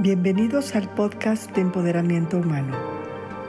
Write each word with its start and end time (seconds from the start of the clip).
Bienvenidos 0.00 0.76
al 0.76 0.88
podcast 0.94 1.52
de 1.56 1.60
Empoderamiento 1.60 2.38
Humano, 2.38 2.72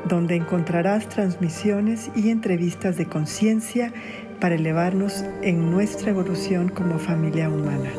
donde 0.05 0.36
encontrarás 0.36 1.07
transmisiones 1.07 2.09
y 2.15 2.31
entrevistas 2.31 2.97
de 2.97 3.05
conciencia 3.05 3.93
para 4.41 4.55
elevarnos 4.55 5.23
en 5.43 5.70
nuestra 5.70 6.09
evolución 6.09 6.70
como 6.70 6.98
familia 6.98 7.49
humana. 7.49 7.91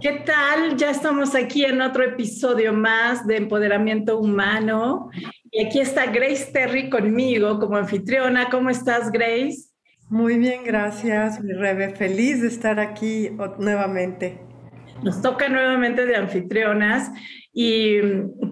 ¿Qué 0.00 0.22
tal? 0.24 0.76
Ya 0.76 0.92
estamos 0.92 1.34
aquí 1.34 1.64
en 1.64 1.80
otro 1.80 2.04
episodio 2.04 2.72
más 2.72 3.26
de 3.26 3.38
Empoderamiento 3.38 4.20
Humano. 4.20 5.10
Y 5.50 5.66
aquí 5.66 5.80
está 5.80 6.06
Grace 6.06 6.52
Terry 6.52 6.88
conmigo 6.88 7.58
como 7.58 7.76
anfitriona. 7.76 8.48
¿Cómo 8.48 8.70
estás, 8.70 9.10
Grace? 9.10 9.65
Muy 10.08 10.38
bien, 10.38 10.62
gracias, 10.64 11.42
mi 11.42 11.52
Rebe. 11.52 11.90
Feliz 11.90 12.40
de 12.40 12.46
estar 12.46 12.78
aquí 12.78 13.28
nuevamente. 13.58 14.38
Nos 15.02 15.20
toca 15.20 15.48
nuevamente 15.48 16.06
de 16.06 16.14
anfitrionas 16.14 17.10
y 17.52 17.98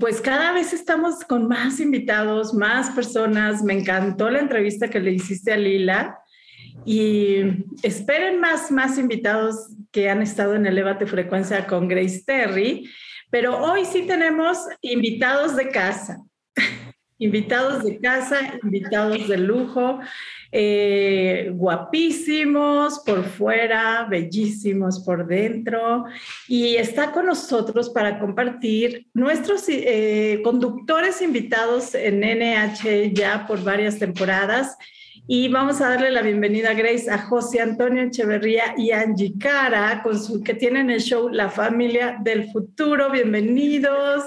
pues 0.01 0.21
cada 0.21 0.51
vez 0.51 0.73
estamos 0.73 1.25
con 1.25 1.47
más 1.47 1.79
invitados, 1.79 2.55
más 2.55 2.91
personas. 2.91 3.63
Me 3.63 3.75
encantó 3.75 4.31
la 4.31 4.41
entrevista 4.41 4.91
que 4.91 4.99
le 4.99 5.13
hiciste 5.13 5.53
a 5.53 5.57
Lila 5.57 6.19
y 6.85 7.37
esperen 7.85 8.41
más, 8.41 8.73
más 8.73 8.99
invitados 8.99 9.77
que 9.93 10.11
han 10.11 10.23
estado 10.23 10.57
en 10.57 10.67
Elevate 10.67 11.07
Frecuencia 11.07 11.69
con 11.69 11.87
Grace 11.87 12.25
Terry, 12.27 12.91
pero 13.31 13.57
hoy 13.59 13.85
sí 13.85 14.09
tenemos 14.09 14.59
invitados 14.83 15.55
de 15.55 15.69
casa. 15.69 16.19
invitados 17.19 17.85
de 17.85 18.01
casa, 18.01 18.41
invitados 18.63 19.29
de 19.29 19.39
lujo. 19.39 20.01
Eh, 20.57 21.51
guapísimos 21.53 23.01
por 23.01 23.25
fuera, 23.25 24.07
bellísimos 24.09 25.01
por 25.01 25.27
dentro, 25.27 26.05
y 26.47 26.77
está 26.77 27.11
con 27.11 27.27
nosotros 27.27 27.91
para 27.91 28.21
compartir 28.21 29.09
nuestros 29.15 29.65
eh, 29.69 30.41
conductores 30.45 31.21
invitados 31.23 31.97
en 31.97 32.21
NH 32.21 33.13
ya 33.13 33.49
por 33.49 33.65
varias 33.65 33.99
temporadas. 33.99 34.79
Y 35.27 35.49
vamos 35.49 35.81
a 35.81 35.89
darle 35.89 36.13
la 36.13 36.23
bienvenida 36.23 36.71
a 36.71 36.75
Grace, 36.75 37.11
a 37.11 37.19
José 37.19 37.61
Antonio 37.61 38.05
Echeverría 38.05 38.75
y 38.77 38.93
Angie 38.93 39.35
Cara, 39.37 40.03
con 40.05 40.23
su, 40.23 40.41
que 40.41 40.55
tienen 40.55 40.89
el 40.89 41.01
show 41.01 41.31
La 41.31 41.49
Familia 41.49 42.19
del 42.23 42.53
Futuro. 42.53 43.11
Bienvenidos. 43.11 44.23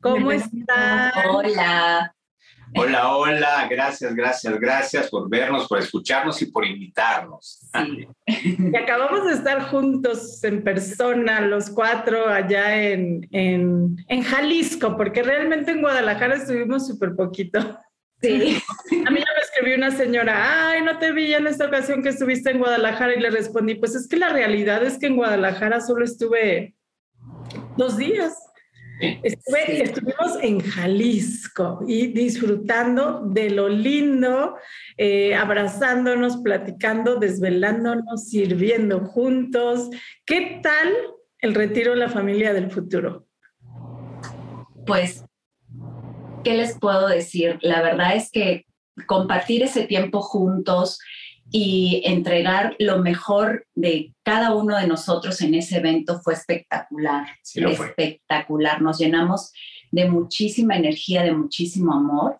¿Cómo 0.00 0.30
están? 0.30 1.10
Hola. 1.28 2.15
Hola, 2.78 3.16
hola, 3.16 3.66
gracias, 3.70 4.14
gracias, 4.14 4.60
gracias 4.60 5.08
por 5.08 5.30
vernos, 5.30 5.66
por 5.66 5.78
escucharnos 5.78 6.40
y 6.42 6.46
por 6.46 6.66
invitarnos. 6.66 7.60
Sí. 7.72 8.06
Y 8.26 8.76
acabamos 8.76 9.24
de 9.26 9.32
estar 9.32 9.62
juntos 9.70 10.44
en 10.44 10.62
persona, 10.62 11.40
los 11.40 11.70
cuatro, 11.70 12.28
allá 12.28 12.82
en, 12.82 13.26
en, 13.32 13.96
en 14.08 14.22
Jalisco, 14.22 14.96
porque 14.96 15.22
realmente 15.22 15.70
en 15.70 15.80
Guadalajara 15.80 16.36
estuvimos 16.36 16.86
súper 16.86 17.16
poquito. 17.16 17.78
Sí. 18.20 18.58
A 19.06 19.10
mí 19.10 19.20
ya 19.20 19.32
me 19.34 19.42
escribió 19.42 19.76
una 19.76 19.90
señora, 19.90 20.68
ay, 20.68 20.82
no 20.82 20.98
te 20.98 21.12
vi 21.12 21.32
en 21.32 21.46
esta 21.46 21.66
ocasión 21.66 22.02
que 22.02 22.10
estuviste 22.10 22.50
en 22.50 22.58
Guadalajara 22.58 23.14
y 23.14 23.20
le 23.20 23.30
respondí, 23.30 23.76
pues 23.76 23.94
es 23.94 24.06
que 24.06 24.16
la 24.16 24.28
realidad 24.28 24.82
es 24.82 24.98
que 24.98 25.06
en 25.06 25.16
Guadalajara 25.16 25.80
solo 25.80 26.04
estuve 26.04 26.74
dos 27.76 27.96
días. 27.96 28.34
Estuvimos 29.00 30.38
en 30.42 30.60
Jalisco 30.60 31.80
y 31.86 32.08
disfrutando 32.08 33.22
de 33.26 33.50
lo 33.50 33.68
lindo, 33.68 34.56
eh, 34.96 35.34
abrazándonos, 35.34 36.38
platicando, 36.38 37.16
desvelándonos, 37.16 38.28
sirviendo 38.28 39.00
juntos. 39.00 39.90
¿Qué 40.24 40.60
tal 40.62 40.88
el 41.40 41.54
retiro 41.54 41.92
de 41.92 41.98
la 41.98 42.08
familia 42.08 42.54
del 42.54 42.70
futuro? 42.70 43.26
Pues, 44.86 45.24
¿qué 46.42 46.54
les 46.54 46.78
puedo 46.78 47.08
decir? 47.08 47.58
La 47.60 47.82
verdad 47.82 48.16
es 48.16 48.30
que 48.30 48.66
compartir 49.06 49.62
ese 49.62 49.86
tiempo 49.86 50.22
juntos, 50.22 50.98
y 51.50 52.02
entregar 52.04 52.74
lo 52.78 52.98
mejor 52.98 53.66
de 53.74 54.14
cada 54.22 54.54
uno 54.54 54.76
de 54.76 54.86
nosotros 54.86 55.40
en 55.40 55.54
ese 55.54 55.76
evento 55.76 56.20
fue 56.20 56.34
espectacular, 56.34 57.28
espectacular. 57.54 58.82
Nos 58.82 58.98
llenamos 58.98 59.52
de 59.92 60.08
muchísima 60.08 60.76
energía, 60.76 61.22
de 61.22 61.32
muchísimo 61.32 61.94
amor 61.94 62.38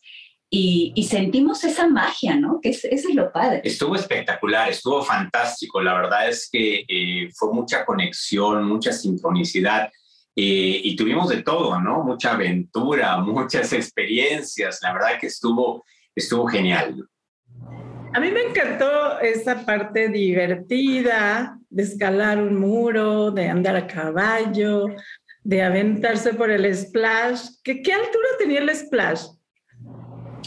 y, 0.49 1.03
sentimos 1.09 1.65
esa 1.65 1.89
magia, 1.89 2.37
¿no? 2.37 2.61
Que 2.61 2.71
es, 2.71 2.85
eso 2.85 3.09
es 3.09 3.15
lo 3.15 3.33
padre. 3.33 3.63
Estuvo 3.65 3.95
espectacular, 3.97 4.71
estuvo 4.71 5.03
fantástico. 5.03 5.83
La 5.83 5.95
verdad 5.95 6.29
es 6.29 6.49
que 6.51 6.85
eh, 6.89 7.31
fue 7.35 7.53
mucha 7.53 7.85
conexión, 7.85 8.65
mucha 8.65 8.93
sincronicidad. 8.93 9.91
Eh, 10.37 10.81
y 10.85 10.97
tuvimos 10.97 11.31
de 11.31 11.43
todo, 11.43 11.81
¿no? 11.81 12.05
Mucha 12.05 12.33
aventura, 12.33 13.19
muchas 13.21 13.73
experiencias. 13.73 14.79
La 14.83 14.93
verdad 14.93 15.19
que 15.21 15.27
estuvo, 15.27 15.85
estuvo 16.15 16.47
genial. 16.47 17.07
A 18.17 18.19
mí 18.19 18.31
me 18.31 18.45
encantó 18.45 19.21
esa 19.21 19.67
parte 19.67 20.09
divertida 20.09 21.59
de 21.69 21.83
escalar 21.83 22.41
un 22.41 22.59
muro, 22.59 23.31
de 23.31 23.47
andar 23.47 23.77
a 23.77 23.87
caballo, 23.87 24.87
de 25.45 25.63
aventarse 25.63 26.33
por 26.33 26.51
el 26.51 26.75
splash. 26.75 27.43
¿Qué, 27.63 27.83
qué 27.83 27.93
altura 27.93 28.29
tenía 28.39 28.61
el 28.61 28.75
splash? 28.75 29.27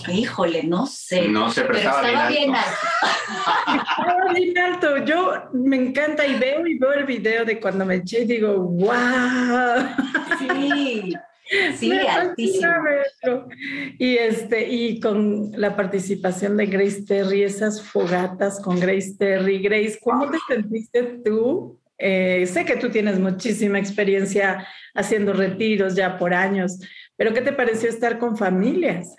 Híjole, 0.07 0.63
no 0.63 0.87
sé. 0.87 1.27
No 1.27 1.51
sé, 1.51 1.61
pero, 1.61 1.77
estaba, 1.77 2.27
bien 2.27 2.55
alto. 2.55 2.87
estaba 3.87 4.33
bien 4.33 4.57
alto. 4.57 5.05
Yo 5.05 5.33
me 5.53 5.75
encanta 5.75 6.25
y 6.25 6.39
veo 6.39 6.65
y 6.65 6.79
veo 6.79 6.93
el 6.93 7.05
video 7.05 7.45
de 7.45 7.59
cuando 7.59 7.85
me 7.85 7.97
eché 7.97 8.21
y 8.21 8.25
digo, 8.25 8.63
wow. 8.63 9.89
Sí. 10.39 11.13
Sí, 11.77 11.91
altísimo. 11.91 12.67
Y, 13.97 14.17
este, 14.17 14.67
y 14.69 14.99
con 14.99 15.51
la 15.53 15.75
participación 15.75 16.57
de 16.57 16.67
Grace 16.67 17.03
Terry, 17.03 17.43
esas 17.43 17.81
fogatas 17.81 18.59
con 18.61 18.79
Grace 18.79 19.15
Terry. 19.17 19.59
Grace, 19.59 19.99
¿cómo 20.01 20.29
te 20.29 20.37
sentiste 20.47 21.03
tú? 21.25 21.79
Eh, 21.97 22.45
sé 22.45 22.63
que 22.63 22.77
tú 22.77 22.89
tienes 22.89 23.19
muchísima 23.19 23.77
experiencia 23.77 24.65
haciendo 24.95 25.33
retiros 25.33 25.95
ya 25.95 26.17
por 26.17 26.33
años, 26.33 26.79
pero 27.17 27.33
¿qué 27.33 27.41
te 27.41 27.51
pareció 27.51 27.89
estar 27.89 28.19
con 28.19 28.37
familias? 28.37 29.15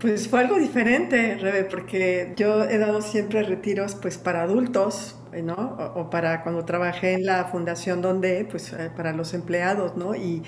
Pues 0.00 0.28
fue 0.28 0.40
algo 0.40 0.58
diferente, 0.58 1.36
Rebe, 1.36 1.64
porque 1.64 2.34
yo 2.36 2.64
he 2.64 2.76
dado 2.78 3.00
siempre 3.00 3.42
retiros 3.44 3.94
pues 3.94 4.18
para 4.18 4.42
adultos, 4.42 5.16
¿no? 5.42 5.54
O, 5.94 6.10
para 6.10 6.42
cuando 6.42 6.64
trabajé 6.64 7.14
en 7.14 7.26
la 7.26 7.44
fundación 7.46 8.02
donde, 8.02 8.46
pues 8.50 8.72
eh, 8.72 8.90
para 8.94 9.12
los 9.12 9.34
empleados, 9.34 9.96
¿no? 9.96 10.14
Y, 10.14 10.42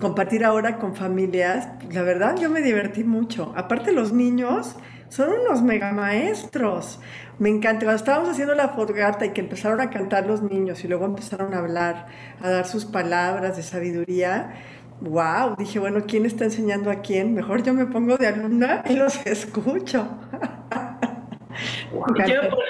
compartir 0.00 0.44
ahora 0.44 0.78
con 0.78 0.94
familias, 0.94 1.68
la 1.90 2.02
verdad 2.02 2.36
yo 2.36 2.48
me 2.50 2.62
divertí 2.62 3.04
mucho. 3.04 3.52
Aparte 3.56 3.92
los 3.92 4.12
niños 4.12 4.76
son 5.08 5.30
unos 5.30 5.62
mega 5.62 5.92
maestros. 5.92 7.00
Me 7.38 7.48
encanta, 7.48 7.84
cuando 7.84 7.96
estábamos 7.96 8.28
haciendo 8.30 8.54
la 8.54 8.68
fogata 8.68 9.26
y 9.26 9.30
que 9.30 9.40
empezaron 9.40 9.80
a 9.80 9.90
cantar 9.90 10.26
los 10.26 10.42
niños 10.42 10.84
y 10.84 10.88
luego 10.88 11.06
empezaron 11.06 11.54
a 11.54 11.58
hablar, 11.58 12.06
a 12.40 12.50
dar 12.50 12.66
sus 12.66 12.84
palabras 12.84 13.56
de 13.56 13.62
sabiduría, 13.62 14.54
wow, 15.00 15.56
dije, 15.58 15.78
bueno, 15.78 16.04
¿quién 16.06 16.26
está 16.26 16.44
enseñando 16.44 16.90
a 16.90 16.96
quién? 16.96 17.34
Mejor 17.34 17.62
yo 17.62 17.74
me 17.74 17.86
pongo 17.86 18.16
de 18.16 18.26
alumna 18.26 18.82
y 18.88 18.94
los 18.94 19.16
escucho. 19.26 20.08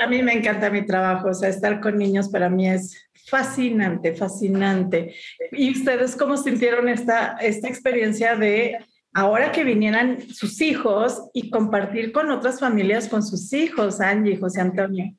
A 0.02 0.06
mí 0.06 0.22
me 0.22 0.32
encanta 0.32 0.70
mi 0.70 0.84
trabajo, 0.84 1.28
o 1.28 1.34
sea, 1.34 1.48
estar 1.48 1.80
con 1.80 1.98
niños 1.98 2.28
para 2.28 2.48
mí 2.48 2.68
es 2.68 2.96
fascinante, 3.28 4.14
fascinante. 4.14 5.14
¿Y 5.52 5.70
ustedes 5.72 6.16
cómo 6.16 6.36
sintieron 6.36 6.88
esta, 6.88 7.36
esta 7.40 7.68
experiencia 7.68 8.36
de 8.36 8.78
ahora 9.14 9.52
que 9.52 9.64
vinieran 9.64 10.20
sus 10.20 10.60
hijos 10.60 11.22
y 11.32 11.50
compartir 11.50 12.12
con 12.12 12.30
otras 12.30 12.60
familias 12.60 13.08
con 13.08 13.22
sus 13.22 13.52
hijos, 13.52 14.00
Angie, 14.00 14.36
José 14.36 14.60
Antonio? 14.60 15.14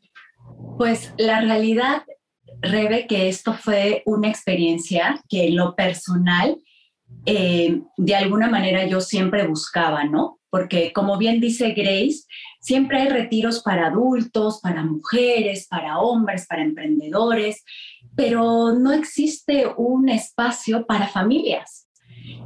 Pues 0.78 1.14
la 1.18 1.42
realidad, 1.42 2.04
Rebe, 2.62 3.08
que 3.08 3.30
esto 3.30 3.54
fue 3.54 4.04
una 4.06 4.30
experiencia 4.30 5.22
que 5.30 5.48
en 5.48 5.56
lo 5.56 5.76
personal 5.76 6.58
eh, 7.26 7.82
de 7.98 8.16
alguna 8.16 8.50
manera 8.50 8.86
yo 8.86 9.00
siempre 9.00 9.48
buscaba, 9.48 10.04
¿no? 10.06 10.40
Porque 10.50 10.92
como 10.92 11.18
bien 11.18 11.40
dice 11.40 11.72
Grace, 11.72 12.24
siempre 12.62 13.02
hay 13.02 13.10
retiros 13.10 13.62
para 13.62 13.88
adultos, 13.88 14.62
para 14.62 14.84
mujeres, 14.86 15.68
para 15.68 16.00
hombres, 16.00 16.46
para 16.48 16.62
emprendedores, 16.62 17.66
pero 18.16 18.74
no 18.74 18.94
existe 18.94 19.66
un 19.76 20.08
espacio 20.10 20.86
para 20.86 21.08
familias. 21.08 21.90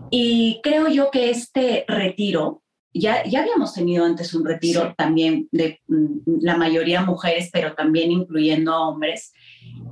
Y 0.09 0.61
creo 0.63 0.87
yo 0.87 1.11
que 1.11 1.29
este 1.29 1.83
retiro, 1.87 2.63
ya, 2.93 3.25
ya 3.25 3.41
habíamos 3.41 3.73
tenido 3.73 4.05
antes 4.05 4.33
un 4.33 4.45
retiro 4.45 4.95
también 4.97 5.49
de 5.51 5.81
mm, 5.87 6.39
la 6.41 6.55
mayoría 6.55 7.01
mujeres, 7.01 7.49
pero 7.51 7.75
también 7.75 8.11
incluyendo 8.11 8.71
a 8.71 8.87
hombres. 8.87 9.33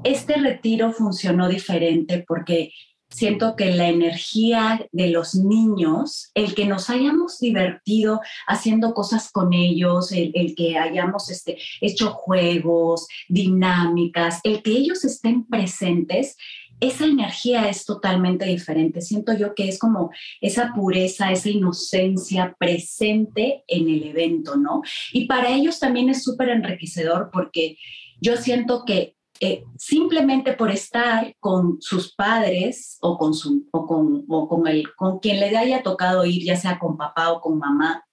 Este 0.06 0.36
retiro 0.36 0.94
funcionó 0.94 1.50
diferente 1.50 2.24
porque 2.26 2.72
siento 3.14 3.56
que 3.56 3.72
la 3.72 3.88
energía 3.90 4.86
de 4.92 5.10
los 5.10 5.36
niños, 5.36 6.32
el 6.34 6.56
que 6.56 6.66
nos 6.66 6.90
hayamos 6.90 7.40
divertido 7.40 8.22
haciendo 8.48 8.94
cosas 8.94 9.32
con 9.32 9.54
ellos, 9.54 10.12
el, 10.12 10.56
que 10.56 10.78
hayamos 10.78 11.30
este, 11.30 11.58
hecho 11.82 12.12
juegos, 12.12 13.08
dinámicas, 13.30 14.40
el 14.44 14.62
que 14.62 14.72
ellos 14.72 15.06
estén 15.06 15.46
presentes, 15.46 16.36
esa 16.80 17.06
energía 17.06 17.70
es 17.70 17.86
totalmente 17.86 18.46
diferente. 18.46 19.00
Siento 19.00 19.34
yo 19.34 19.56
que 19.56 19.70
es 19.70 19.80
como 19.80 20.12
esa 20.42 20.74
pureza, 20.74 21.32
esa 21.32 21.50
inocencia 21.50 22.56
presente 22.60 23.64
en 23.68 23.88
el 23.88 24.04
evento, 24.04 24.58
¿no? 24.58 24.82
Y 25.14 25.26
para 25.26 25.50
ellos 25.50 25.80
también 25.80 26.10
es 26.10 26.24
súper 26.24 26.50
enriquecedor 26.50 27.30
porque 27.32 27.78
yo 28.20 28.36
siento 28.36 28.84
que 28.86 29.16
eh, 29.46 29.66
simplemente 29.78 30.54
por 30.54 30.72
estar 30.72 31.36
con 31.42 31.82
sus 31.82 32.16
padres 32.16 32.98
o 33.02 33.18
con, 33.18 33.34
su, 33.34 33.68
o 33.72 33.86
con, 33.86 34.24
o 34.30 34.48
con, 34.48 34.66
el, 34.68 34.96
con 34.96 35.20
quien 35.20 35.42
le 35.42 35.58
haya 35.58 35.84
tocado 35.84 36.24
ir, 36.24 36.46
ya 36.46 36.56
sea 36.56 36.80
con 36.80 36.96
papá 36.96 37.34
o 37.34 37.42
con 37.42 37.60
mamá, 37.60 38.06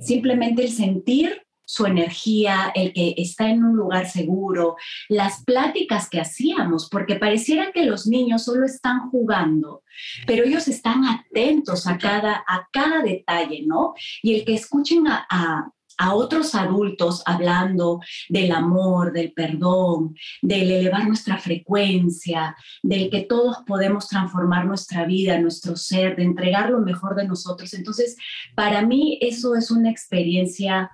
simplemente 0.00 0.62
el 0.62 0.70
sentir 0.70 1.42
su 1.64 1.86
energía, 1.86 2.70
el 2.72 2.92
que 2.92 3.14
está 3.16 3.50
en 3.50 3.64
un 3.64 3.74
lugar 3.74 4.08
seguro, 4.08 4.76
las 5.08 5.42
pláticas 5.44 6.08
que 6.08 6.20
hacíamos, 6.20 6.88
porque 6.88 7.16
pareciera 7.16 7.72
que 7.72 7.84
los 7.84 8.06
niños 8.06 8.44
solo 8.44 8.64
están 8.64 9.10
jugando, 9.10 9.82
pero 10.24 10.44
ellos 10.44 10.68
están 10.68 11.04
atentos 11.04 11.88
a 11.88 11.98
cada, 11.98 12.44
a 12.46 12.68
cada 12.72 13.02
detalle, 13.02 13.64
¿no? 13.66 13.94
Y 14.22 14.36
el 14.36 14.44
que 14.44 14.54
escuchen 14.54 15.08
a, 15.08 15.26
a 15.28 15.72
otros 16.14 16.54
adultos 16.54 17.22
hablando 17.26 18.00
del 18.28 18.52
amor, 18.52 19.12
del 19.12 19.32
perdón, 19.32 20.14
del 20.42 20.70
elevar 20.70 21.06
nuestra 21.06 21.38
frecuencia, 21.38 22.56
del 22.82 23.10
que 23.10 23.22
todos 23.22 23.58
podemos 23.66 24.08
transformar 24.08 24.66
nuestra 24.66 25.04
vida, 25.06 25.38
nuestro 25.38 25.76
ser, 25.76 26.16
de 26.16 26.24
entregar 26.24 26.70
lo 26.70 26.80
mejor 26.80 27.14
de 27.16 27.26
nosotros. 27.26 27.72
Entonces, 27.74 28.16
para 28.54 28.82
mí 28.82 29.18
eso 29.20 29.54
es 29.54 29.70
una 29.70 29.90
experiencia 29.90 30.90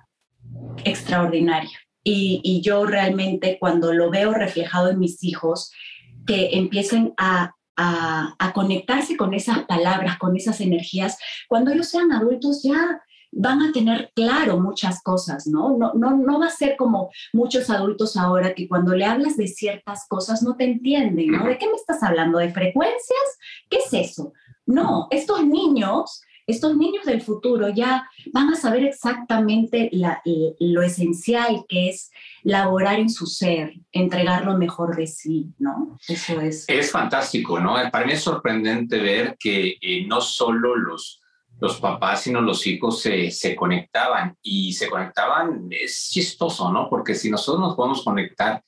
extraordinaria. 0.83 1.77
Y, 2.05 2.61
yo 2.61 2.85
realmente 2.85 3.57
cuando 3.59 3.93
lo 3.93 4.09
veo 4.09 4.33
reflejado 4.33 4.89
en 4.89 4.99
mis 4.99 5.23
hijos, 5.23 5.71
que 6.25 6.49
empiecen 6.53 7.13
a 7.17 7.55
a, 7.75 8.51
conectarse 8.53 9.17
con 9.17 9.33
esas 9.33 9.63
palabras, 9.65 10.17
con 10.17 10.35
esas 10.35 10.61
energías. 10.61 11.17
Cuando 11.47 11.71
ellos 11.71 11.89
sean 11.89 12.11
adultos 12.11 12.61
ya 12.63 13.01
van 13.35 13.61
a 13.61 13.71
tener 13.71 14.11
claro 14.15 14.59
muchas 14.59 15.01
cosas, 15.01 15.47
¿no? 15.47 15.77
No, 15.77 15.93
no, 15.93 16.17
no 16.17 16.39
va 16.39 16.47
a 16.47 16.51
ser 16.51 16.75
como 16.77 17.09
muchos 17.33 17.69
adultos 17.69 18.15
ahora 18.15 18.53
que 18.53 18.67
cuando 18.67 18.95
le 18.95 19.05
hablas 19.05 19.37
de 19.37 19.47
ciertas 19.47 20.07
cosas 20.07 20.43
no 20.43 20.55
te 20.55 20.65
entienden, 20.65 21.31
¿no? 21.31 21.45
¿De 21.45 21.57
qué 21.57 21.67
me 21.67 21.75
estás 21.75 22.03
hablando? 22.03 22.39
¿De 22.39 22.51
frecuencias? 22.51 23.37
¿Qué 23.69 23.77
es 23.77 23.93
eso? 23.93 24.33
No, 24.65 25.07
estos 25.11 25.45
niños, 25.45 26.21
estos 26.45 26.77
niños 26.77 27.05
del 27.05 27.21
futuro 27.21 27.69
ya 27.69 28.07
van 28.31 28.49
a 28.49 28.55
saber 28.55 28.83
exactamente 28.83 29.89
lo 30.59 30.81
esencial 30.81 31.65
que 31.67 31.89
es 31.89 32.11
laborar 32.43 32.99
en 32.99 33.09
su 33.09 33.25
ser, 33.25 33.73
entregar 33.91 34.45
lo 34.45 34.57
mejor 34.57 34.95
de 34.95 35.07
sí, 35.07 35.53
¿no? 35.57 35.97
Eso 36.07 36.39
es. 36.39 36.65
Es 36.67 36.91
fantástico, 36.91 37.59
¿no? 37.59 37.75
Para 37.91 38.05
mí 38.05 38.13
es 38.13 38.21
sorprendente 38.21 38.99
ver 38.99 39.37
que 39.39 39.77
eh, 39.81 40.05
no 40.07 40.21
solo 40.21 40.75
los 40.75 41.22
los 41.63 41.79
papás, 41.79 42.23
sino 42.23 42.41
los 42.41 42.67
hijos 42.67 43.01
se, 43.01 43.31
se, 43.31 43.55
conectaban 43.55 44.35
y 44.41 44.73
se 44.73 44.89
conectaban, 44.89 45.69
es 45.69 46.09
chistoso, 46.11 46.69
¿no? 46.69 46.89
Porque 46.89 47.15
si 47.15 47.31
nosotros 47.31 47.61
nos 47.61 47.77
podemos 47.77 48.03
conectar 48.03 48.61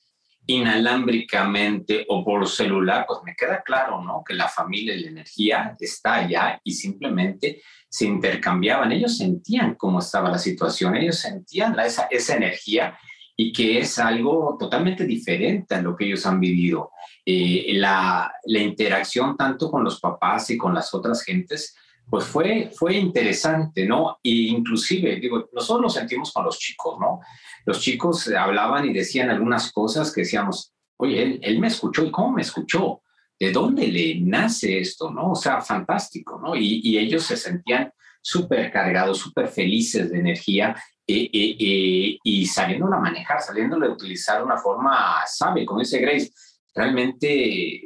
inalámbricamente 0.46 2.06
o 2.08 2.24
por 2.24 2.48
celular, 2.48 3.04
pues 3.06 3.20
me 3.22 3.36
queda 3.36 3.62
claro, 3.62 4.02
¿no? 4.02 4.24
Que 4.26 4.32
la 4.32 4.48
familia 4.48 4.94
y 4.94 5.02
la 5.02 5.10
energía 5.10 5.76
está 5.78 6.14
allá 6.14 6.58
y 6.64 6.72
simplemente 6.72 7.60
se 7.86 8.06
intercambiaban. 8.06 8.90
Ellos 8.92 9.18
sentían 9.18 9.74
cómo 9.74 9.98
estaba 9.98 10.30
la 10.30 10.38
situación, 10.38 10.96
ellos 10.96 11.18
sentían 11.18 11.78
esa, 11.78 12.06
esa 12.10 12.36
energía 12.36 12.96
y 13.36 13.52
que 13.52 13.78
es 13.78 13.98
algo 13.98 14.56
totalmente 14.58 15.04
diferente 15.04 15.74
a 15.74 15.82
lo 15.82 15.94
que 15.94 16.06
ellos 16.06 16.24
han 16.24 16.40
vivido. 16.40 16.92
Eh, 17.26 17.72
la, 17.74 18.32
la 18.46 18.58
interacción 18.58 19.36
tanto 19.36 19.70
con 19.70 19.84
los 19.84 20.00
papás 20.00 20.48
y 20.48 20.56
con 20.56 20.72
las 20.72 20.94
otras 20.94 21.22
gentes 21.22 21.76
pues 22.08 22.24
fue, 22.24 22.70
fue 22.74 22.96
interesante, 22.96 23.84
¿no? 23.84 24.18
E 24.22 24.30
inclusive, 24.30 25.16
digo, 25.16 25.48
nosotros 25.52 25.82
nos 25.82 25.94
sentimos 25.94 26.32
con 26.32 26.44
los 26.44 26.58
chicos, 26.58 26.98
¿no? 27.00 27.20
Los 27.64 27.80
chicos 27.80 28.28
hablaban 28.28 28.88
y 28.88 28.92
decían 28.92 29.30
algunas 29.30 29.72
cosas 29.72 30.12
que 30.12 30.22
decíamos, 30.22 30.72
oye, 30.98 31.22
él, 31.22 31.40
él 31.42 31.58
me 31.58 31.66
escuchó 31.66 32.04
y 32.04 32.10
cómo 32.10 32.32
me 32.32 32.42
escuchó, 32.42 33.02
¿de 33.38 33.50
dónde 33.50 33.88
le 33.88 34.20
nace 34.20 34.78
esto, 34.78 35.10
no? 35.10 35.32
O 35.32 35.34
sea, 35.34 35.60
fantástico, 35.60 36.40
¿no? 36.42 36.54
Y, 36.54 36.80
y 36.82 36.98
ellos 36.98 37.24
se 37.24 37.36
sentían 37.36 37.92
súper 38.22 38.72
cargados, 38.72 39.18
súper 39.18 39.48
felices 39.48 40.10
de 40.10 40.18
energía 40.18 40.74
eh, 41.06 41.30
eh, 41.32 41.56
eh, 41.60 42.18
y 42.24 42.46
saliendo 42.46 42.92
a 42.92 42.98
manejar, 42.98 43.40
saliendo 43.40 43.76
a 43.76 43.88
utilizar 43.88 44.42
una 44.42 44.56
forma 44.56 45.24
sabe, 45.24 45.64
como 45.64 45.78
dice 45.78 46.00
Grace, 46.00 46.32
realmente 46.74 47.80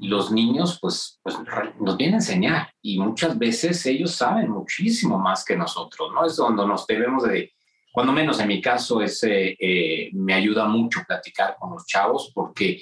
los 0.00 0.30
niños 0.30 0.78
pues, 0.80 1.20
pues 1.22 1.36
nos 1.80 1.96
vienen 1.96 2.14
a 2.14 2.18
enseñar 2.18 2.72
y 2.82 2.98
muchas 2.98 3.38
veces 3.38 3.84
ellos 3.86 4.12
saben 4.12 4.50
muchísimo 4.50 5.18
más 5.18 5.44
que 5.44 5.56
nosotros, 5.56 6.12
¿no? 6.12 6.26
Es 6.26 6.36
donde 6.36 6.66
nos 6.66 6.86
debemos 6.86 7.24
de, 7.24 7.52
cuando 7.92 8.12
menos 8.12 8.40
en 8.40 8.48
mi 8.48 8.60
caso, 8.60 9.00
es, 9.00 9.20
eh, 9.22 10.10
me 10.12 10.34
ayuda 10.34 10.66
mucho 10.66 11.00
platicar 11.06 11.56
con 11.58 11.72
los 11.72 11.86
chavos 11.86 12.30
porque 12.34 12.80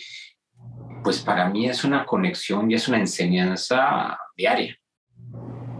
pues 1.02 1.20
para 1.20 1.48
mí 1.48 1.66
es 1.66 1.84
una 1.84 2.06
conexión 2.06 2.70
y 2.70 2.74
es 2.74 2.88
una 2.88 2.98
enseñanza 2.98 4.18
diaria 4.36 4.78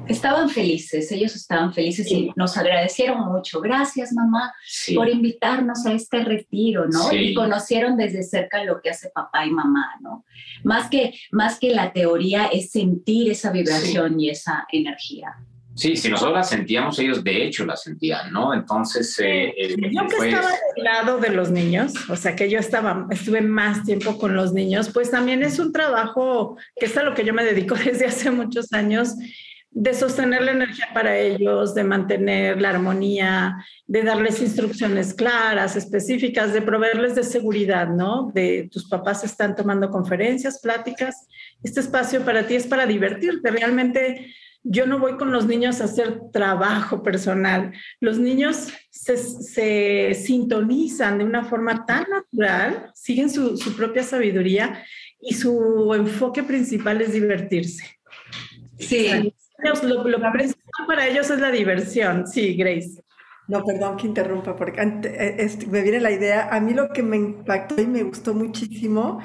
estaban 0.09 0.49
felices, 0.49 1.11
ellos 1.13 1.35
estaban 1.35 1.73
felices 1.73 2.11
y 2.11 2.31
nos 2.37 2.57
agradecieron 2.57 3.21
mucho. 3.21 3.61
Gracias, 3.61 4.13
mamá, 4.13 4.53
por 4.95 5.09
invitarnos 5.09 5.87
a 5.87 5.93
este 5.93 6.25
retiro, 6.25 6.87
¿no? 6.87 7.13
Y 7.13 7.35
conocieron 7.35 7.97
desde 7.97 8.23
cerca 8.23 8.65
lo 8.65 8.81
que 8.81 8.91
hace 8.91 9.11
papá 9.11 9.47
y 9.47 9.51
mamá, 9.51 9.93
¿no? 10.01 10.25
Más 10.63 10.89
que, 10.89 11.15
más 11.31 11.59
que 11.59 11.71
la 11.71 11.93
teoría 11.93 12.47
es 12.47 12.71
sentir 12.71 13.31
esa 13.31 13.51
vibración 13.51 14.19
y 14.21 14.31
esa 14.31 14.67
energía. 14.71 15.37
Sí, 15.77 15.97
si 15.97 16.09
nosotros 16.09 16.37
la 16.37 16.45
sentíamos, 16.45 16.97
ellos 17.01 17.25
de 17.25 17.45
hecho 17.45 17.67
la 17.67 17.77
sentían, 17.77 18.33
¿no? 18.33 18.55
Entonces, 18.55 19.19
eh, 19.19 19.53
yo 19.91 20.07
que 20.07 20.29
estaba 20.29 20.51
del 20.51 20.85
lado 20.85 21.19
de 21.19 21.31
los 21.31 21.51
niños, 21.51 21.93
o 22.09 22.15
sea, 22.15 22.37
que 22.37 22.49
yo 22.49 22.61
estaba, 22.61 23.09
estuve 23.11 23.41
más 23.41 23.83
tiempo 23.83 24.17
con 24.17 24.37
los 24.37 24.53
niños, 24.53 24.91
pues 24.95 25.11
también 25.11 25.43
es 25.43 25.59
un 25.59 25.73
trabajo 25.73 26.57
que 26.77 26.87
es 26.87 26.97
a 26.97 27.03
lo 27.03 27.15
que 27.15 27.25
yo 27.25 27.35
me 27.35 27.45
dedico 27.45 27.75
desde 27.85 28.07
hace 28.07 28.31
muchos 28.31 28.73
años 28.73 29.15
de 29.77 29.93
sostener 29.93 30.43
la 30.43 30.53
energía 30.53 30.89
para 30.95 31.19
ellos, 31.19 31.75
de 31.75 31.83
mantener 31.83 32.63
la 32.63 32.71
armonía, 32.71 33.57
de 33.89 34.03
darles 34.03 34.41
instrucciones 34.41 35.13
claras, 35.15 35.75
específicas, 35.75 36.53
de 36.53 36.63
proveerles 36.63 37.17
de 37.17 37.25
seguridad, 37.25 37.89
¿no? 37.89 38.31
De 38.33 38.69
tus 38.71 38.89
papás 38.89 39.25
están 39.25 39.57
tomando 39.57 39.91
conferencias, 39.91 40.61
pláticas. 40.61 41.27
Este 41.65 41.81
espacio 41.81 42.25
para 42.25 42.47
ti 42.47 42.55
es 42.55 42.69
para 42.69 42.87
divertirte. 42.87 43.51
Realmente 43.51 44.33
yo 44.63 44.87
no 44.87 45.01
voy 45.01 45.17
con 45.17 45.33
los 45.33 45.47
niños 45.47 45.81
a 45.81 45.85
hacer 45.85 46.21
trabajo 46.33 47.03
personal. 47.03 47.73
Los 47.99 48.17
niños 48.21 48.69
se, 48.93 50.15
sintonizan 50.15 51.19
de 51.19 51.25
una 51.25 51.45
forma 51.45 51.85
tan 51.85 52.07
natural, 52.09 52.93
siguen 52.95 53.29
su, 53.29 53.57
su 53.57 53.75
propia 53.75 54.05
sabiduría 54.05 54.85
y 55.21 55.35
su 55.35 55.93
enfoque 55.95 56.45
principal 56.45 57.01
es 57.01 57.13
divertirse. 57.13 57.85
Sí. 58.79 59.34
Lo, 59.65 60.07
lo 60.07 60.33
principal 60.33 60.87
para 60.87 61.07
ellos 61.07 61.31
es 61.31 61.41
la 61.41 61.51
diversión, 61.51 62.27
sí, 62.27 62.55
Grace. 62.55 63.03
No, 63.47 63.63
perdón 63.63 63.99
que 63.99 64.07
interrumpa, 64.07 64.57
porque 64.57 64.81
eh, 64.81 65.59
me 65.71 65.83
viene 65.83 66.01
la 66.01 66.11
idea. 66.11 66.49
A 66.51 66.61
mí 66.61 66.73
lo 66.73 66.89
que 66.89 67.03
me 67.03 67.17
impactó 67.17 67.81
y 67.81 67.87
me 67.87 68.03
gustó 68.03 68.33
muchísimo 68.33 69.21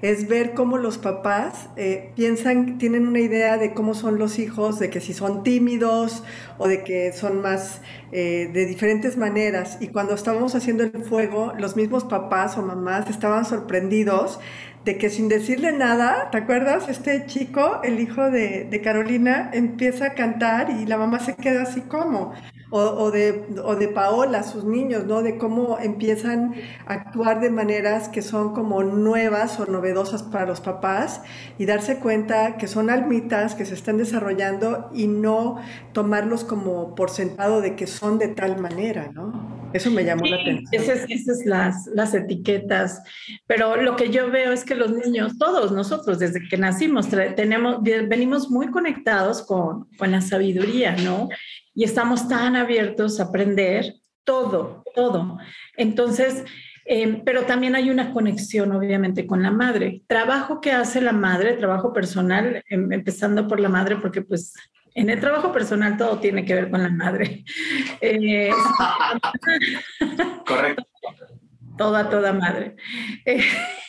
es 0.00 0.28
ver 0.28 0.52
cómo 0.54 0.76
los 0.78 0.98
papás 0.98 1.70
eh, 1.76 2.12
piensan, 2.14 2.78
tienen 2.78 3.06
una 3.08 3.20
idea 3.20 3.56
de 3.56 3.72
cómo 3.74 3.94
son 3.94 4.18
los 4.18 4.38
hijos, 4.38 4.78
de 4.78 4.90
que 4.90 5.00
si 5.00 5.12
son 5.12 5.42
tímidos 5.42 6.22
o 6.58 6.68
de 6.68 6.84
que 6.84 7.12
son 7.12 7.40
más 7.40 7.80
eh, 8.12 8.50
de 8.52 8.66
diferentes 8.66 9.16
maneras. 9.16 9.78
Y 9.80 9.88
cuando 9.88 10.14
estábamos 10.14 10.54
haciendo 10.54 10.84
el 10.84 11.04
fuego, 11.04 11.52
los 11.58 11.74
mismos 11.74 12.04
papás 12.04 12.56
o 12.56 12.62
mamás 12.62 13.10
estaban 13.10 13.44
sorprendidos 13.44 14.38
de 14.84 14.98
que 14.98 15.08
sin 15.08 15.28
decirle 15.28 15.72
nada, 15.72 16.30
¿te 16.30 16.38
acuerdas? 16.38 16.88
Este 16.88 17.24
chico, 17.26 17.80
el 17.82 18.00
hijo 18.00 18.30
de, 18.30 18.80
Carolina, 18.82 19.50
empieza 19.52 20.06
a 20.06 20.14
cantar 20.14 20.70
y 20.70 20.86
la 20.86 20.98
mamá 20.98 21.20
se 21.20 21.36
queda 21.36 21.62
así 21.62 21.80
como, 21.82 22.34
o, 22.76 23.10
de, 23.12 23.46
o 23.62 23.76
de 23.76 23.86
Paola, 23.86 24.42
sus 24.42 24.64
niños, 24.64 25.04
¿no? 25.06 25.22
De 25.22 25.38
cómo 25.38 25.78
empiezan 25.80 26.54
a 26.86 26.94
actuar 26.94 27.40
de 27.40 27.48
maneras 27.48 28.08
que 28.08 28.20
son 28.20 28.52
como 28.52 28.82
nuevas 28.82 29.60
o 29.60 29.66
novedosas 29.66 30.24
para 30.24 30.46
los 30.46 30.60
papás 30.60 31.22
y 31.56 31.66
darse 31.66 31.98
cuenta 32.00 32.56
que 32.56 32.66
son 32.66 32.90
almitas 32.90 33.54
que 33.54 33.64
se 33.64 33.74
están 33.74 33.96
desarrollando 33.96 34.90
y 34.92 35.06
no 35.06 35.60
tomarlos 35.92 36.42
como 36.42 36.96
por 36.96 37.10
sentado 37.10 37.60
de 37.60 37.76
que 37.76 37.86
son 37.86 38.18
de 38.18 38.28
tal 38.28 38.60
manera, 38.60 39.08
¿no? 39.12 39.54
Eso 39.72 39.90
me 39.90 40.04
llamó 40.04 40.26
la 40.26 40.36
atención. 40.36 40.68
Esas, 40.70 41.08
esas 41.08 41.44
las, 41.44 41.86
las 41.94 42.14
etiquetas. 42.14 43.02
Pero 43.46 43.76
lo 43.76 43.96
que 43.96 44.10
yo 44.10 44.30
veo 44.30 44.52
es 44.52 44.64
que 44.64 44.74
los 44.74 44.92
niños, 44.92 45.38
todos 45.38 45.72
nosotros, 45.72 46.18
desde 46.18 46.40
que 46.48 46.56
nacimos, 46.56 47.08
tenemos, 47.08 47.82
venimos 47.82 48.50
muy 48.50 48.68
conectados 48.68 49.42
con, 49.42 49.88
con 49.96 50.10
la 50.12 50.20
sabiduría, 50.20 50.96
¿no? 50.96 51.28
Y 51.74 51.84
estamos 51.84 52.28
tan 52.28 52.56
abiertos 52.56 53.20
a 53.20 53.24
aprender 53.24 53.94
todo, 54.24 54.84
todo. 54.94 55.38
Entonces, 55.76 56.44
eh, 56.86 57.22
pero 57.24 57.44
también 57.44 57.74
hay 57.74 57.90
una 57.90 58.12
conexión, 58.12 58.72
obviamente, 58.72 59.26
con 59.26 59.42
la 59.42 59.50
madre. 59.50 60.02
Trabajo 60.06 60.60
que 60.60 60.72
hace 60.72 61.00
la 61.00 61.12
madre, 61.12 61.54
trabajo 61.54 61.92
personal, 61.92 62.62
em, 62.68 62.92
empezando 62.92 63.48
por 63.48 63.60
la 63.60 63.68
madre, 63.68 63.96
porque 63.96 64.22
pues 64.22 64.54
en 64.94 65.10
el 65.10 65.18
trabajo 65.20 65.50
personal 65.52 65.96
todo 65.96 66.18
tiene 66.20 66.44
que 66.44 66.54
ver 66.54 66.70
con 66.70 66.82
la 66.82 66.90
madre. 66.90 67.44
Eh, 68.00 68.50
Correcto. 70.46 70.84
Toda, 71.76 72.08
toda 72.08 72.32
madre. 72.32 72.76
Eh, 73.24 73.42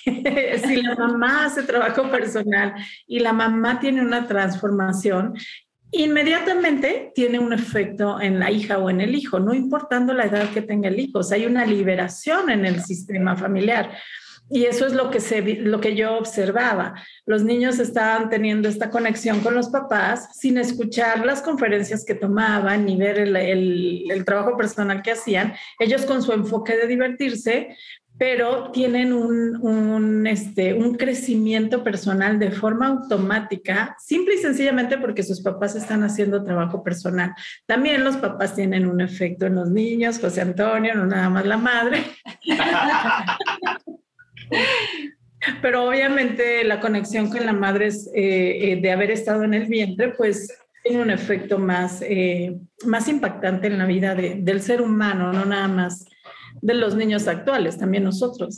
si 0.66 0.82
la 0.82 0.96
mamá 0.96 1.46
hace 1.46 1.62
trabajo 1.62 2.10
personal 2.10 2.74
y 3.06 3.20
la 3.20 3.32
mamá 3.32 3.80
tiene 3.80 4.02
una 4.02 4.26
transformación, 4.26 5.36
inmediatamente 6.04 7.12
tiene 7.16 7.40
un 7.40 7.54
efecto 7.54 8.20
en 8.20 8.40
la 8.40 8.52
hija 8.52 8.78
o 8.78 8.90
en 8.90 9.02
el 9.02 9.16
hijo, 9.16 9.40
no 9.40 9.54
importando 9.54 10.14
la 10.14 10.26
edad 10.26 10.50
que 10.52 10.62
tenga 10.62 10.90
el 10.90 11.00
hijo. 11.00 11.22
Hay 11.32 11.46
una 11.46 11.66
liberación 11.66 12.50
en 12.50 12.66
el 12.66 12.84
sistema 12.84 13.36
familiar. 13.36 13.92
Y 14.48 14.66
eso 14.66 14.86
es 14.86 14.94
lo 14.94 15.10
que, 15.10 15.20
se, 15.20 15.42
lo 15.42 15.82
que 15.82 15.96
yo 15.96 16.18
observaba. 16.18 16.94
Los 17.26 17.44
niños 17.44 17.80
estaban 17.80 18.30
teniendo 18.30 18.70
esta 18.70 18.92
conexión 18.92 19.40
con 19.40 19.56
los 19.56 19.70
papás 19.70 20.38
sin 20.40 20.60
escuchar 20.60 21.26
las 21.26 21.42
conferencias 21.42 22.06
que 22.06 22.14
tomaban 22.14 22.86
ni 22.86 22.96
ver 22.96 23.18
el, 23.18 23.36
el 23.36 24.26
trabajo 24.26 24.56
personal 24.56 25.02
que 25.02 25.14
hacían. 25.14 25.56
Ellos 25.80 26.06
con 26.06 26.22
su 26.22 26.32
enfoque 26.32 26.78
de 26.78 26.86
divertirse, 26.86 27.76
pero 28.18 28.72
tienen 28.72 29.12
un, 29.12 29.58
un, 29.62 30.26
este, 30.26 30.74
un 30.74 30.96
crecimiento 30.96 31.84
personal 31.84 32.40
de 32.40 32.52
forma 32.52 32.88
automática, 32.88 33.96
simple 34.00 34.36
y 34.36 34.38
sencillamente 34.38 34.98
porque 34.98 35.24
sus 35.24 35.42
papás 35.42 35.76
están 35.76 36.04
haciendo 36.04 36.44
trabajo 36.44 36.82
personal. 36.82 37.34
También 37.66 38.04
los 38.04 38.16
papás 38.18 38.56
tienen 38.56 38.88
un 38.88 39.02
efecto 39.02 39.46
en 39.46 39.56
los 39.56 39.70
niños, 39.70 40.20
José 40.20 40.42
Antonio, 40.42 40.96
no 40.96 41.06
nada 41.06 41.30
más 41.30 41.46
la 41.46 41.58
madre. 41.58 42.04
pero 45.62 45.88
obviamente 45.88 46.64
la 46.64 46.80
conexión 46.80 47.30
con 47.30 47.46
la 47.46 47.54
madre 47.54 47.88
es, 47.88 48.10
eh, 48.16 48.72
eh, 48.72 48.80
de 48.82 48.92
haber 48.92 49.12
estado 49.12 49.44
en 49.44 49.54
el 49.54 49.66
vientre, 49.66 50.14
pues 50.14 50.58
tiene 50.84 51.02
un 51.02 51.10
efecto 51.10 51.58
más, 51.58 52.02
eh, 52.02 52.56
más 52.86 53.10
impactante 53.10 53.68
en 53.68 53.78
la 53.78 53.86
vida 53.86 54.16
de, 54.16 54.36
del 54.40 54.62
ser 54.62 54.82
humano, 54.82 55.34
no 55.34 55.44
nada 55.44 55.68
más 55.68 56.06
de 56.62 56.74
los 56.74 56.96
niños 56.96 57.28
actuales, 57.28 57.78
también 57.78 58.04
nosotros. 58.04 58.58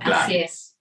Así 0.00 0.36
es. 0.36 0.74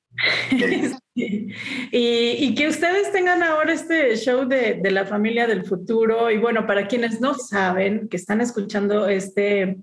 Y, 1.16 2.56
que 2.56 2.68
ustedes 2.68 3.12
tengan 3.12 3.44
ahora 3.44 3.74
este 3.74 4.16
show 4.16 4.48
de, 4.48 4.80
la 4.92 5.06
familia 5.06 5.48
del 5.48 5.66
futuro. 5.66 6.30
Y 6.32 6.38
bueno, 6.38 6.66
para 6.66 6.88
quienes 6.88 7.22
no 7.22 7.34
saben, 7.36 8.08
que 8.10 8.18
están 8.18 8.42
escuchando 8.42 9.08
este 9.08 9.78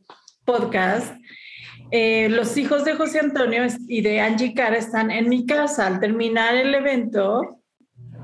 podcast, 0.44 1.14
eh, 1.90 2.28
los 2.28 2.56
hijos 2.56 2.84
de 2.84 2.94
José 2.94 3.20
Antonio 3.20 3.64
y 3.88 4.00
de 4.00 4.20
Angie 4.20 4.54
Cara 4.54 4.76
están 4.76 5.10
en 5.10 5.28
mi 5.28 5.46
casa. 5.46 5.86
Al 5.86 6.00
terminar 6.00 6.54
el 6.54 6.74
evento, 6.74 7.60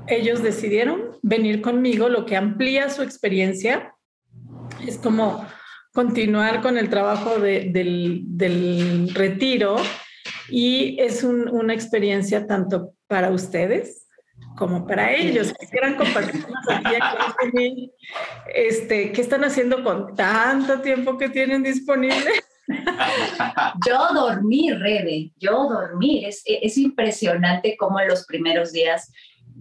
ellos 0.07 0.41
decidieron 0.41 1.17
venir 1.21 1.61
conmigo, 1.61 2.09
lo 2.09 2.25
que 2.25 2.37
amplía 2.37 2.89
su 2.89 3.01
experiencia. 3.03 3.93
Es 4.85 4.97
como 4.97 5.45
continuar 5.97 6.61
con 6.61 6.77
el 6.77 6.91
trabajo 6.91 7.39
del, 7.39 9.09
retiro 9.15 9.77
y 10.47 10.95
es 11.01 11.23
una 11.23 11.73
experiencia 11.73 12.45
tanto 12.45 12.93
para 13.07 13.31
ustedes 13.31 14.07
como 14.55 14.85
para 14.85 15.11
ellos. 15.15 15.51
Quisieran 15.59 15.95
compartirnos 15.95 16.51
aquí, 16.69 17.91
este, 18.53 19.11
qué 19.11 19.21
están 19.21 19.43
haciendo 19.43 19.83
con 19.83 20.13
tanto 20.13 20.81
tiempo 20.81 21.17
que 21.17 21.29
tienen 21.29 21.63
disponible. 21.63 22.31
Yo 23.87 24.13
dormí, 24.13 24.71
Rebe, 24.73 25.31
yo 25.37 25.67
dormí. 25.67 26.25
Es, 26.25 26.43
es 26.45 26.77
impresionante 26.77 27.75
cómo 27.75 27.99
en 27.99 28.09
los 28.09 28.23
primeros 28.27 28.71
días 28.71 29.11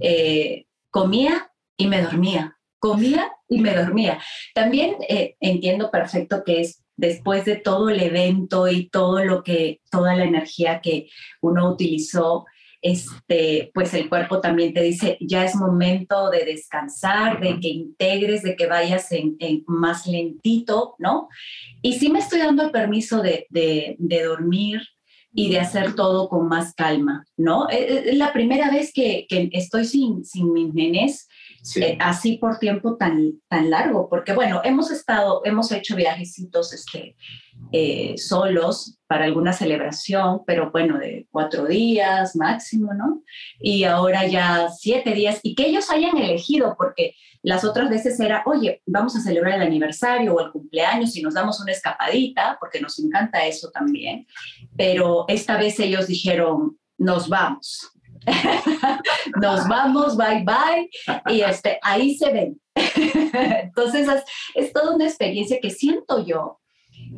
eh, 0.00 0.66
comía 0.90 1.50
y 1.78 1.86
me 1.86 2.02
dormía 2.02 2.55
comía 2.78 3.32
y 3.48 3.60
me 3.60 3.74
dormía. 3.74 4.20
También 4.54 4.96
eh, 5.08 5.36
entiendo 5.40 5.90
perfecto 5.90 6.42
que 6.44 6.60
es 6.60 6.82
después 6.96 7.44
de 7.44 7.56
todo 7.56 7.90
el 7.90 8.00
evento 8.00 8.68
y 8.68 8.88
todo 8.88 9.24
lo 9.24 9.42
que, 9.42 9.80
toda 9.90 10.16
la 10.16 10.24
energía 10.24 10.80
que 10.80 11.08
uno 11.40 11.70
utilizó, 11.70 12.46
este, 12.82 13.70
pues 13.74 13.94
el 13.94 14.08
cuerpo 14.08 14.40
también 14.40 14.72
te 14.72 14.82
dice, 14.82 15.18
ya 15.20 15.44
es 15.44 15.56
momento 15.56 16.30
de 16.30 16.44
descansar, 16.44 17.40
de 17.40 17.58
que 17.60 17.68
integres, 17.68 18.42
de 18.42 18.56
que 18.56 18.66
vayas 18.66 19.10
en, 19.12 19.36
más 19.66 20.06
lentito, 20.06 20.94
¿no? 20.98 21.28
Y 21.82 21.94
sí 21.94 22.10
me 22.10 22.20
estoy 22.20 22.40
dando 22.40 22.64
el 22.64 22.70
permiso 22.70 23.22
de, 23.22 23.46
dormir 23.98 24.82
y 25.32 25.50
de 25.50 25.60
hacer 25.60 25.94
todo 25.94 26.28
con 26.28 26.48
más 26.48 26.74
calma, 26.74 27.26
¿no? 27.36 27.68
Es 27.68 27.78
eh, 27.78 28.10
eh, 28.10 28.14
la 28.14 28.32
primera 28.32 28.70
vez 28.70 28.92
que, 28.92 29.26
que 29.28 29.50
estoy 29.52 29.84
sin, 29.84 30.24
sin 30.24 30.52
mis 30.52 30.72
nenes 30.72 31.25
eh, 31.76 31.96
así 32.00 32.38
por 32.38 32.58
tiempo 32.58 32.96
tan, 32.96 33.40
tan 33.48 33.70
largo, 33.70 34.08
porque 34.08 34.32
bueno, 34.32 34.60
hemos 34.64 34.90
estado, 34.90 35.42
hemos 35.44 35.72
hecho 35.72 35.96
viajecitos 35.96 36.72
este, 36.72 37.16
eh, 37.72 38.14
solos 38.16 38.98
para 39.06 39.24
alguna 39.24 39.52
celebración, 39.52 40.42
pero 40.46 40.70
bueno, 40.70 40.98
de 40.98 41.26
cuatro 41.30 41.66
días 41.66 42.36
máximo, 42.36 42.94
¿no? 42.94 43.22
Y 43.58 43.84
ahora 43.84 44.26
ya 44.26 44.68
siete 44.68 45.12
días, 45.12 45.40
y 45.42 45.54
que 45.54 45.66
ellos 45.66 45.90
hayan 45.90 46.16
elegido, 46.16 46.76
porque 46.78 47.14
las 47.42 47.64
otras 47.64 47.90
veces 47.90 48.18
era, 48.20 48.42
oye, 48.46 48.82
vamos 48.86 49.16
a 49.16 49.20
celebrar 49.20 49.54
el 49.54 49.62
aniversario 49.62 50.34
o 50.34 50.40
el 50.44 50.52
cumpleaños 50.52 51.16
y 51.16 51.22
nos 51.22 51.34
damos 51.34 51.60
una 51.60 51.72
escapadita, 51.72 52.56
porque 52.60 52.80
nos 52.80 52.98
encanta 52.98 53.46
eso 53.46 53.70
también, 53.70 54.26
pero 54.76 55.24
esta 55.28 55.56
vez 55.56 55.78
ellos 55.80 56.06
dijeron, 56.06 56.78
nos 56.98 57.28
vamos, 57.28 57.92
nos 59.40 59.68
vamos, 59.68 60.16
bye 60.16 60.44
bye, 60.44 60.90
y 61.34 61.40
este, 61.40 61.78
ahí 61.82 62.16
se 62.16 62.32
ven. 62.32 62.60
Entonces 62.74 64.08
es, 64.54 64.72
toda 64.72 64.94
una 64.94 65.06
experiencia 65.06 65.58
que 65.60 65.70
siento 65.70 66.24
yo, 66.24 66.60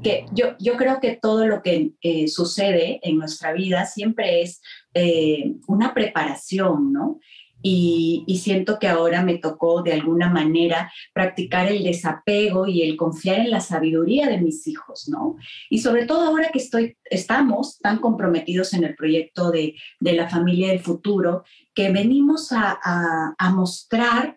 que 0.02 0.26
yo, 0.32 0.56
yo 0.58 0.76
creo 0.76 1.00
que 1.00 1.18
todo 1.20 1.46
lo 1.46 1.62
que 1.62 1.92
eh, 2.02 2.28
sucede 2.28 3.00
en 3.02 3.18
nuestra 3.18 3.52
vida 3.52 3.86
siempre 3.86 4.42
es 4.42 4.60
eh, 4.94 5.54
una 5.66 5.94
preparación, 5.94 6.92
¿no? 6.92 7.18
Y, 7.60 8.24
siento 8.40 8.78
que 8.78 8.86
ahora 8.86 9.22
me 9.22 9.38
tocó 9.38 9.82
de 9.82 9.92
alguna 9.92 10.30
manera 10.30 10.92
practicar 11.12 11.66
el 11.66 11.82
desapego 11.82 12.68
y 12.68 12.82
el 12.82 12.96
confiar 12.96 13.40
en 13.40 13.50
la 13.50 13.60
sabiduría 13.60 14.28
de 14.28 14.38
mis 14.38 14.66
hijos, 14.68 15.08
¿no? 15.08 15.36
Y 15.68 15.78
sobre 15.78 16.06
todo 16.06 16.22
ahora 16.22 16.50
que 16.52 16.58
estoy, 16.58 16.96
estamos 17.04 17.78
tan 17.78 17.98
comprometidos 17.98 18.74
en 18.74 18.84
el 18.84 18.94
proyecto 18.94 19.50
de, 19.50 19.74
la 20.00 20.28
familia 20.28 20.68
del 20.68 20.80
futuro, 20.80 21.44
que 21.78 21.92
venimos 21.92 22.50
a, 22.50 23.50
mostrar 23.54 24.36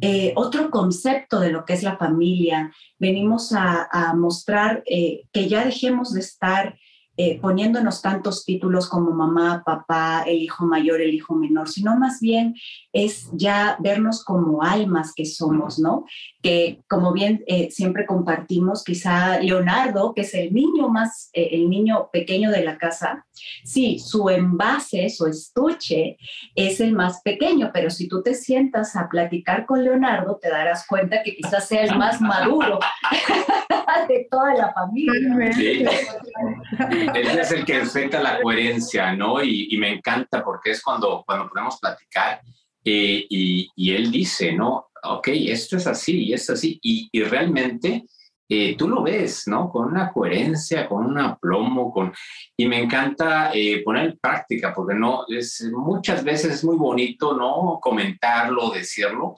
eh, 0.00 0.32
otro 0.36 0.70
concepto 0.70 1.38
de 1.38 1.52
lo 1.52 1.66
que 1.66 1.74
es 1.74 1.82
la 1.82 1.98
familia, 1.98 2.72
venimos 2.98 3.52
a, 3.52 4.14
mostrar 4.16 4.82
eh, 4.86 5.26
que 5.30 5.50
ya 5.50 5.66
dejemos 5.66 6.14
de 6.14 6.20
estar 6.20 6.78
eh, 7.20 7.40
poniéndonos 7.40 8.00
tantos 8.00 8.44
títulos 8.44 8.88
como 8.88 9.10
mamá, 9.10 9.64
papá, 9.66 10.22
el 10.24 10.36
hijo 10.36 10.64
mayor, 10.64 11.00
el 11.00 11.12
hijo 11.12 11.34
menor, 11.34 11.68
sino 11.68 11.98
más 11.98 12.20
bien 12.20 12.54
es 12.92 13.28
ya 13.32 13.76
vernos 13.80 14.22
como 14.22 14.62
almas 14.62 15.12
que 15.16 15.24
somos, 15.24 15.80
¿no? 15.80 16.04
Que 16.40 16.80
como 16.88 17.12
bien 17.12 17.42
eh, 17.48 17.72
siempre 17.72 18.06
compartimos, 18.06 18.84
quizá 18.84 19.40
Leonardo, 19.40 20.14
que 20.14 20.20
es 20.20 20.32
el 20.32 20.54
niño 20.54 20.90
más, 20.90 21.30
eh, 21.32 21.48
el 21.54 21.68
niño 21.68 22.08
pequeño 22.12 22.52
de 22.52 22.62
la 22.62 22.78
casa, 22.78 23.26
sí, 23.64 23.98
su 23.98 24.30
envase, 24.30 25.10
su 25.10 25.26
estuche 25.26 26.18
es 26.54 26.78
el 26.78 26.92
más 26.92 27.20
pequeño, 27.22 27.70
pero 27.74 27.90
si 27.90 28.06
tú 28.06 28.22
te 28.22 28.34
sientas 28.34 28.94
a 28.94 29.08
platicar 29.08 29.66
con 29.66 29.82
Leonardo, 29.82 30.38
te 30.40 30.50
darás 30.50 30.86
cuenta 30.86 31.24
que 31.24 31.34
quizás 31.34 31.66
sea 31.66 31.82
el 31.82 31.98
más 31.98 32.20
maduro 32.20 32.78
de 34.08 34.28
toda 34.30 34.54
la 34.54 34.72
familia. 34.72 35.52
Sí. 35.52 35.84
Él 37.14 37.38
es 37.38 37.52
el 37.52 37.64
que 37.64 37.78
enfrenta 37.78 38.20
la 38.20 38.40
coherencia, 38.40 39.14
¿no? 39.14 39.42
Y, 39.42 39.76
me 39.78 39.92
encanta 39.92 40.44
porque 40.44 40.72
es 40.72 40.82
cuando, 40.82 41.22
cuando 41.26 41.48
podemos 41.48 41.78
platicar 41.78 42.40
eh, 42.84 43.26
y, 43.28 43.70
y, 43.76 43.94
él 43.94 44.10
dice, 44.10 44.52
¿no? 44.52 44.88
Ok, 45.04 45.28
esto 45.28 45.76
es 45.76 45.86
así 45.86 46.24
y 46.24 46.32
es 46.32 46.48
así. 46.50 46.78
Y, 46.82 47.08
y 47.12 47.22
realmente 47.22 48.04
eh, 48.50 48.76
tú 48.78 48.88
lo 48.88 49.02
ves, 49.02 49.46
¿no? 49.46 49.70
Con 49.70 49.88
una 49.88 50.10
coherencia, 50.10 50.88
con 50.88 51.04
un 51.04 51.18
aplomo, 51.18 51.92
con... 51.92 52.12
Y 52.56 52.66
me 52.66 52.80
encanta 52.80 53.50
eh, 53.52 53.82
poner 53.84 54.06
en 54.06 54.18
práctica 54.18 54.72
porque 54.74 54.94
no, 54.94 55.24
es, 55.28 55.70
muchas 55.70 56.24
veces 56.24 56.54
es 56.54 56.64
muy 56.64 56.76
bonito, 56.76 57.36
¿no? 57.36 57.78
Comentarlo, 57.80 58.70
decirlo, 58.70 59.36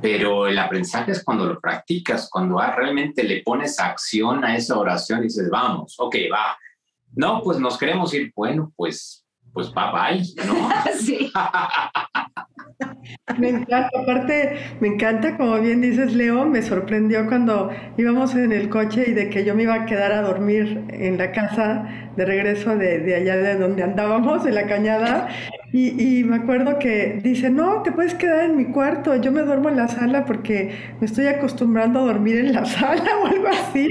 pero 0.00 0.46
el 0.46 0.58
aprendizaje 0.58 1.12
es 1.12 1.22
cuando 1.22 1.46
lo 1.46 1.60
practicas, 1.60 2.28
cuando 2.30 2.58
realmente 2.58 3.22
le 3.22 3.42
pones 3.42 3.78
acción 3.78 4.44
a 4.44 4.56
esa 4.56 4.78
oración 4.78 5.20
y 5.20 5.24
dices, 5.24 5.48
vamos, 5.50 5.96
ok, 5.98 6.16
va. 6.32 6.58
No, 7.14 7.42
pues 7.42 7.58
nos 7.58 7.76
queremos 7.76 8.14
ir, 8.14 8.32
bueno, 8.34 8.72
pues, 8.76 9.26
pues 9.52 9.72
bye 9.72 9.92
bye, 9.92 10.46
¿no? 10.46 10.70
sí. 10.98 11.32
Me 13.38 13.48
encanta, 13.48 13.90
aparte, 14.02 14.56
me 14.80 14.88
encanta, 14.88 15.36
como 15.36 15.58
bien 15.60 15.80
dices, 15.80 16.14
Leo, 16.14 16.46
me 16.46 16.62
sorprendió 16.62 17.26
cuando 17.26 17.70
íbamos 17.96 18.34
en 18.34 18.52
el 18.52 18.68
coche 18.68 19.04
y 19.08 19.12
de 19.12 19.30
que 19.30 19.44
yo 19.44 19.54
me 19.54 19.62
iba 19.64 19.74
a 19.74 19.86
quedar 19.86 20.12
a 20.12 20.22
dormir 20.22 20.84
en 20.88 21.18
la 21.18 21.32
casa 21.32 22.10
de 22.16 22.24
regreso 22.24 22.76
de, 22.76 22.98
de 22.98 23.14
allá 23.14 23.36
de 23.36 23.56
donde 23.56 23.82
andábamos, 23.82 24.46
en 24.46 24.54
la 24.54 24.66
cañada, 24.66 25.28
y, 25.72 26.24
me 26.24 26.36
acuerdo 26.36 26.80
que 26.80 27.20
dice, 27.22 27.48
no, 27.48 27.82
te 27.82 27.92
puedes 27.92 28.14
quedar 28.14 28.46
en 28.46 28.56
mi 28.56 28.64
cuarto, 28.66 29.14
yo 29.14 29.30
me 29.30 29.42
duermo 29.42 29.68
en 29.68 29.76
la 29.76 29.86
sala 29.86 30.24
porque 30.24 30.74
me 30.98 31.06
estoy 31.06 31.28
acostumbrando 31.28 32.00
a 32.00 32.02
dormir 32.06 32.38
en 32.38 32.52
la 32.52 32.64
sala 32.66 33.18
o 33.22 33.26
algo 33.26 33.46
así. 33.46 33.86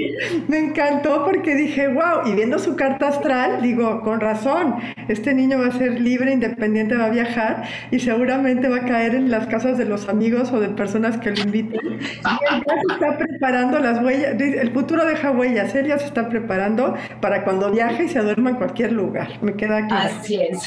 Me 0.50 0.60
encantó 0.60 1.24
porque 1.24 1.56
dije, 1.56 1.88
wow, 1.88 2.26
y 2.26 2.34
viendo 2.34 2.60
su 2.60 2.76
carta 2.76 3.08
astral, 3.08 3.62
digo, 3.62 4.02
con 4.02 4.20
razón, 4.20 4.76
este 5.08 5.34
niño 5.34 5.60
va 5.60 5.68
a 5.68 5.72
ser 5.72 6.02
libre, 6.02 6.34
independiente, 6.34 6.98
va 6.98 7.06
a 7.06 7.10
viajar 7.12 7.64
y 7.92 8.00
seguramente 8.00 8.68
va 8.68 8.78
a 8.78 8.86
caer 8.86 8.99
en 9.06 9.32
las 9.32 9.48
casas 9.48 9.78
de 9.78 9.86
los 9.86 10.08
amigos 10.10 10.52
o 10.52 10.60
de 10.60 10.70
personas 10.70 11.18
que 11.18 11.32
lo 11.32 11.42
inviten. 11.42 12.00
Y 12.00 12.04
se 12.04 12.94
está 12.94 13.18
preparando 13.18 13.80
las 13.80 14.04
huellas, 14.04 14.40
el 14.40 14.72
futuro 14.72 15.06
deja 15.06 15.32
huellas, 15.32 15.74
él 15.76 15.88
ya 15.88 16.00
se 16.00 16.06
está 16.06 16.30
preparando 16.30 16.96
para 17.22 17.44
cuando 17.44 17.72
viaje 17.72 18.06
y 18.06 18.10
se 18.10 18.20
duerma 18.20 18.52
en 18.52 18.56
cualquier 18.58 18.92
lugar. 18.92 19.42
Me 19.42 19.56
queda 19.56 19.86
claro. 19.88 20.10
Así 20.20 20.42
es. 20.42 20.60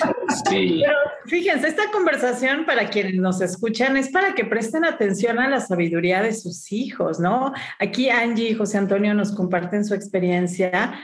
Sí. 0.49 0.83
Fíjense, 1.27 1.69
esta 1.69 1.91
conversación 1.93 2.65
para 2.67 2.89
quienes 2.89 3.15
nos 3.15 3.41
escuchan 3.41 3.97
es 3.97 4.11
para 4.11 4.35
que 4.35 4.45
presten 4.45 4.85
atención 4.85 5.39
a 5.39 5.49
la 5.49 5.61
sabiduría 5.61 6.23
de 6.23 6.33
sus 6.33 6.73
hijos, 6.73 7.21
¿no? 7.21 7.53
Aquí 7.79 8.11
Angie 8.11 8.51
y 8.51 8.55
José 8.55 8.79
Antonio 8.79 9.15
nos 9.15 9.33
comparten 9.33 9.85
su 9.85 9.95
experiencia, 9.95 10.95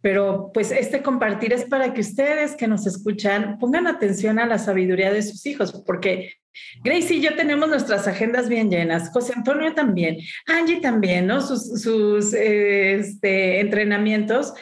pero 0.00 0.50
pues 0.54 0.70
este 0.70 1.02
compartir 1.02 1.52
es 1.52 1.64
para 1.64 1.92
que 1.92 2.00
ustedes 2.00 2.54
que 2.54 2.68
nos 2.68 2.86
escuchan 2.86 3.58
pongan 3.58 3.86
atención 3.86 4.38
a 4.38 4.46
la 4.46 4.58
sabiduría 4.58 5.12
de 5.12 5.22
sus 5.22 5.44
hijos, 5.46 5.82
porque 5.86 6.34
Grace 6.82 7.14
y 7.14 7.20
yo 7.20 7.34
tenemos 7.36 7.68
nuestras 7.68 8.06
agendas 8.08 8.48
bien 8.48 8.70
llenas, 8.70 9.10
José 9.10 9.32
Antonio 9.36 9.74
también, 9.74 10.18
Angie 10.46 10.80
también, 10.80 11.26
¿no? 11.26 11.40
Sus, 11.40 11.82
sus 11.82 12.32
este, 12.34 13.60
entrenamientos 13.60 14.54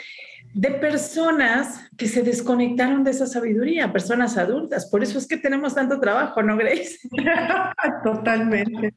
de 0.57 0.71
personas 0.71 1.87
que 1.99 2.09
se 2.09 2.23
desconectaron 2.23 3.05
de 3.05 3.11
esa 3.11 3.27
sabiduría, 3.27 3.93
personas 3.93 4.39
adultas. 4.39 4.87
Por 4.87 5.03
eso 5.03 5.19
es 5.19 5.27
que 5.27 5.37
tenemos 5.37 5.75
tanto 5.75 6.01
trabajo, 6.01 6.43
¿no, 6.43 6.57
Grace? 6.57 6.99
Totalmente. 8.05 8.95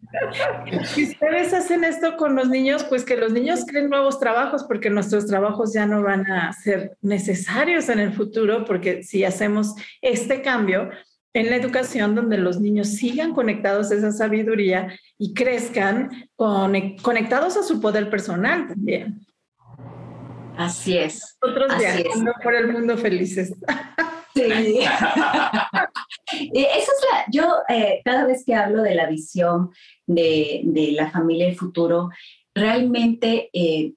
Si 0.85 1.03
ustedes 1.03 1.53
hacen 1.53 1.83
esto 1.83 2.15
con 2.15 2.37
los 2.37 2.47
niños, 2.47 2.85
pues 2.85 3.03
que 3.03 3.17
los 3.17 3.33
niños 3.33 3.65
creen 3.67 3.89
nuevos 3.89 4.21
trabajos, 4.21 4.63
porque 4.63 4.89
nuestros 4.89 5.25
trabajos 5.25 5.73
ya 5.73 5.85
no 5.85 6.01
van 6.01 6.31
a 6.31 6.53
ser 6.53 6.97
necesarios 7.01 7.89
en 7.89 7.99
el 7.99 8.13
futuro, 8.13 8.63
porque 8.63 9.03
si 9.03 9.25
hacemos 9.25 9.75
este 10.01 10.41
cambio, 10.41 10.89
en 11.33 11.49
la 11.49 11.57
educación 11.57 12.15
donde 12.15 12.37
los 12.37 12.61
niños 12.61 12.87
sigan 12.87 13.33
conectados 13.33 13.91
a 13.91 13.95
esa 13.95 14.13
sabiduría 14.13 14.97
y 15.17 15.33
crezcan 15.33 16.09
conectados 16.37 17.57
a 17.57 17.63
su 17.63 17.81
poder 17.81 18.09
personal 18.09 18.67
también. 18.69 19.28
Así 20.59 20.97
es. 20.97 21.37
Nosotros 21.41 21.79
viajando 21.79 22.33
por 22.43 22.53
el 22.53 22.73
mundo 22.73 22.97
felices. 22.97 23.55
Sí. 24.35 24.41
Esa 26.53 26.91
es 26.91 27.05
la, 27.09 27.25
yo 27.31 27.55
eh, 27.69 28.01
cada 28.03 28.25
vez 28.25 28.43
que 28.45 28.55
hablo 28.55 28.83
de 28.83 28.93
la 28.93 29.07
visión 29.07 29.71
de, 30.05 30.59
de 30.65 30.91
la 30.91 31.09
familia 31.11 31.47
y 31.47 31.51
el 31.51 31.55
futuro, 31.55 32.09
realmente 32.53 33.49
eh, 33.53 33.93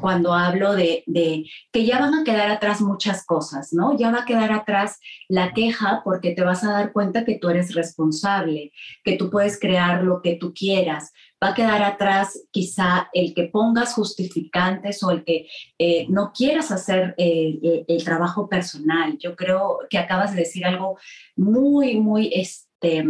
cuando 0.00 0.34
hablo 0.34 0.74
de, 0.74 1.04
de, 1.06 1.44
que 1.72 1.84
ya 1.84 1.98
van 1.98 2.14
a 2.14 2.24
quedar 2.24 2.50
atrás 2.50 2.82
muchas 2.82 3.24
cosas, 3.24 3.72
¿no? 3.72 3.96
Ya 3.96 4.10
va 4.10 4.20
a 4.20 4.24
quedar 4.26 4.52
atrás 4.52 4.98
la 5.28 5.52
queja 5.52 6.02
porque 6.04 6.32
te 6.32 6.42
vas 6.42 6.64
a 6.64 6.72
dar 6.72 6.92
cuenta 6.92 7.24
que 7.24 7.38
tú 7.38 7.48
eres 7.48 7.74
responsable, 7.74 8.72
que 9.04 9.16
tú 9.16 9.30
puedes 9.30 9.58
crear 9.58 10.02
lo 10.02 10.20
que 10.22 10.36
tú 10.36 10.52
quieras, 10.54 11.12
va 11.44 11.50
a 11.50 11.54
quedar 11.54 11.82
atrás 11.82 12.40
quizá 12.50 13.08
el 13.12 13.34
que 13.34 13.44
pongas 13.44 13.92
justificantes 13.92 15.02
o 15.02 15.10
el 15.10 15.24
que 15.24 15.46
eh, 15.78 16.06
no 16.08 16.32
quieras 16.32 16.70
hacer 16.70 17.14
eh, 17.18 17.84
el, 17.86 18.02
trabajo 18.02 18.48
personal. 18.48 19.18
Yo 19.18 19.36
creo 19.36 19.80
que 19.90 19.98
acabas 19.98 20.32
de 20.32 20.40
decir 20.40 20.64
algo 20.64 20.98
muy, 21.36 22.00
muy, 22.00 22.30
este, 22.32 23.04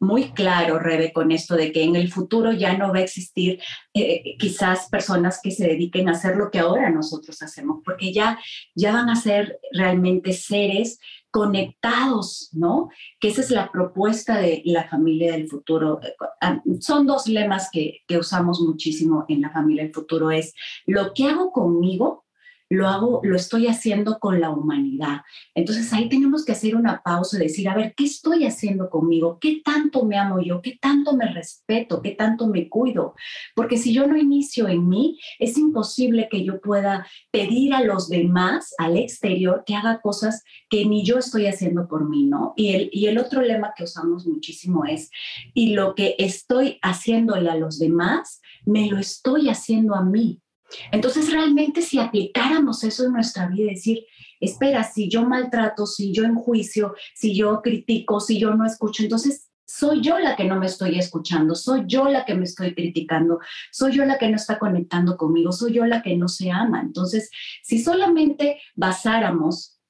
muy 0.00 0.32
claro, 0.32 0.78
Rebe, 0.80 1.12
con 1.12 1.30
esto 1.30 1.54
de 1.54 1.70
que 1.70 1.84
en 1.84 1.94
el 1.94 2.10
futuro 2.10 2.52
ya 2.52 2.76
no 2.76 2.92
va 2.92 2.98
a 2.98 3.02
existir 3.02 3.60
eh, 3.94 4.36
quizás 4.38 4.88
personas 4.88 5.40
que 5.42 5.52
se 5.52 5.68
dediquen 5.68 6.08
a 6.08 6.12
hacer 6.12 6.36
lo 6.36 6.50
que 6.50 6.58
ahora 6.58 6.90
nosotros 6.90 7.40
hacemos, 7.40 7.82
porque 7.84 8.12
ya, 8.12 8.38
ya 8.74 8.92
van 8.92 9.08
a 9.10 9.16
ser 9.16 9.60
realmente 9.72 10.32
seres 10.32 10.98
conectados, 11.36 12.48
¿no? 12.54 12.88
Que 13.20 13.28
esa 13.28 13.42
es 13.42 13.50
la 13.50 13.70
propuesta 13.70 14.38
de 14.38 14.62
la 14.64 14.88
familia 14.88 15.32
del 15.32 15.48
futuro. 15.48 16.00
Ah, 16.40 16.62
son 16.80 17.06
dos 17.06 17.28
lemas 17.28 17.68
que, 17.70 18.00
que 18.08 18.16
usamos 18.16 18.62
muchísimo 18.62 19.26
en 19.28 19.42
la 19.42 19.50
familia 19.50 19.82
del 19.82 19.92
futuro, 19.92 20.30
es 20.30 20.54
lo 20.86 21.12
que 21.12 21.24
hago 21.24 21.52
conmigo 21.52 22.25
lo 22.68 22.88
hago, 22.88 23.20
lo 23.22 23.36
estoy 23.36 23.68
haciendo 23.68 24.18
con 24.18 24.40
la 24.40 24.50
humanidad. 24.50 25.20
Entonces 25.54 25.92
ahí 25.92 26.08
tenemos 26.08 26.44
que 26.44 26.52
hacer 26.52 26.74
una 26.74 27.02
pausa 27.02 27.36
y 27.36 27.40
decir, 27.40 27.68
a 27.68 27.74
ver, 27.74 27.94
¿qué 27.96 28.04
estoy 28.04 28.44
haciendo 28.44 28.90
conmigo? 28.90 29.38
¿Qué 29.40 29.62
tanto 29.64 30.04
me 30.04 30.18
amo 30.18 30.40
yo? 30.40 30.60
¿Qué 30.60 30.78
tanto 30.80 31.16
me 31.16 31.32
respeto? 31.32 32.02
¿Qué 32.02 32.12
tanto 32.12 32.48
me 32.48 32.68
cuido? 32.68 33.14
Porque 33.54 33.78
si 33.78 33.92
yo 33.92 34.06
no 34.06 34.16
inicio 34.16 34.68
en 34.68 34.88
mí, 34.88 35.18
es 35.38 35.56
imposible 35.58 36.28
que 36.30 36.44
yo 36.44 36.60
pueda 36.60 37.06
pedir 37.30 37.72
a 37.74 37.82
los 37.82 38.08
demás, 38.08 38.74
al 38.78 38.96
exterior, 38.96 39.62
que 39.64 39.74
haga 39.74 40.00
cosas 40.00 40.42
que 40.68 40.84
ni 40.86 41.04
yo 41.04 41.18
estoy 41.18 41.46
haciendo 41.46 41.86
por 41.86 42.08
mí, 42.08 42.24
¿no? 42.24 42.52
Y 42.56 42.74
el, 42.74 42.90
y 42.92 43.06
el 43.06 43.18
otro 43.18 43.42
lema 43.42 43.72
que 43.76 43.84
usamos 43.84 44.26
muchísimo 44.26 44.84
es, 44.84 45.10
y 45.54 45.74
lo 45.74 45.94
que 45.94 46.16
estoy 46.18 46.78
haciéndole 46.82 47.48
a 47.48 47.56
los 47.56 47.78
demás, 47.78 48.40
me 48.64 48.88
lo 48.88 48.98
estoy 48.98 49.48
haciendo 49.48 49.94
a 49.94 50.02
mí. 50.02 50.42
Entonces, 50.90 51.30
realmente 51.30 51.82
si 51.82 51.98
aplicáramos 51.98 52.82
eso 52.84 53.04
en 53.04 53.12
nuestra 53.12 53.46
vida, 53.48 53.70
decir, 53.70 54.04
espera, 54.40 54.82
si 54.82 55.08
yo 55.08 55.24
maltrato, 55.24 55.86
si 55.86 56.12
yo 56.12 56.24
enjuicio, 56.24 56.94
si 57.14 57.34
yo 57.34 57.60
critico, 57.62 58.20
si 58.20 58.38
yo 58.38 58.54
no 58.54 58.66
escucho, 58.66 59.02
entonces 59.02 59.48
soy 59.66 60.00
yo 60.00 60.18
la 60.18 60.36
que 60.36 60.44
no 60.44 60.58
me 60.58 60.66
estoy 60.66 60.98
escuchando, 60.98 61.54
soy 61.54 61.82
yo 61.86 62.08
la 62.08 62.24
que 62.24 62.34
me 62.34 62.44
estoy 62.44 62.74
criticando, 62.74 63.40
soy 63.72 63.92
yo 63.92 64.04
la 64.04 64.16
que 64.16 64.28
no 64.28 64.36
está 64.36 64.58
conectando 64.58 65.16
conmigo, 65.16 65.50
soy 65.52 65.74
yo 65.74 65.84
la 65.86 66.02
que 66.02 66.16
no 66.16 66.28
se 66.28 66.50
ama. 66.50 66.80
Entonces, 66.80 67.30
si 67.62 67.82
solamente 67.82 68.60
basáramos, 68.76 69.80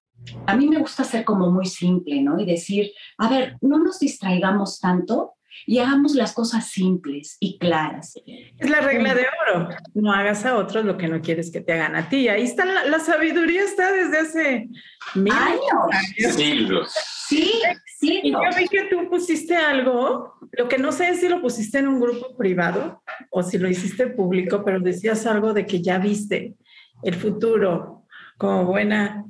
a 0.47 0.57
mí 0.57 0.67
me 0.69 0.79
gusta 0.79 1.05
ser 1.05 1.25
como 1.25 1.51
muy 1.51 1.67
simple, 1.67 2.23
¿no? 2.23 2.41
Y 2.41 2.47
decir, 2.47 2.91
a 3.19 3.29
ver, 3.29 3.59
no 3.61 3.79
nos 3.79 3.99
distraigamos 3.99 4.81
tanto 4.81 5.36
y 5.67 5.79
hagamos 5.79 6.15
las 6.15 6.33
cosas 6.33 6.69
simples 6.69 7.37
y 7.41 7.59
claras. 7.59 8.15
Es 8.59 8.71
la 8.71 8.81
regla 8.81 9.15
de 9.15 9.27
oro. 9.49 9.69
No 9.95 10.13
hagas 10.13 10.45
a 10.45 10.57
otros 10.57 10.85
lo 10.85 10.97
que 10.97 11.09
no 11.09 11.21
quieres 11.21 11.51
que 11.51 11.61
te 11.61 11.73
hagan 11.73 11.97
a 11.97 12.09
ti. 12.09 12.29
Ahí 12.29 12.43
está 12.43 12.65
la, 12.65 12.99
sabiduría, 12.99 13.63
está 13.63 13.93
desde 13.93 14.19
hace 14.19 14.69
mil 15.15 15.33
años. 15.33 16.35
Siglos. 16.35 16.95
Sí, 17.29 17.53
sí. 17.99 18.21
Y 18.23 18.33
yo 18.33 18.41
vi 18.57 18.69
que 18.69 18.85
tú 18.85 19.09
pusiste 19.09 19.57
algo, 19.57 20.35
lo 20.53 20.69
que 20.69 20.79
no 20.79 20.93
sé 20.93 21.11
es 21.11 21.21
si 21.21 21.29
lo 21.29 21.41
pusiste 21.41 21.79
en 21.79 21.89
un 21.89 22.01
grupo 22.01 22.37
privado 22.37 23.03
o 23.31 23.43
si 23.43 23.59
lo 23.59 23.69
hiciste 23.69 24.09
público, 24.09 24.63
pero 24.65 24.81
decías 24.81 25.27
algo 25.27 25.53
de 25.53 25.67
que 25.67 25.81
ya 25.81 25.99
viste 25.99 26.55
el 27.03 27.15
futuro 27.15 28.05
como 28.39 28.65
buena 28.65 29.27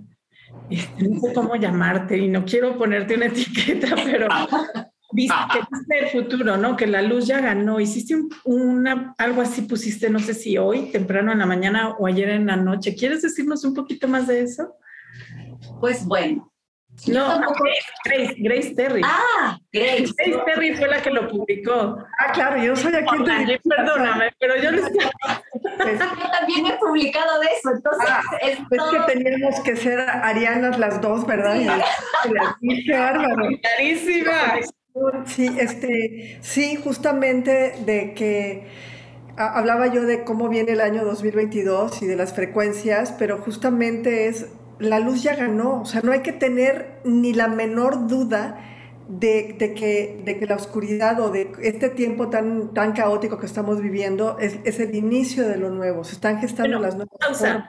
este, 0.70 1.08
no 1.08 1.20
sé 1.20 1.32
cómo 1.32 1.56
llamarte 1.56 2.16
y 2.16 2.28
no 2.28 2.44
quiero 2.44 2.76
ponerte 2.76 3.14
una 3.14 3.26
etiqueta, 3.26 3.94
pero 3.94 4.28
Viste, 5.16 5.34
que 5.50 5.60
viste 5.70 5.98
el 5.98 6.08
futuro, 6.08 6.58
¿no? 6.58 6.76
Que 6.76 6.86
la 6.86 7.00
luz 7.00 7.26
ya 7.26 7.40
ganó. 7.40 7.80
Hiciste 7.80 8.16
una, 8.44 9.14
algo 9.16 9.40
así, 9.40 9.62
pusiste, 9.62 10.10
no 10.10 10.18
sé 10.18 10.34
si 10.34 10.58
hoy, 10.58 10.90
temprano 10.92 11.32
en 11.32 11.38
la 11.38 11.46
mañana 11.46 11.96
o 11.98 12.06
ayer 12.06 12.28
en 12.28 12.46
la 12.46 12.56
noche. 12.56 12.94
¿Quieres 12.94 13.22
decirnos 13.22 13.64
un 13.64 13.72
poquito 13.72 14.06
más 14.08 14.26
de 14.26 14.42
eso? 14.42 14.76
Pues 15.80 16.04
bueno. 16.04 16.52
No, 17.06 17.40
Grace, 18.04 18.34
Grace, 18.38 18.74
Terry. 18.74 19.00
Ah, 19.04 19.58
Grace. 19.72 20.12
Grace 20.16 20.42
Terry 20.44 20.74
fue 20.74 20.88
la 20.88 21.00
que 21.00 21.10
lo 21.10 21.28
publicó. 21.28 21.98
Ah, 22.18 22.32
claro, 22.32 22.62
yo 22.62 22.76
soy 22.76 22.94
aquí. 22.94 23.16
perdóname, 23.64 24.32
pero 24.38 24.56
yo 24.56 24.70
les... 24.70 24.84
yo 24.84 26.30
también 26.30 26.66
he 26.66 26.72
publicado 26.78 27.40
de 27.40 27.46
eso, 27.46 27.70
entonces... 27.74 28.08
Ah, 28.10 28.22
es, 28.42 28.58
que 28.58 29.14
teníamos 29.14 29.60
que 29.60 29.76
ser 29.76 30.00
arianas 30.00 30.78
las 30.78 31.00
dos, 31.00 31.26
¿verdad? 31.26 31.56
Sí. 32.24 32.84
qué 32.86 32.98
bárbaro. 32.98 33.48
Clarísima. 33.62 34.60
Sí, 35.26 35.48
este, 35.58 36.38
sí, 36.40 36.76
justamente 36.76 37.74
de 37.84 38.14
que 38.14 38.66
hablaba 39.36 39.88
yo 39.88 40.02
de 40.02 40.24
cómo 40.24 40.48
viene 40.48 40.72
el 40.72 40.80
año 40.80 41.04
2022 41.04 42.02
y 42.02 42.06
de 42.06 42.16
las 42.16 42.32
frecuencias, 42.32 43.12
pero 43.18 43.38
justamente 43.38 44.28
es, 44.28 44.46
la 44.78 45.00
luz 45.00 45.22
ya 45.22 45.34
ganó, 45.34 45.82
o 45.82 45.84
sea, 45.84 46.00
no 46.02 46.12
hay 46.12 46.20
que 46.20 46.32
tener 46.32 47.00
ni 47.04 47.34
la 47.34 47.48
menor 47.48 48.08
duda 48.08 48.58
de, 49.08 49.56
que, 49.58 50.22
de 50.24 50.38
que 50.38 50.46
la 50.46 50.56
oscuridad 50.56 51.20
o 51.20 51.30
de 51.30 51.52
este 51.62 51.88
tiempo 51.90 52.28
tan, 52.28 52.72
tan 52.74 52.92
caótico 52.92 53.38
que 53.38 53.46
estamos 53.46 53.80
viviendo 53.80 54.38
es, 54.38 54.58
es 54.64 54.80
el 54.80 54.94
inicio 54.94 55.46
de 55.48 55.56
lo 55.56 55.70
nuevo, 55.70 56.04
se 56.04 56.14
están 56.14 56.40
gestando 56.40 56.78
las 56.78 56.96
nuevas 56.96 57.18
cosas. 57.26 57.64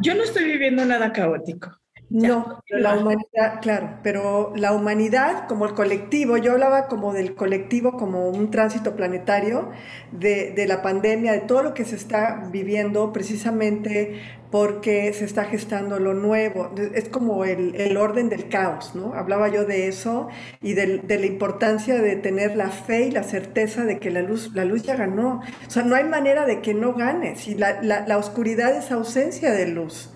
Yo 0.00 0.14
no 0.14 0.24
estoy 0.24 0.44
viviendo 0.44 0.84
nada 0.84 1.12
caótico. 1.12 1.70
No, 2.10 2.62
la 2.68 2.96
humanidad, 2.96 3.60
claro, 3.60 3.98
pero 4.02 4.52
la 4.54 4.72
humanidad 4.72 5.48
como 5.48 5.64
el 5.66 5.74
colectivo, 5.74 6.36
yo 6.36 6.52
hablaba 6.52 6.86
como 6.86 7.12
del 7.12 7.34
colectivo, 7.34 7.96
como 7.96 8.28
un 8.28 8.50
tránsito 8.50 8.94
planetario 8.94 9.70
de, 10.12 10.52
de, 10.52 10.66
la 10.66 10.82
pandemia, 10.82 11.32
de 11.32 11.40
todo 11.40 11.62
lo 11.62 11.74
que 11.74 11.84
se 11.84 11.96
está 11.96 12.48
viviendo 12.52 13.12
precisamente 13.12 14.20
porque 14.50 15.12
se 15.12 15.24
está 15.24 15.44
gestando 15.46 15.98
lo 15.98 16.14
nuevo. 16.14 16.70
Es 16.94 17.08
como 17.08 17.44
el, 17.44 17.74
el 17.74 17.96
orden 17.96 18.28
del 18.28 18.48
caos, 18.48 18.94
¿no? 18.94 19.14
Hablaba 19.14 19.48
yo 19.48 19.64
de 19.64 19.88
eso 19.88 20.28
y 20.62 20.74
de, 20.74 20.98
de, 20.98 21.18
la 21.18 21.26
importancia 21.26 22.00
de 22.00 22.14
tener 22.16 22.54
la 22.54 22.68
fe 22.70 23.06
y 23.06 23.10
la 23.10 23.24
certeza 23.24 23.84
de 23.84 23.98
que 23.98 24.12
la 24.12 24.22
luz, 24.22 24.52
la 24.54 24.64
luz 24.64 24.84
ya 24.84 24.94
ganó. 24.94 25.40
O 25.66 25.70
sea, 25.70 25.82
no 25.82 25.96
hay 25.96 26.04
manera 26.04 26.46
de 26.46 26.60
que 26.60 26.74
no 26.74 26.94
gane. 26.94 27.34
Si 27.34 27.54
la, 27.56 27.82
la, 27.82 28.06
la 28.06 28.18
oscuridad 28.18 28.76
es 28.76 28.92
ausencia 28.92 29.50
de 29.52 29.66
luz. 29.66 30.13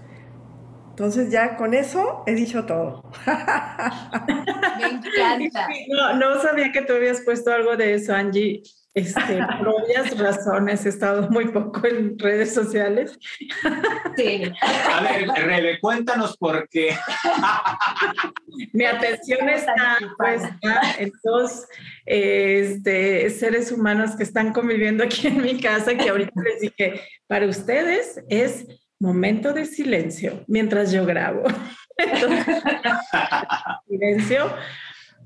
Entonces 0.99 1.31
ya 1.31 1.57
con 1.57 1.75
eso 1.75 2.25
he 2.27 2.35
dicho 2.35 2.67
todo. 2.67 3.09
Me 3.25 4.87
encanta. 4.89 5.69
No, 5.87 6.17
no 6.17 6.43
sabía 6.43 6.73
que 6.73 6.83
tú 6.83 6.93
habías 6.95 7.21
puesto 7.21 7.53
algo 7.53 7.77
de 7.77 7.95
eso, 7.95 8.13
Angie. 8.13 8.65
Este, 8.95 9.39
por 9.59 9.69
obvias 9.69 10.19
razones 10.19 10.85
he 10.85 10.89
estado 10.89 11.31
muy 11.31 11.53
poco 11.53 11.87
en 11.87 12.19
redes 12.19 12.53
sociales. 12.53 13.17
Sí. 14.17 14.43
A 14.93 15.01
ver, 15.03 15.29
Rebe, 15.29 15.79
cuéntanos 15.79 16.37
por 16.37 16.69
qué. 16.69 16.99
Mi 18.73 18.85
atención 18.85 19.49
está 19.49 19.99
puesta 20.17 20.81
en 20.99 21.13
dos 21.23 21.65
este, 22.07 23.31
seres 23.31 23.71
humanos 23.71 24.17
que 24.17 24.25
están 24.25 24.53
conviviendo 24.53 25.05
aquí 25.05 25.29
en 25.29 25.43
mi 25.43 25.61
casa, 25.61 25.97
que 25.97 26.09
ahorita 26.09 26.43
les 26.43 26.61
dije, 26.61 27.01
para 27.29 27.47
ustedes 27.47 28.21
es 28.29 28.67
momento 29.01 29.53
de 29.53 29.65
silencio 29.65 30.45
mientras 30.47 30.93
yo 30.93 31.05
grabo. 31.05 31.45
silencio. 33.89 34.53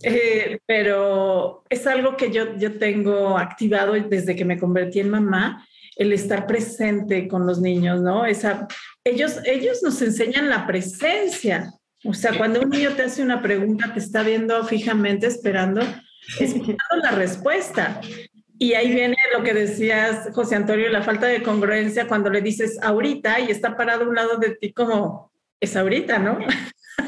Eh, 0.02 0.58
pero 0.66 1.64
es 1.70 1.87
algo 1.87 2.16
que 2.16 2.32
yo, 2.32 2.56
yo 2.56 2.78
tengo 2.78 3.38
activado 3.38 3.92
desde 3.92 4.35
que 4.35 4.44
me 4.44 4.58
convertí 4.58 5.00
en 5.00 5.11
mamá, 5.11 5.66
el 5.96 6.12
estar 6.12 6.46
presente 6.46 7.28
con 7.28 7.46
los 7.46 7.61
niños, 7.61 8.00
¿no? 8.00 8.24
Esa, 8.24 8.66
ellos, 9.04 9.38
ellos 9.44 9.82
nos 9.82 10.00
enseñan 10.02 10.48
la 10.48 10.66
presencia. 10.66 11.72
O 12.04 12.14
sea, 12.14 12.37
cuando 12.37 12.61
un 12.62 12.70
niño 12.70 12.94
te 12.96 13.02
hace 13.02 13.22
una 13.22 13.42
pregunta, 13.42 13.92
te 13.92 14.00
está 14.00 14.22
viendo 14.22 14.64
fijamente, 14.64 15.26
esperando, 15.26 15.82
esperando 16.40 16.96
la 17.02 17.12
respuesta. 17.12 18.00
Y 18.62 18.75
ahí 18.75 18.94
viene 18.94 19.16
lo 19.37 19.42
que 19.42 19.55
decías, 19.55 20.29
José 20.33 20.55
Antonio, 20.55 20.88
la 20.88 21.03
falta 21.03 21.27
de 21.27 21.42
congruencia 21.42 22.07
cuando 22.07 22.31
le 22.31 22.40
dices 22.40 22.79
ahorita 22.81 23.40
y 23.40 23.51
está 23.51 23.77
parado 23.77 24.05
a 24.05 24.09
un 24.09 24.14
lado 24.14 24.37
de 24.37 24.55
ti 24.55 24.72
como 24.72 25.33
es 25.59 25.75
ahorita, 25.75 26.20
¿no? 26.20 26.38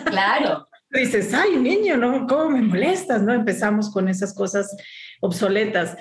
Claro. 0.06 0.66
dices, 0.90 1.32
ay, 1.32 1.54
niño, 1.56 1.96
¿no? 1.96 2.26
¿Cómo 2.26 2.50
me 2.50 2.60
molestas? 2.60 3.22
¿No? 3.22 3.32
Empezamos 3.32 3.92
con 3.92 4.08
esas 4.08 4.34
cosas 4.34 4.76
obsoletas. 5.20 5.96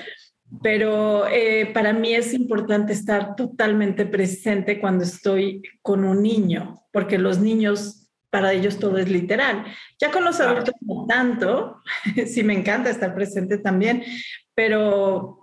Pero 0.63 1.27
eh, 1.27 1.69
para 1.71 1.93
mí 1.93 2.15
es 2.15 2.33
importante 2.33 2.91
estar 2.91 3.35
totalmente 3.35 4.07
presente 4.07 4.81
cuando 4.81 5.03
estoy 5.03 5.61
con 5.83 6.03
un 6.03 6.23
niño, 6.23 6.83
porque 6.91 7.19
los 7.19 7.37
niños, 7.37 8.09
para 8.31 8.53
ellos 8.53 8.79
todo 8.79 8.97
es 8.97 9.07
literal. 9.07 9.65
Ya 10.01 10.09
con 10.09 10.23
los 10.25 10.39
adultos 10.39 10.73
no 10.81 11.05
tanto, 11.07 11.79
sí 12.25 12.43
me 12.43 12.57
encanta 12.57 12.89
estar 12.89 13.13
presente 13.13 13.59
también, 13.59 14.03
pero 14.55 15.42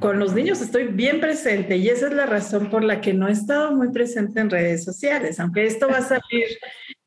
con 0.00 0.18
los 0.18 0.34
niños 0.34 0.60
estoy 0.60 0.84
bien 0.88 1.20
presente 1.20 1.76
y 1.76 1.88
esa 1.88 2.08
es 2.08 2.14
la 2.14 2.26
razón 2.26 2.70
por 2.70 2.82
la 2.82 3.00
que 3.00 3.12
no 3.12 3.28
he 3.28 3.32
estado 3.32 3.72
muy 3.76 3.90
presente 3.92 4.40
en 4.40 4.50
redes 4.50 4.82
sociales, 4.82 5.38
aunque 5.38 5.66
esto 5.66 5.88
va 5.88 5.98
a 5.98 6.02
salir 6.02 6.46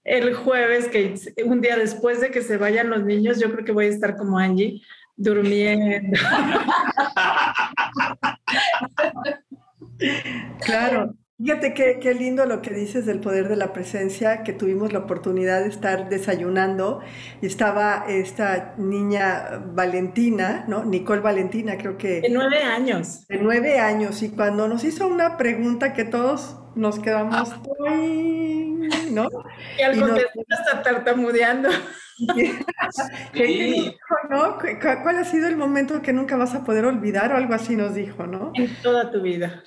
el 0.03 0.33
jueves, 0.35 0.87
que 0.87 1.15
un 1.45 1.61
día 1.61 1.77
después 1.77 2.21
de 2.21 2.29
que 2.29 2.41
se 2.41 2.57
vayan 2.57 2.89
los 2.89 3.03
niños, 3.03 3.39
yo 3.39 3.51
creo 3.51 3.65
que 3.65 3.71
voy 3.71 3.85
a 3.85 3.89
estar 3.89 4.15
como 4.15 4.37
Angie, 4.37 4.81
durmiendo. 5.15 6.19
Claro, 10.65 11.15
Fíjate 11.37 11.73
qué, 11.73 11.99
qué, 11.99 12.13
lindo 12.13 12.45
lo 12.45 12.61
que 12.61 12.71
dices 12.73 13.07
del 13.07 13.19
poder 13.19 13.49
de 13.49 13.55
la 13.55 13.73
presencia, 13.73 14.43
que 14.43 14.53
tuvimos 14.53 14.93
la 14.93 14.99
oportunidad 14.99 15.61
de 15.61 15.69
estar 15.69 16.07
desayunando 16.07 17.01
y 17.41 17.47
estaba 17.47 18.05
esta 18.07 18.75
niña 18.77 19.63
Valentina, 19.73 20.63
¿no? 20.67 20.85
Nicole 20.85 21.21
Valentina, 21.21 21.75
creo 21.77 21.97
que... 21.97 22.21
De 22.21 22.29
nueve 22.29 22.61
años. 22.61 23.27
De 23.27 23.39
nueve 23.39 23.79
años 23.79 24.21
y 24.21 24.29
cuando 24.29 24.67
nos 24.67 24.83
hizo 24.83 25.07
una 25.07 25.35
pregunta 25.35 25.93
que 25.93 26.05
todos 26.05 26.55
nos 26.75 26.99
quedamos, 26.99 27.55
¿no? 29.11 29.27
Y 29.77 29.81
al 29.81 29.99
contestar 29.99 30.45
hasta 30.49 30.83
tartamudeando. 30.83 31.69
Sí. 33.33 33.95
¿no? 34.29 34.57
¿Cuál 35.01 35.17
ha 35.17 35.23
sido 35.23 35.47
el 35.47 35.57
momento 35.57 36.01
que 36.01 36.13
nunca 36.13 36.37
vas 36.37 36.53
a 36.53 36.63
poder 36.63 36.85
olvidar 36.85 37.31
o 37.31 37.37
algo 37.37 37.55
así 37.55 37.75
nos 37.75 37.95
dijo, 37.95 38.27
¿no? 38.27 38.51
En 38.53 38.73
toda 38.81 39.11
tu 39.11 39.21
vida. 39.21 39.63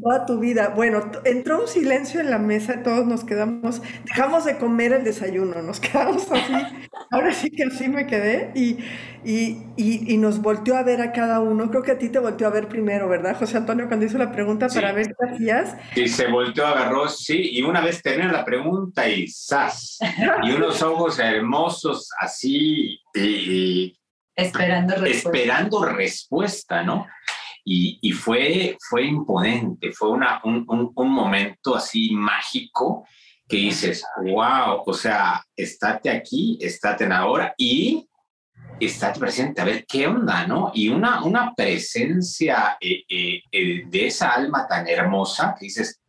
Toda 0.00 0.26
tu 0.26 0.38
vida. 0.38 0.72
Bueno, 0.74 1.10
entró 1.24 1.60
un 1.60 1.68
silencio 1.68 2.20
en 2.20 2.30
la 2.30 2.38
mesa, 2.38 2.82
todos 2.82 3.06
nos 3.06 3.24
quedamos, 3.24 3.82
dejamos 4.04 4.44
de 4.44 4.58
comer 4.58 4.92
el 4.92 5.04
desayuno, 5.04 5.62
nos 5.62 5.80
quedamos 5.80 6.30
así, 6.30 6.88
ahora 7.10 7.32
sí 7.34 7.50
que 7.50 7.64
así 7.64 7.88
me 7.88 8.06
quedé 8.06 8.52
y, 8.54 8.78
y, 9.24 9.58
y, 9.76 10.16
nos 10.16 10.40
volteó 10.40 10.76
a 10.76 10.82
ver 10.82 11.00
a 11.00 11.12
cada 11.12 11.40
uno. 11.40 11.70
Creo 11.70 11.82
que 11.82 11.92
a 11.92 11.98
ti 11.98 12.08
te 12.08 12.18
volteó 12.18 12.46
a 12.46 12.50
ver 12.50 12.68
primero, 12.68 13.08
¿verdad, 13.08 13.36
José 13.38 13.56
Antonio, 13.56 13.88
cuando 13.88 14.06
hizo 14.06 14.18
la 14.18 14.32
pregunta 14.32 14.68
para 14.68 14.92
ver 14.92 15.08
qué 15.08 15.34
hacías? 15.34 15.76
Sí, 15.94 16.08
se 16.08 16.26
volteó, 16.28 16.66
agarró, 16.66 17.08
sí, 17.08 17.50
y 17.52 17.62
una 17.62 17.80
vez 17.80 18.02
terminó 18.02 18.30
la 18.32 18.44
pregunta 18.44 19.08
y 19.08 19.28
¡zas! 19.28 19.98
Y 20.42 20.52
unos 20.52 20.82
ojos 20.82 21.18
hermosos 21.18 22.10
así 22.20 23.00
y... 23.14 23.96
Esperando 24.34 24.94
respuesta. 24.94 25.38
Esperando 25.38 25.84
respuesta, 25.84 26.82
¿no? 26.82 27.06
Y, 27.64 28.10
fue, 28.12 28.76
fue 28.88 29.04
imponente, 29.04 29.92
fue 29.92 30.10
una, 30.10 30.40
un, 30.44 30.66
un, 30.68 31.10
momento 31.10 31.76
así 31.76 32.10
mágico 32.12 33.06
que 33.48 33.56
dices, 33.56 34.04
wow, 34.24 34.82
o 34.84 34.92
sea, 34.92 35.44
estate 35.54 36.10
aquí, 36.10 36.58
estate 36.60 37.04
en 37.04 37.12
ahora 37.12 37.54
y 37.56 38.08
estate 38.80 39.20
presente, 39.20 39.60
a 39.60 39.64
ver 39.64 39.84
qué 39.86 40.06
onda, 40.06 40.46
¿no? 40.46 40.72
Y 40.74 40.88
una, 40.88 41.22
una 41.22 41.54
presencia 41.54 42.76
eh, 42.80 43.04
eh, 43.08 43.42
eh, 43.50 43.82
de 43.86 44.06
esa 44.06 44.30
alma 44.30 44.66
tan 44.66 44.88
hermosa 44.88 45.54
que 45.58 45.66
dices, 45.66 46.00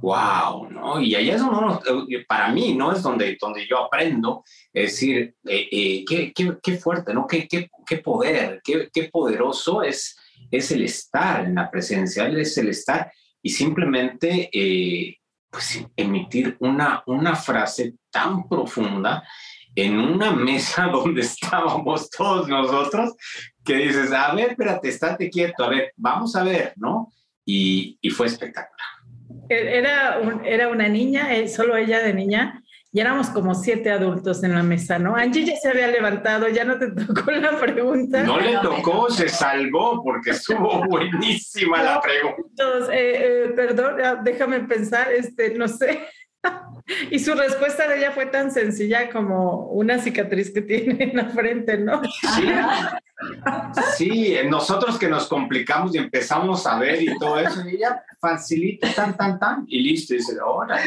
wow, 0.00 0.70
¿no? 0.70 1.00
Y 1.00 1.14
allá 1.14 1.34
es 1.34 1.40
donde 1.40 2.24
para 2.26 2.48
mí, 2.50 2.74
¿no? 2.74 2.92
Es 2.92 3.02
donde, 3.02 3.36
donde 3.40 3.66
yo 3.66 3.84
aprendo, 3.84 4.44
es 4.72 4.92
decir, 4.92 5.34
qué, 5.44 6.32
qué, 6.34 6.58
qué, 6.62 6.76
fuerte, 6.78 7.12
¿no? 7.12 7.26
Qué, 7.26 7.46
qué, 7.46 7.68
qué 7.86 7.98
poder, 7.98 8.60
qué, 8.64 8.88
qué 8.92 9.10
poderoso 9.12 9.82
es 9.82 10.16
es 10.52 10.70
el 10.70 10.84
estar 10.84 11.46
en 11.46 11.54
la 11.54 11.70
presencia, 11.70 12.28
es 12.28 12.56
el 12.58 12.68
estar 12.68 13.10
y 13.42 13.48
simplemente 13.48 14.50
eh, 14.52 15.16
pues, 15.50 15.84
emitir 15.96 16.56
una, 16.60 17.02
una 17.06 17.34
frase 17.34 17.94
tan 18.10 18.48
profunda 18.48 19.24
en 19.74 19.98
una 19.98 20.30
mesa 20.32 20.86
donde 20.92 21.22
estábamos 21.22 22.10
todos 22.10 22.46
nosotros, 22.46 23.14
que 23.64 23.76
dices, 23.76 24.12
a 24.12 24.34
ver, 24.34 24.50
espérate, 24.50 24.88
estate 24.88 25.30
quieto, 25.30 25.64
a 25.64 25.70
ver, 25.70 25.92
vamos 25.96 26.36
a 26.36 26.44
ver, 26.44 26.74
¿no? 26.76 27.10
Y, 27.44 27.98
y 28.00 28.10
fue 28.10 28.26
espectacular. 28.26 28.86
Era, 29.48 30.20
era 30.44 30.68
una 30.68 30.88
niña, 30.88 31.34
eh, 31.34 31.48
solo 31.48 31.76
ella 31.76 32.00
de 32.00 32.14
niña, 32.14 32.61
y 32.94 33.00
éramos 33.00 33.30
como 33.30 33.54
siete 33.54 33.90
adultos 33.90 34.44
en 34.44 34.54
la 34.54 34.62
mesa, 34.62 34.98
¿no? 34.98 35.16
Angie 35.16 35.46
ya 35.46 35.56
se 35.56 35.70
había 35.70 35.88
levantado, 35.88 36.46
ya 36.48 36.64
no 36.64 36.78
te 36.78 36.88
tocó 37.06 37.30
la 37.30 37.58
pregunta. 37.58 38.22
No 38.22 38.38
le 38.38 38.58
tocó, 38.58 39.10
se 39.10 39.30
salvó 39.30 40.02
porque 40.04 40.30
estuvo 40.30 40.84
buenísima 40.88 41.82
la 41.82 42.00
pregunta. 42.02 42.42
Entonces, 42.50 42.88
eh, 42.90 43.12
eh, 43.14 43.52
perdón, 43.56 43.94
ah, 44.04 44.20
déjame 44.22 44.60
pensar, 44.60 45.10
este, 45.10 45.54
no 45.54 45.66
sé. 45.68 46.06
Y 47.12 47.20
su 47.20 47.34
respuesta 47.34 47.86
de 47.86 47.98
ella 47.98 48.10
fue 48.10 48.26
tan 48.26 48.50
sencilla 48.50 49.08
como 49.08 49.68
una 49.68 50.00
cicatriz 50.00 50.52
que 50.52 50.62
tiene 50.62 51.04
en 51.04 51.16
la 51.16 51.26
frente, 51.26 51.78
¿no? 51.78 52.02
Sí, 52.02 52.48
sí 53.96 54.36
nosotros 54.50 54.98
que 54.98 55.06
nos 55.06 55.28
complicamos 55.28 55.94
y 55.94 55.98
empezamos 55.98 56.66
a 56.66 56.80
ver 56.80 57.00
y 57.00 57.16
todo 57.16 57.38
eso, 57.38 57.60
y 57.68 57.76
ella 57.76 58.02
facilita 58.20 58.92
tan, 58.92 59.16
tan, 59.16 59.38
tan, 59.38 59.64
y 59.68 59.80
listo, 59.80 60.14
y 60.14 60.16
dice, 60.16 60.34
ahora. 60.44 60.80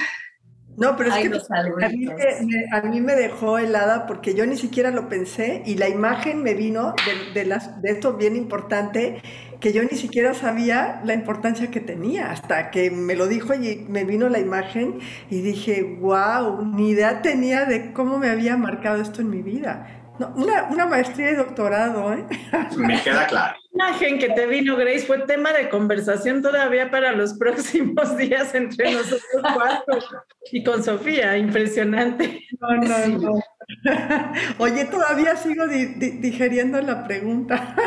No, 0.78 0.98
pero 0.98 1.10
es 1.10 1.16
que 1.16 1.28
a 1.56 1.90
mí, 1.90 2.06
me, 2.06 2.66
a 2.72 2.82
mí, 2.82 3.02
me, 3.02 3.16
dejó 3.16 3.58
helada 3.58 4.06
porque 4.08 4.34
yo 4.34 4.46
ni 4.46 4.58
siquiera 4.58 4.92
lo 4.92 5.08
pensé 5.08 5.64
y 5.66 5.76
la 5.76 5.88
imagen 5.88 6.44
me 6.44 6.54
vino 6.54 6.94
de, 7.06 7.34
de, 7.34 7.46
las, 7.46 7.82
de 7.82 7.92
esto 7.92 8.14
bien 8.14 8.36
importante 8.36 9.22
que 9.60 9.74
yo 9.74 9.84
ni 9.84 9.98
siquiera 9.98 10.34
sabía 10.34 11.02
la 11.04 11.14
importancia 11.14 11.72
que 11.72 11.80
tenía 11.80 12.32
hasta 12.32 12.72
que 12.72 12.92
me 12.92 13.16
lo 13.16 13.28
dijo 13.28 13.54
y 13.54 13.86
me 13.88 14.04
vino 14.04 14.30
la 14.30 14.40
imagen 14.40 15.00
y 15.30 15.42
dije, 15.42 15.98
wow, 16.00 16.66
ni 16.66 16.90
idea 16.90 17.22
tenía 17.22 17.66
de 17.66 17.94
cómo 17.94 18.18
me 18.18 18.30
había 18.30 18.58
marcado 18.58 19.02
esto 19.02 19.22
en 19.22 19.30
mi 19.30 19.42
vida. 19.42 19.88
una, 20.36 20.64
una, 20.70 20.86
maestría 20.86 21.32
y 21.32 21.36
doctorado, 21.36 22.14
¿eh? 22.14 22.26
Me 22.78 23.02
queda 23.02 23.28
claro. 23.28 23.58
La 23.76 23.90
imagen 23.90 24.20
que 24.20 24.30
te 24.30 24.48
vino, 24.48 24.78
Grace, 24.78 25.06
fue 25.06 25.20
tema 25.20 25.52
de 25.52 25.70
conversación 25.70 26.42
todavía 26.42 26.90
para 26.90 27.12
los 27.12 27.34
próximos 27.40 28.16
días 28.18 28.56
entre 28.56 28.94
nosotros 28.94 29.22
cuatro 29.54 30.00
y 30.52 30.64
con 30.64 30.84
Sofía, 30.84 31.38
impresionante. 31.38 32.42
No, 32.60 32.76
no, 32.78 33.08
no. 33.20 33.40
Oye, 34.60 34.86
todavía 34.86 35.36
sigo 35.36 35.68
digeriendo 35.68 36.80
la 36.82 37.04
pregunta. 37.04 37.76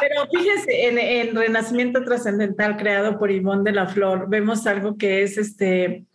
Pero 0.00 0.26
fíjese, 0.30 0.88
en, 0.88 0.98
en 0.98 1.34
Renacimiento 1.34 2.04
Trascendental, 2.04 2.76
creado 2.76 3.18
por 3.18 3.30
Ivonne 3.30 3.64
de 3.64 3.72
la 3.72 3.86
Flor, 3.86 4.28
vemos 4.28 4.66
algo 4.66 4.96
que 4.96 5.22
es 5.22 5.38
este 5.38 6.06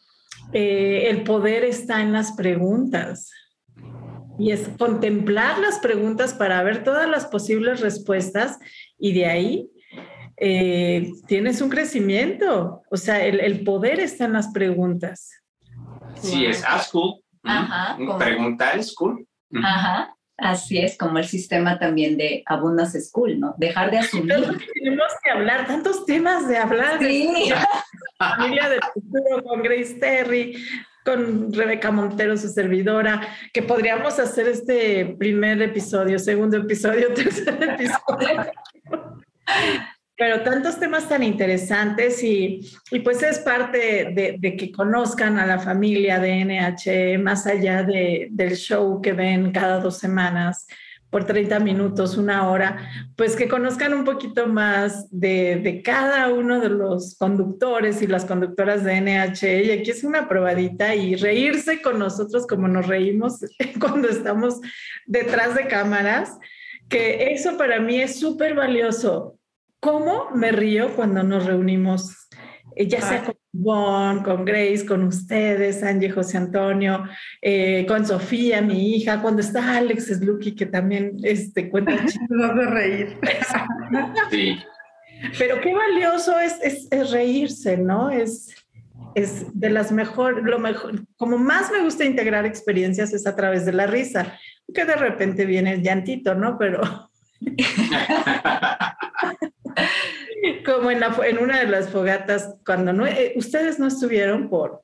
eh, 0.52 1.10
el 1.10 1.24
poder 1.24 1.63
está 1.63 2.02
en 2.02 2.12
las 2.13 2.32
preguntas. 2.32 3.32
Y 4.39 4.52
es 4.52 4.69
contemplar 4.78 5.60
las 5.60 5.80
preguntas 5.80 6.34
para 6.34 6.63
ver 6.63 6.84
todas 6.84 7.08
las 7.10 7.25
posibles 7.25 7.82
respuestas 7.82 8.58
y 8.97 9.13
de 9.13 9.25
ahí 9.25 9.69
eh, 10.38 11.12
tienes 11.28 11.62
un 11.62 11.69
crecimiento. 11.69 12.82
O 12.89 12.97
sea, 12.97 13.23
el, 13.25 13.63
poder 13.63 13.99
está 13.99 14.25
en 14.25 14.34
las 14.34 14.47
preguntas. 14.47 15.30
Sí, 16.15 16.45
es 16.45 16.63
ask 16.65 16.91
cool. 16.91 17.21
Preguntar 18.17 18.78
es 18.78 18.95
cool. 18.95 19.28
Ajá. 19.63 20.15
Así 20.38 20.78
es, 20.78 20.97
como 20.97 21.17
el 21.17 21.25
sistema 21.25 21.78
también 21.78 22.17
de 22.17 22.43
Abundance 22.45 23.02
School, 23.02 23.41
¿no? 23.41 23.56
Dejar 23.58 23.91
de 23.91 23.99
asumir. 23.99 24.38
Tenemos 24.73 25.12
que 25.21 25.32
hablar, 25.32 25.67
tantos 25.67 26.06
temas 26.06 26.47
de 26.47 26.58
hablar. 26.58 26.97
Sí. 26.99 27.52
familia 28.17 28.69
del 28.69 28.80
futuro 28.93 29.43
con 29.43 29.63
Grace 29.63 29.95
Terry, 29.95 30.56
con 31.10 31.52
Rebeca 31.52 31.89
Montero, 31.89 32.38
su 32.38 32.50
servidora, 32.50 33.19
que 33.52 33.63
podríamos 33.63 34.19
hacer 34.19 34.48
este 34.48 35.15
primer 35.17 35.60
episodio, 35.62 36.19
segundo 36.19 36.58
episodio, 36.58 37.08
tercer 37.15 37.58
episodio. 37.62 38.52
Pero 40.15 40.41
tantos 40.41 40.80
temas 40.80 41.10
tan 41.10 41.24
interesantes 41.24 42.22
y, 42.24 42.60
y 42.91 43.00
pues 43.00 43.24
es 43.24 43.39
parte 43.39 44.38
de, 44.39 44.56
que 44.56 44.72
conozcan 44.72 45.39
a 45.39 45.48
la 45.48 45.58
familia 45.58 46.19
de 46.19 46.45
NH 46.45 47.17
más 47.17 47.48
allá 47.48 47.82
de, 47.84 48.28
del 48.30 48.56
show 48.56 49.02
que 49.02 49.13
ven 49.13 49.52
cada 49.52 49.80
dos 49.80 49.98
semanas 49.98 50.67
por 51.10 51.26
30 51.26 51.60
minutos, 51.60 52.17
una 52.17 52.50
hora, 52.50 52.89
pues 53.15 53.36
que 53.36 53.48
conozcan 53.48 53.93
un 53.93 54.04
poquito 54.04 54.48
más 54.48 55.08
de, 55.10 55.58
de, 55.58 55.82
cada 55.82 56.28
uno 56.32 56.60
de 56.60 56.69
los 56.69 57.15
conductores 57.17 58.02
y 58.02 58.08
las 58.08 58.26
conductoras 58.26 58.84
de 58.84 59.02
NH. 59.02 59.63
Y 59.65 59.72
aquí 59.72 59.91
es 59.91 60.04
una 60.04 60.30
probadita 60.30 60.93
y 60.93 61.15
reírse 61.15 61.82
con 61.82 62.00
nosotros 62.00 62.45
como 62.45 62.67
nos 62.67 62.88
reímos 62.88 63.39
cuando 63.80 64.08
estamos 64.08 64.60
detrás 65.08 65.56
de 65.56 65.67
cámaras, 65.67 66.38
que 66.88 67.34
eso 67.34 67.58
para 67.58 67.80
mí 67.80 68.00
es 68.00 68.19
súper 68.19 68.56
valioso 68.56 69.39
cómo 69.80 70.30
me 70.34 70.52
río 70.52 70.95
cuando 70.95 71.24
nos 71.24 71.45
reunimos, 71.45 72.30
eh, 72.80 72.88
ya 72.88 73.02
sea 73.02 73.26
con 73.26 73.36
Bon, 73.52 74.24
con 74.24 74.46
Grace, 74.46 74.86
con 74.86 75.04
ustedes, 75.04 75.84
Angie, 75.84 76.12
José 76.12 76.38
Antonio, 76.38 77.04
eh, 77.42 77.86
con 77.86 78.06
Sofía, 78.06 78.62
mi 78.62 78.96
hija, 78.96 79.22
cuando 79.22 79.42
está 79.42 79.76
Alex 79.76 80.06
Slucky, 80.06 80.56
que 80.56 80.65
también 80.65 81.18
este, 81.24 81.70
cuenta 81.70 81.92
Nos 82.30 82.56
de 82.56 82.65
reír. 82.68 83.20
sí. 84.32 84.58
Pero 85.38 85.60
qué 85.60 85.74
valioso 85.74 86.39
es, 86.39 86.88
es, 86.89 87.12
reírse, 87.12 87.76
¿no? 87.76 88.12
Es, 88.12 88.56
es 89.13 89.60
de 89.60 89.72
las 89.72 89.92
mejor, 89.92 90.48
lo 90.48 90.60
mejor, 90.60 91.06
como 91.18 91.38
más 91.38 91.70
me 91.74 91.82
gusta 91.82 92.06
integrar 92.06 92.46
experiencias 92.46 93.12
es 93.12 93.28
a 93.28 93.36
través 93.36 93.65
de 93.65 93.74
la 93.74 93.88
risa, 93.88 94.39
que 94.74 94.86
de 94.86 94.96
repente 94.96 95.46
viene 95.46 95.74
el 95.74 95.84
llantito, 95.84 96.34
¿no? 96.34 96.58
Pero... 96.58 96.80
Como 100.65 100.92
en, 100.92 101.04
una 101.39 101.60
de 101.60 101.68
las 101.68 101.89
fogatas, 101.89 102.56
cuando 102.65 102.94
no, 102.94 103.06
eh, 103.06 103.34
ustedes 103.36 103.78
no 103.80 103.88
estuvieron 103.88 104.50
por, 104.50 104.84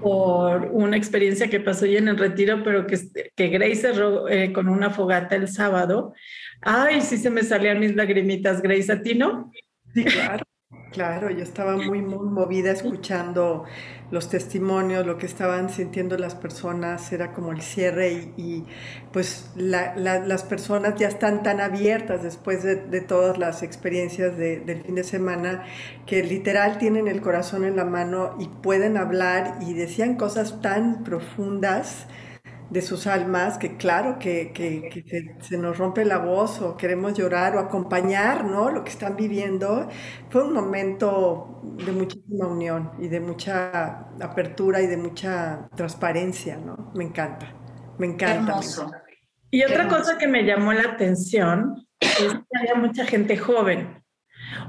por 0.00 0.64
una 0.72 0.96
experiencia 0.96 1.48
que 1.48 1.60
pasó 1.60 1.86
ya 1.86 1.98
en 1.98 2.08
el 2.08 2.18
retiro, 2.18 2.62
pero 2.64 2.86
que, 2.86 2.98
que 3.36 3.48
Grace 3.48 3.76
cerró 3.76 4.28
eh, 4.28 4.52
con 4.52 4.68
una 4.68 4.90
fogata 4.90 5.36
el 5.36 5.48
sábado. 5.48 6.12
Ay, 6.60 7.00
sí 7.02 7.18
se 7.18 7.30
me 7.30 7.42
salían 7.42 7.80
mis 7.80 7.94
lagrimitas, 7.94 8.62
Grace, 8.62 8.92
¿a 8.92 9.02
ti 9.02 9.14
no? 9.14 9.52
Sí, 9.94 10.04
claro. 10.04 10.44
Claro, 10.92 11.30
yo 11.30 11.42
estaba 11.42 11.76
muy, 11.76 12.02
muy 12.02 12.28
movida 12.28 12.70
escuchando 12.70 13.64
los 14.10 14.28
testimonios, 14.28 15.06
lo 15.06 15.16
que 15.16 15.24
estaban 15.24 15.70
sintiendo 15.70 16.18
las 16.18 16.34
personas, 16.34 17.10
era 17.12 17.32
como 17.32 17.50
el 17.50 17.62
cierre 17.62 18.32
y, 18.36 18.66
pues 19.10 19.50
las 19.56 20.42
personas 20.44 20.96
ya 20.96 21.08
están 21.08 21.42
tan 21.42 21.60
abiertas 21.60 22.22
después 22.22 22.62
de, 22.62 23.00
todas 23.00 23.38
las 23.38 23.62
experiencias 23.62 24.36
del 24.36 24.82
fin 24.82 24.94
de 24.94 25.04
semana 25.04 25.64
que 26.06 26.22
literal 26.22 26.76
tienen 26.76 27.08
el 27.08 27.22
corazón 27.22 27.64
en 27.64 27.76
la 27.76 27.86
mano 27.86 28.36
y 28.38 28.48
pueden 28.48 28.98
hablar 28.98 29.58
y 29.62 29.72
decían 29.72 30.16
cosas 30.16 30.60
tan 30.60 31.04
profundas 31.04 32.06
de 32.72 32.80
sus 32.80 33.06
almas, 33.06 33.58
que 33.58 33.76
claro 33.76 34.18
que, 34.18 34.50
se, 35.40 35.58
nos 35.58 35.76
rompe 35.76 36.06
la 36.06 36.18
voz 36.18 36.62
o 36.62 36.74
queremos 36.76 37.12
llorar 37.12 37.54
o 37.54 37.60
acompañar, 37.60 38.46
¿no? 38.46 38.70
Lo 38.70 38.82
que 38.82 38.90
están 38.90 39.14
viviendo. 39.14 39.88
Fue 40.30 40.42
un 40.42 40.54
momento 40.54 41.60
de 41.84 41.92
muchísima 41.92 42.46
unión 42.46 42.92
y 42.98 43.08
de 43.08 43.20
mucha 43.20 44.08
apertura 44.20 44.80
y 44.80 44.86
de 44.86 44.96
mucha 44.96 45.68
transparencia, 45.76 46.56
¿no? 46.56 46.90
Me 46.94 47.04
encanta, 47.04 47.54
me 47.98 48.06
encanta. 48.06 48.58
Y 49.50 49.62
otra 49.64 49.86
cosa 49.86 50.16
que 50.16 50.26
me 50.26 50.42
llamó 50.44 50.72
la 50.72 50.92
atención 50.92 51.86
es 52.00 52.32
que 52.32 52.58
había 52.58 52.74
mucha 52.74 53.04
gente 53.04 53.36
joven. 53.36 54.01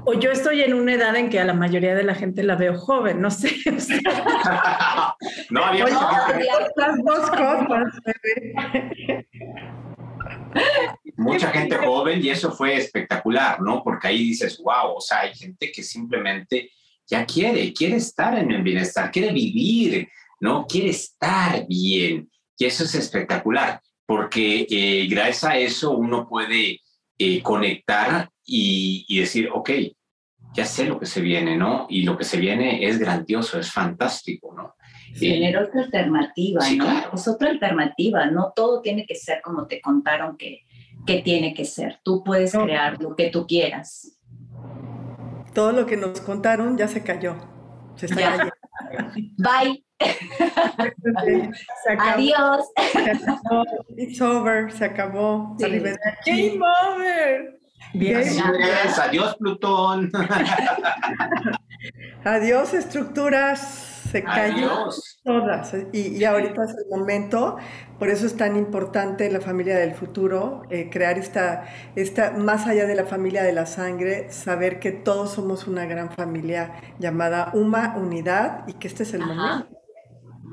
O 0.04 0.14
yo 0.14 0.30
estoy 0.30 0.62
en 0.62 0.74
una 0.74 0.94
edad 0.94 1.16
en 1.16 1.30
que 1.30 1.40
a 1.40 1.44
la 1.44 1.54
mayoría 1.54 1.94
de 1.94 2.04
la 2.04 2.14
gente 2.14 2.42
la 2.42 2.56
veo 2.56 2.78
joven, 2.78 3.20
no 3.20 3.30
sé. 3.30 3.50
no, 5.50 5.64
había 5.64 5.86
las 5.86 7.04
dos 7.04 7.30
cosas. 7.30 7.68
Mucha 11.16 11.48
gente 11.50 11.76
joven 11.76 12.24
y 12.24 12.30
eso 12.30 12.52
fue 12.52 12.76
espectacular, 12.76 13.60
¿no? 13.60 13.82
Porque 13.82 14.08
ahí 14.08 14.18
dices, 14.18 14.60
wow, 14.62 14.96
o 14.96 15.00
sea, 15.00 15.20
hay 15.20 15.34
gente 15.34 15.70
que 15.72 15.82
simplemente 15.82 16.70
ya 17.06 17.24
quiere, 17.26 17.72
quiere 17.72 17.96
estar 17.96 18.38
en 18.38 18.50
el 18.50 18.62
bienestar, 18.62 19.10
quiere 19.10 19.32
vivir, 19.32 20.08
¿no? 20.40 20.66
Quiere 20.66 20.90
estar 20.90 21.66
bien. 21.66 22.30
Y 22.56 22.64
eso 22.64 22.84
es 22.84 22.94
espectacular, 22.94 23.80
porque 24.06 24.66
eh, 24.70 25.06
gracias 25.08 25.44
a 25.44 25.58
eso 25.58 25.92
uno 25.92 26.28
puede 26.28 26.80
eh, 27.18 27.42
conectar 27.42 28.28
y, 28.44 29.18
decir, 29.18 29.48
ok, 29.52 29.70
ya 30.54 30.64
sé 30.64 30.84
lo 30.84 30.98
que 30.98 31.06
se 31.06 31.20
viene, 31.20 31.56
¿no? 31.56 31.86
Y 31.88 32.02
lo 32.02 32.16
que 32.16 32.24
se 32.24 32.38
viene 32.38 32.86
es 32.86 32.98
grandioso, 32.98 33.58
es 33.58 33.72
fantástico, 33.72 34.54
¿no? 34.56 34.74
Tener 35.18 35.56
otra 35.56 35.82
alternativa, 35.82 36.60
¿no? 36.70 37.14
Es 37.14 37.28
otra 37.28 37.50
alternativa, 37.50 38.26
no 38.26 38.52
todo 38.54 38.80
tiene 38.80 39.06
que 39.06 39.14
ser 39.14 39.40
como 39.42 39.66
te 39.66 39.80
contaron 39.80 40.36
que, 40.36 40.64
que 41.06 41.22
tiene 41.22 41.54
que 41.54 41.64
ser. 41.64 42.00
Tú 42.02 42.22
puedes 42.24 42.52
crear 42.52 43.00
lo 43.00 43.14
que 43.14 43.30
tú 43.30 43.46
quieras. 43.46 44.18
Todo 45.54 45.72
lo 45.72 45.86
que 45.86 45.96
nos 45.96 46.20
contaron 46.20 46.76
ya 46.76 46.88
se 46.88 47.02
cayó. 47.02 47.36
Se 47.94 48.06
está 48.06 48.16
cayendo. 48.16 48.52
Bye. 49.36 49.83
Adiós. 51.98 52.66
It's 53.96 54.20
over, 54.20 54.70
se 54.72 54.84
acabó. 54.84 55.56
Game 55.58 56.60
over. 56.60 57.58
Adiós, 58.98 59.36
Plutón. 59.36 60.10
Adiós, 62.24 62.74
estructuras. 62.74 63.92
Se 64.10 64.22
cayó 64.22 64.90
todas. 65.24 65.74
Y, 65.92 66.16
y, 66.16 66.24
ahorita 66.24 66.64
es 66.64 66.70
el 66.70 66.86
momento. 66.88 67.56
Por 67.98 68.10
eso 68.10 68.26
es 68.26 68.36
tan 68.36 68.56
importante 68.56 69.28
la 69.28 69.40
familia 69.40 69.76
del 69.76 69.94
futuro, 69.94 70.62
eh, 70.70 70.88
crear 70.88 71.18
esta, 71.18 71.64
esta, 71.96 72.30
más 72.30 72.68
allá 72.68 72.86
de 72.86 72.94
la 72.94 73.06
familia 73.06 73.42
de 73.42 73.52
la 73.52 73.66
sangre, 73.66 74.30
saber 74.30 74.78
que 74.78 74.92
todos 74.92 75.32
somos 75.32 75.66
una 75.66 75.84
gran 75.86 76.10
familia 76.10 76.74
llamada 77.00 77.50
Uma 77.54 77.96
Unidad 77.96 78.62
y 78.68 78.74
que 78.74 78.86
este 78.86 79.02
es 79.02 79.14
el 79.14 79.26
momento. 79.26 79.83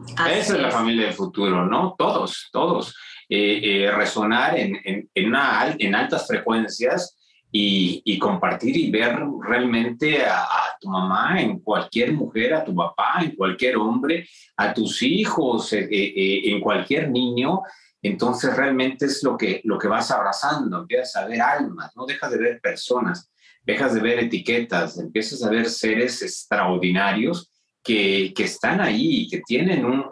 Esa 0.08 0.56
es 0.56 0.60
la 0.60 0.72
familia 0.72 1.06
del 1.06 1.14
futuro, 1.14 1.66
¿no? 1.66 1.96
Todos, 1.98 2.50
todos. 2.52 2.96
Eh, 3.30 3.86
eh, 3.86 3.92
resonar 3.92 4.58
en, 4.60 4.78
en, 4.84 5.10
en, 5.14 5.28
una, 5.28 5.74
en 5.80 5.96
altas 5.96 6.28
frecuencias 6.28 7.18
y, 7.50 8.18
compartir 8.20 8.76
y 8.78 8.92
ver 8.92 9.18
realmente 9.42 10.26
a, 10.26 10.48
tu 10.80 10.90
mamá, 10.90 11.40
en 11.40 11.60
cualquier 11.60 12.14
mujer, 12.14 12.54
a 12.54 12.64
tu 12.64 12.74
papá, 12.74 13.20
en 13.22 13.36
cualquier 13.36 13.78
hombre, 13.78 14.28
a 14.58 14.74
tus 14.74 15.02
hijos, 15.04 15.72
eh, 15.74 15.88
en 15.92 16.60
cualquier 16.60 17.10
niño, 17.12 17.62
entonces 18.02 18.56
realmente 18.56 19.06
es 19.06 19.22
lo 19.24 19.38
que, 19.38 19.62
lo 19.64 19.78
que 19.78 19.88
vas 19.88 20.10
abrazando, 20.10 20.80
empiezas 20.80 21.16
a 21.18 21.28
ver 21.28 21.42
almas, 21.42 21.92
no 21.96 22.06
dejas 22.06 22.32
de 22.32 22.38
ver 22.38 22.60
personas, 22.60 23.32
dejas 23.64 23.94
de 23.94 24.00
ver 24.02 24.20
etiquetas, 24.20 24.98
empiezas 24.98 25.44
a 25.44 25.50
ver 25.50 25.70
seres 25.70 26.22
extraordinarios 26.24 27.51
que, 27.84 28.34
están 28.38 28.82
ahí, 28.82 29.28
que 29.28 29.42
tienen 29.42 29.86
un, 29.86 30.06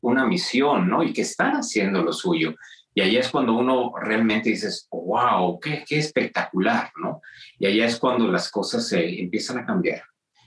una 0.00 0.26
misión, 0.26 0.88
¿no? 0.88 1.02
Y 1.02 1.12
que 1.12 1.22
están 1.22 1.54
haciendo 1.54 2.02
lo 2.02 2.12
suyo. 2.12 2.54
Y 2.94 3.00
ahí 3.00 3.16
es 3.16 3.28
cuando 3.30 3.54
uno 3.54 3.92
realmente 4.00 4.50
dices, 4.50 4.86
wow, 4.90 5.58
qué, 5.58 5.84
qué 5.86 5.98
espectacular, 5.98 6.90
¿no? 6.96 7.22
Y 7.58 7.66
ahí 7.66 7.80
es 7.80 7.98
cuando 7.98 8.28
las 8.28 8.50
cosas 8.50 8.86
se 8.86 9.20
empiezan 9.20 9.58
a 9.58 9.66
cambiar, 9.66 10.02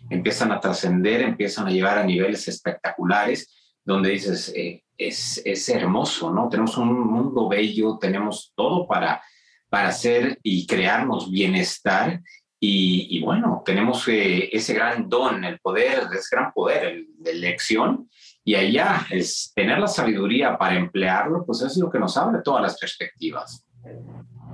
empiezan 0.10 0.52
a 0.52 0.60
trascender, 0.60 1.22
empiezan 1.22 1.68
a 1.68 1.72
llegar 1.72 1.98
a 1.98 2.04
niveles 2.04 2.48
espectaculares, 2.48 3.52
donde 3.84 4.12
dices, 4.12 4.54
eh, 4.56 4.84
es, 4.98 5.42
es, 5.44 5.70
hermoso, 5.70 6.32
¿no? 6.32 6.48
Tenemos 6.50 6.78
un 6.78 7.08
mundo 7.08 7.50
bello, 7.50 7.98
tenemos 8.00 8.54
todo 8.56 8.88
para, 8.88 9.22
para 9.70 9.90
hacer 9.90 10.40
y 10.44 10.68
crearnos 10.68 11.32
bienestar. 11.32 12.22
Y, 12.60 13.22
bueno, 13.22 13.62
tenemos 13.64 14.08
eh, 14.08 14.50
ese 14.52 14.74
gran 14.74 15.08
don, 15.08 15.44
el 15.44 15.60
poder, 15.60 16.08
ese 16.12 16.36
gran 16.36 16.52
poder 16.52 16.86
el, 16.86 17.08
de 17.20 17.32
elección 17.32 18.10
y 18.44 18.56
allá 18.56 19.06
es 19.12 19.52
tener 19.56 19.78
la 19.78 19.88
sabiduría 19.88 20.58
para 20.58 20.76
emplearlo, 20.76 21.46
pues 21.46 21.62
es 21.62 21.78
lo 21.78 21.92
que 21.92 22.00
nos 22.00 22.18
abre 22.18 22.42
todas 22.44 22.64
las 22.64 22.80
perspectivas. 22.80 23.66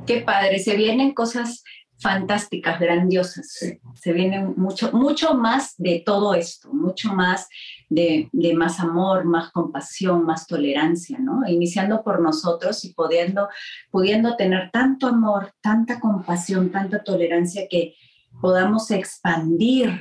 Qué 0.06 0.22
padre, 0.22 0.60
se 0.60 0.76
vienen 0.76 1.14
cosas 1.14 1.64
fantásticas, 2.00 2.80
grandiosas. 2.80 3.78
Se 3.94 4.14
vienen 4.14 4.56
mucho, 4.58 4.92
mucho 4.92 5.36
más 5.36 5.76
de 5.78 6.02
todo 6.06 6.34
esto, 6.34 6.74
mucho 6.74 7.14
más 7.14 7.48
de, 7.92 8.30
de, 8.32 8.54
más 8.56 8.80
amor, 8.80 9.26
más 9.26 9.52
compasión, 9.52 10.26
más 10.26 10.48
tolerancia, 10.48 11.20
¿no? 11.20 11.48
Iniciando 11.48 12.04
por 12.04 12.22
nosotros 12.22 12.84
y 12.86 12.94
pudiendo, 12.94 13.50
pudiendo 13.92 14.36
tener 14.36 14.72
tanto 14.72 15.08
amor, 15.08 15.54
tanta 15.62 16.00
compasión, 16.00 16.72
tanta 16.72 17.04
tolerancia 17.04 17.68
que, 17.70 17.96
podamos 18.40 18.90
expandir, 18.92 19.92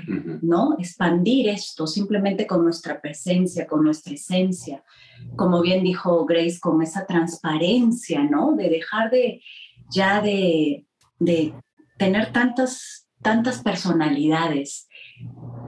¿no? 0.42 0.76
Expandir 0.78 1.48
esto 1.48 1.86
simplemente 1.86 2.46
con 2.46 2.62
nuestra 2.62 3.00
presencia, 3.00 3.66
con 3.66 3.82
nuestra 3.82 4.14
esencia, 4.14 4.84
como 5.36 5.60
bien 5.60 5.82
dijo 5.82 6.24
Grace, 6.26 6.58
con 6.60 6.82
esa 6.82 7.06
transparencia, 7.06 8.22
¿no? 8.22 8.54
De 8.54 8.68
dejar 8.68 9.10
de 9.10 9.42
ya 9.90 10.20
de, 10.20 10.86
de 11.18 11.54
tener 11.98 12.32
tantas, 12.32 13.08
tantas 13.20 13.62
personalidades, 13.62 14.88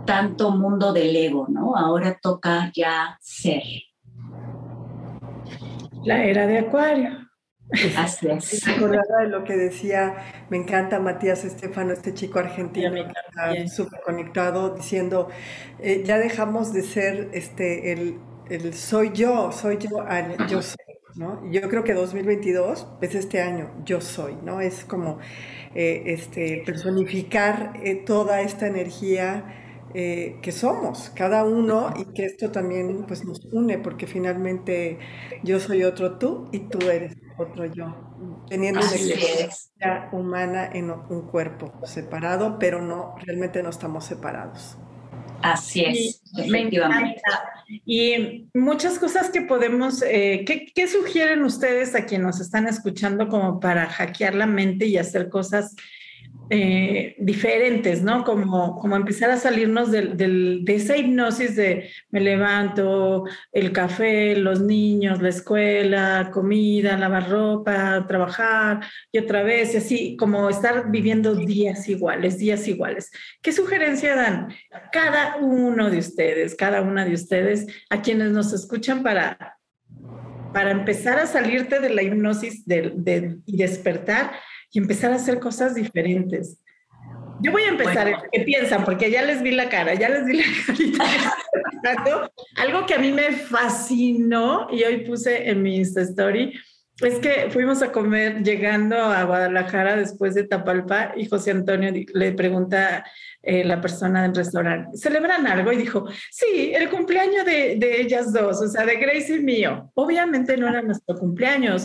tanto 0.05 0.51
mundo 0.51 0.93
del 0.93 1.15
ego, 1.15 1.47
¿no? 1.49 1.77
Ahora 1.77 2.19
toca 2.21 2.71
ya 2.75 3.19
ser. 3.21 3.63
La 6.05 6.25
era 6.25 6.47
de 6.47 6.59
Acuario. 6.59 7.23
Así 7.97 8.29
es. 8.29 8.65
de 8.65 9.29
lo 9.29 9.45
que 9.45 9.57
decía, 9.57 10.17
me 10.51 10.59
encanta 10.59 11.01
Matías 11.01 11.45
Estefano, 11.45 11.93
este 11.93 12.13
chico 12.13 12.39
argentino, 12.39 12.95
está 12.97 13.67
súper 13.69 14.01
conectado, 14.03 14.75
diciendo, 14.75 15.29
eh, 15.79 16.03
ya 16.05 16.19
dejamos 16.19 16.73
de 16.73 16.83
ser 16.83 17.31
este, 17.33 17.93
el, 17.93 18.19
el, 18.51 18.75
soy 18.75 19.13
yo, 19.15 19.53
soy 19.53 19.79
yo 19.79 20.03
al 20.03 20.37
yo 20.49 20.61
soy, 20.61 20.77
¿no? 21.17 21.41
Yo 21.51 21.69
creo 21.69 21.85
que 21.85 21.95
2022 21.95 22.87
es 23.01 23.15
este 23.15 23.41
año, 23.43 23.71
yo 23.85 24.01
soy, 24.01 24.37
¿no? 24.43 24.61
Es 24.61 24.85
como 24.85 25.19
eh, 25.75 26.03
este, 26.07 26.63
personificar 26.67 27.75
eh, 27.83 27.97
toda 27.97 28.41
esta 28.43 28.67
energía 28.67 29.59
que 29.95 30.53
somos, 30.53 31.11
cada 31.15 31.45
uno, 31.45 31.93
y 31.99 32.15
que 32.15 32.25
esto 32.25 32.51
también 32.51 33.05
pues, 33.07 33.27
nos 33.27 33.45
une, 33.53 33.77
porque 33.79 34.07
finalmente 34.07 34.99
yo 35.43 35.61
soy 35.61 35.85
otro 35.85 36.17
tú 36.19 36.49
y 36.51 36.61
tú 36.71 36.89
eres 36.89 37.15
otro 37.37 37.67
yo, 37.67 37.95
teniendo 38.49 38.81
una 38.81 38.91
experiencia 38.91 40.09
humana 40.13 40.67
en 40.73 40.91
un 40.91 41.27
cuerpo 41.27 41.75
separado, 41.85 42.59
pero 42.59 42.81
no, 42.81 43.15
realmente 43.27 43.63
no 43.63 43.69
estamos 43.71 44.05
separados. 44.07 44.79
Así 45.43 45.85
es, 45.85 46.23
efectivamente. 46.37 47.21
Y 47.87 48.49
muchas 48.55 48.99
cosas 48.99 49.31
que 49.31 49.43
podemos, 49.43 50.03
eh, 50.03 50.45
¿qué, 50.47 50.67
¿qué, 50.75 50.89
sugieren 50.89 51.43
ustedes 51.43 51.95
a 51.95 52.05
quienes 52.05 52.27
nos 52.27 52.41
están 52.41 52.67
escuchando 52.67 53.29
como 53.29 53.61
para 53.61 53.87
hackear 53.87 54.35
la 54.35 54.47
mente 54.47 54.87
y 54.87 54.99
hacer 54.99 55.29
cosas 55.29 55.75
eh, 56.51 57.15
diferentes, 57.19 58.03
¿no? 58.03 58.25
Como, 58.25 58.79
como 58.79 58.97
empezar 58.97 59.31
a 59.31 59.37
salirnos 59.37 59.91
de 59.91 60.63
esa 60.67 60.97
hipnosis 60.97 61.57
de 61.57 61.91
me 62.11 62.21
levanto, 62.21 63.25
el 63.53 63.73
café, 63.73 64.37
los 64.37 64.61
niños, 64.61 65.23
la 65.23 65.31
escuela, 65.31 66.31
comida, 66.33 66.99
lavar 66.99 67.31
ropa, 67.31 68.05
trabajar 68.07 68.81
y 69.11 69.19
otra 69.19 69.43
vez, 69.43 69.73
y 69.75 69.77
así 69.79 70.17
como 70.17 70.51
estar 70.51 70.91
viviendo 70.91 71.35
días 71.35 71.89
iguales, 71.89 72.39
días 72.39 72.69
iguales. 72.69 73.11
¿Qué 73.41 73.53
sugerencia 73.53 74.15
dan 74.15 74.49
cada 74.93 75.37
uno 75.37 75.91
de 75.91 75.99
ustedes, 75.99 76.55
cada 76.55 76.83
una 76.83 77.05
de 77.05 77.15
ustedes, 77.15 77.67
a 77.89 78.03
quienes 78.03 78.31
nos 78.33 78.53
escuchan 78.53 79.03
para, 79.03 79.59
para 80.53 80.71
empezar 80.71 81.19
a 81.19 81.27
salirte 81.27 81.81
de 81.81 81.91
la 81.91 82.03
hipnosis 82.03 82.65
y 82.67 83.57
despertar? 83.57 84.33
Y 84.73 84.79
empezar 84.79 85.13
a 85.13 85.17
hacer 85.17 85.39
cosas 85.39 85.75
diferentes. 85.75 86.59
Yo 87.41 87.53
voy 87.53 87.63
a 87.63 87.69
empezar, 87.69 88.29
¿qué 88.31 88.41
piensan? 88.41 88.85
Porque 88.85 89.11
ya 89.11 89.23
les 89.23 89.43
vi 89.43 89.51
la 89.51 89.69
cara, 89.69 89.95
ya 89.95 90.09
les 90.09 90.25
vi 90.25 90.39
la 90.39 90.45
carita. 90.67 91.05
Algo 92.57 92.87
que 92.87 92.95
a 92.95 92.99
mí 92.99 93.13
me 93.13 93.33
fascinó 93.33 94.69
y 94.71 94.85
hoy 94.85 95.05
puse 95.05 95.51
en 95.51 95.63
mi 95.63 95.81
story 95.81 96.53
es 97.01 97.19
que 97.19 97.51
fuimos 97.51 97.83
a 97.83 97.91
comer 97.91 98.43
llegando 98.45 98.97
a 98.97 99.25
Guadalajara 99.25 99.97
después 99.97 100.35
de 100.35 100.45
Tapalpa 100.45 101.13
y 101.17 101.27
José 101.27 101.51
Antonio 101.51 101.93
le 102.15 102.33
pregunta 102.33 103.05
eh, 103.43 103.65
la 103.65 103.81
persona 103.81 104.23
del 104.23 104.35
restaurante, 104.35 104.97
¿celebran 104.97 105.47
algo? 105.47 105.73
Y 105.73 105.79
dijo, 105.79 106.07
sí, 106.31 106.73
el 106.75 106.89
cumpleaños 106.91 107.45
de, 107.45 107.77
de 107.77 108.01
ellas 108.01 108.33
dos, 108.33 108.61
o 108.63 108.69
sea, 108.69 108.87
de 108.87 108.97
Grace 108.97 109.35
y 109.35 109.41
mío. 109.41 109.91
Obviamente 109.95 110.57
no 110.57 110.69
era 110.69 110.81
nuestro 110.83 111.17
cumpleaños, 111.17 111.83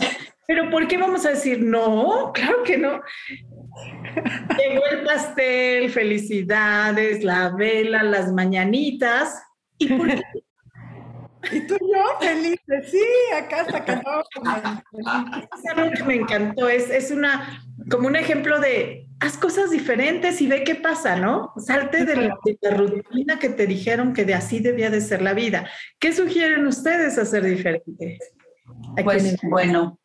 pero 0.48 0.70
¿por 0.70 0.88
qué 0.88 0.96
vamos 0.96 1.26
a 1.26 1.30
decir 1.30 1.62
no? 1.62 2.32
Claro 2.32 2.62
que 2.64 2.78
no. 2.78 3.02
Llegó 4.58 4.82
el 4.90 5.04
pastel, 5.04 5.90
felicidades, 5.90 7.22
la 7.22 7.50
vela, 7.50 8.02
las 8.02 8.32
mañanitas. 8.32 9.42
¿Y 9.76 9.92
por 9.92 10.08
qué? 10.08 10.22
Y 11.52 11.60
tú 11.60 11.76
y 11.80 11.92
yo 11.92 12.04
felices, 12.20 12.90
sí, 12.90 13.00
acá 13.32 13.60
está 13.60 13.84
cantando. 13.84 14.24
Es 15.56 15.70
algo 15.72 15.92
que 15.92 16.02
me 16.02 16.16
encantó, 16.16 16.68
es, 16.68 16.90
es 16.90 17.12
una, 17.12 17.62
como 17.88 18.08
un 18.08 18.16
ejemplo 18.16 18.58
de 18.58 19.06
haz 19.20 19.38
cosas 19.38 19.70
diferentes 19.70 20.42
y 20.42 20.48
ve 20.48 20.64
qué 20.64 20.74
pasa, 20.74 21.14
¿no? 21.14 21.52
Salte 21.56 22.04
de 22.04 22.16
la, 22.16 22.36
de 22.44 22.58
la, 22.60 22.76
rutina 22.76 23.38
que 23.38 23.50
te 23.50 23.68
dijeron 23.68 24.14
que 24.14 24.24
de 24.24 24.34
así 24.34 24.58
debía 24.58 24.90
de 24.90 25.00
ser 25.00 25.22
la 25.22 25.32
vida. 25.32 25.70
¿Qué 26.00 26.12
sugieren 26.12 26.66
ustedes 26.66 27.16
hacer 27.18 27.44
diferente? 27.44 28.18
Pues 29.04 29.36
bueno, 29.42 29.97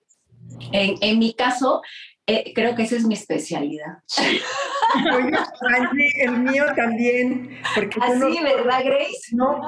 en, 0.71 0.95
en 1.01 1.19
mi 1.19 1.33
caso, 1.33 1.81
eh, 2.25 2.53
creo 2.55 2.73
que 2.73 2.83
esa 2.83 2.95
es 2.95 3.03
mi 3.03 3.15
especialidad. 3.15 3.97
el 6.21 6.39
mío 6.39 6.63
también. 6.73 7.57
Porque 7.75 7.99
Así, 8.01 8.41
¿verdad, 8.41 8.81
Grace? 8.85 9.33
No, 9.33 9.61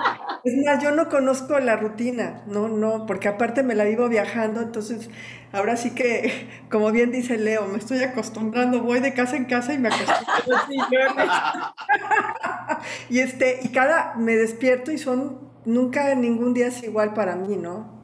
es 0.43 0.53
más, 0.65 0.81
yo 0.81 0.91
no 0.91 1.09
conozco 1.09 1.59
la 1.59 1.75
rutina, 1.75 2.43
no, 2.47 2.69
no, 2.69 3.05
porque 3.05 3.27
aparte 3.27 3.61
me 3.61 3.75
la 3.75 3.83
vivo 3.83 4.07
viajando, 4.07 4.61
entonces 4.61 5.09
ahora 5.51 5.75
sí 5.75 5.91
que, 5.91 6.47
como 6.71 6.91
bien 6.93 7.11
dice 7.11 7.37
Leo, 7.37 7.67
me 7.67 7.77
estoy 7.77 8.01
acostumbrando, 8.03 8.81
voy 8.81 9.01
de 9.01 9.13
casa 9.13 9.35
en 9.35 9.45
casa 9.45 9.73
y 9.73 9.79
me 9.79 9.89
acostumbro. 9.89 10.99
y 13.09 13.19
este, 13.19 13.59
y 13.63 13.69
cada, 13.69 14.15
me 14.15 14.35
despierto 14.35 14.93
y 14.93 14.97
son, 14.97 15.51
nunca 15.65 16.15
ningún 16.15 16.53
día 16.53 16.67
es 16.67 16.83
igual 16.83 17.13
para 17.13 17.35
mí, 17.35 17.57
¿no? 17.57 17.94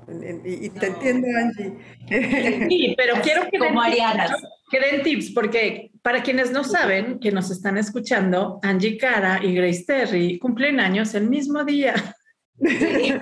Y, 0.46 0.70
te 0.70 0.88
entiendo, 0.88 1.28
Angie. 1.38 1.74
Sí, 2.70 2.94
pero 2.98 3.22
quiero 3.22 3.50
que 3.50 3.58
Como 3.58 3.82
Ariana. 3.82 4.36
Que 4.70 4.80
den 4.80 5.04
tips, 5.04 5.32
porque 5.32 5.92
para 6.02 6.24
quienes 6.24 6.52
no 6.52 6.64
saben, 6.64 7.20
que 7.20 7.32
nos 7.32 7.52
están 7.52 7.78
escuchando, 7.78 8.60
Angie 8.64 8.98
Cara 8.98 9.40
y 9.44 9.54
Grace 9.54 9.84
Terry 9.86 10.40
cumplen 10.40 10.80
años 10.80 11.14
el 11.14 11.30
mismo 11.30 11.64
día. 11.64 11.94
es 12.62 13.18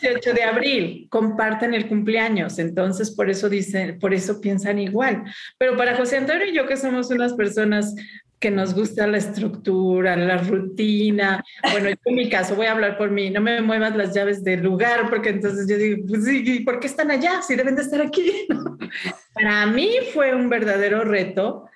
18 0.00 0.32
de 0.32 0.42
abril, 0.44 1.06
comparten 1.10 1.74
el 1.74 1.88
cumpleaños, 1.88 2.60
entonces 2.60 3.10
por 3.10 3.28
eso 3.28 3.48
dicen, 3.48 3.98
por 3.98 4.14
eso 4.14 4.40
piensan 4.40 4.78
igual. 4.78 5.24
Pero 5.58 5.76
para 5.76 5.96
José 5.96 6.18
Antonio 6.18 6.46
y 6.46 6.54
yo 6.54 6.66
que 6.66 6.76
somos 6.76 7.10
unas 7.10 7.34
personas 7.34 7.94
que 8.38 8.50
nos 8.50 8.74
gusta 8.74 9.06
la 9.06 9.18
estructura, 9.18 10.16
la 10.16 10.38
rutina. 10.38 11.42
Bueno, 11.72 11.88
en 11.88 12.14
mi 12.14 12.28
caso 12.28 12.54
voy 12.54 12.66
a 12.66 12.72
hablar 12.72 12.98
por 12.98 13.10
mí, 13.10 13.30
no 13.30 13.40
me 13.40 13.62
muevas 13.62 13.96
las 13.96 14.14
llaves 14.14 14.44
del 14.44 14.62
lugar, 14.62 15.08
porque 15.08 15.30
entonces 15.30 15.66
yo 15.68 15.78
digo, 15.78 16.04
pues 16.06 16.24
sí, 16.24 16.60
¿por 16.60 16.78
qué 16.80 16.86
están 16.86 17.10
allá? 17.10 17.42
Si 17.42 17.54
deben 17.54 17.76
de 17.76 17.82
estar 17.82 18.00
aquí. 18.00 18.46
Para 19.34 19.66
mí 19.66 19.90
fue 20.12 20.34
un 20.34 20.48
verdadero 20.48 21.04
reto 21.04 21.66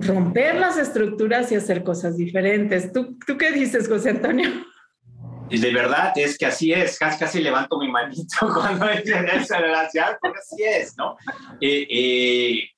romper 0.00 0.56
las 0.56 0.76
estructuras 0.76 1.52
y 1.52 1.56
hacer 1.56 1.84
cosas 1.84 2.16
diferentes. 2.16 2.92
¿Tú, 2.92 3.16
tú 3.26 3.36
qué 3.38 3.52
dices, 3.52 3.88
José 3.88 4.10
Antonio? 4.10 4.50
Y 5.50 5.60
de 5.60 5.72
verdad 5.72 6.12
es 6.16 6.38
que 6.38 6.46
así 6.46 6.72
es, 6.72 6.98
casi, 6.98 7.18
casi 7.18 7.40
levanto 7.40 7.78
mi 7.78 7.88
manito 7.88 8.36
cuando 8.54 8.88
es 8.88 9.06
en 9.06 9.28
esa 9.28 9.58
relación, 9.58 10.06
porque 10.20 10.38
así 10.38 10.62
es, 10.62 10.96
¿no? 10.96 11.16
Eh, 11.60 11.86
eh, 11.88 12.70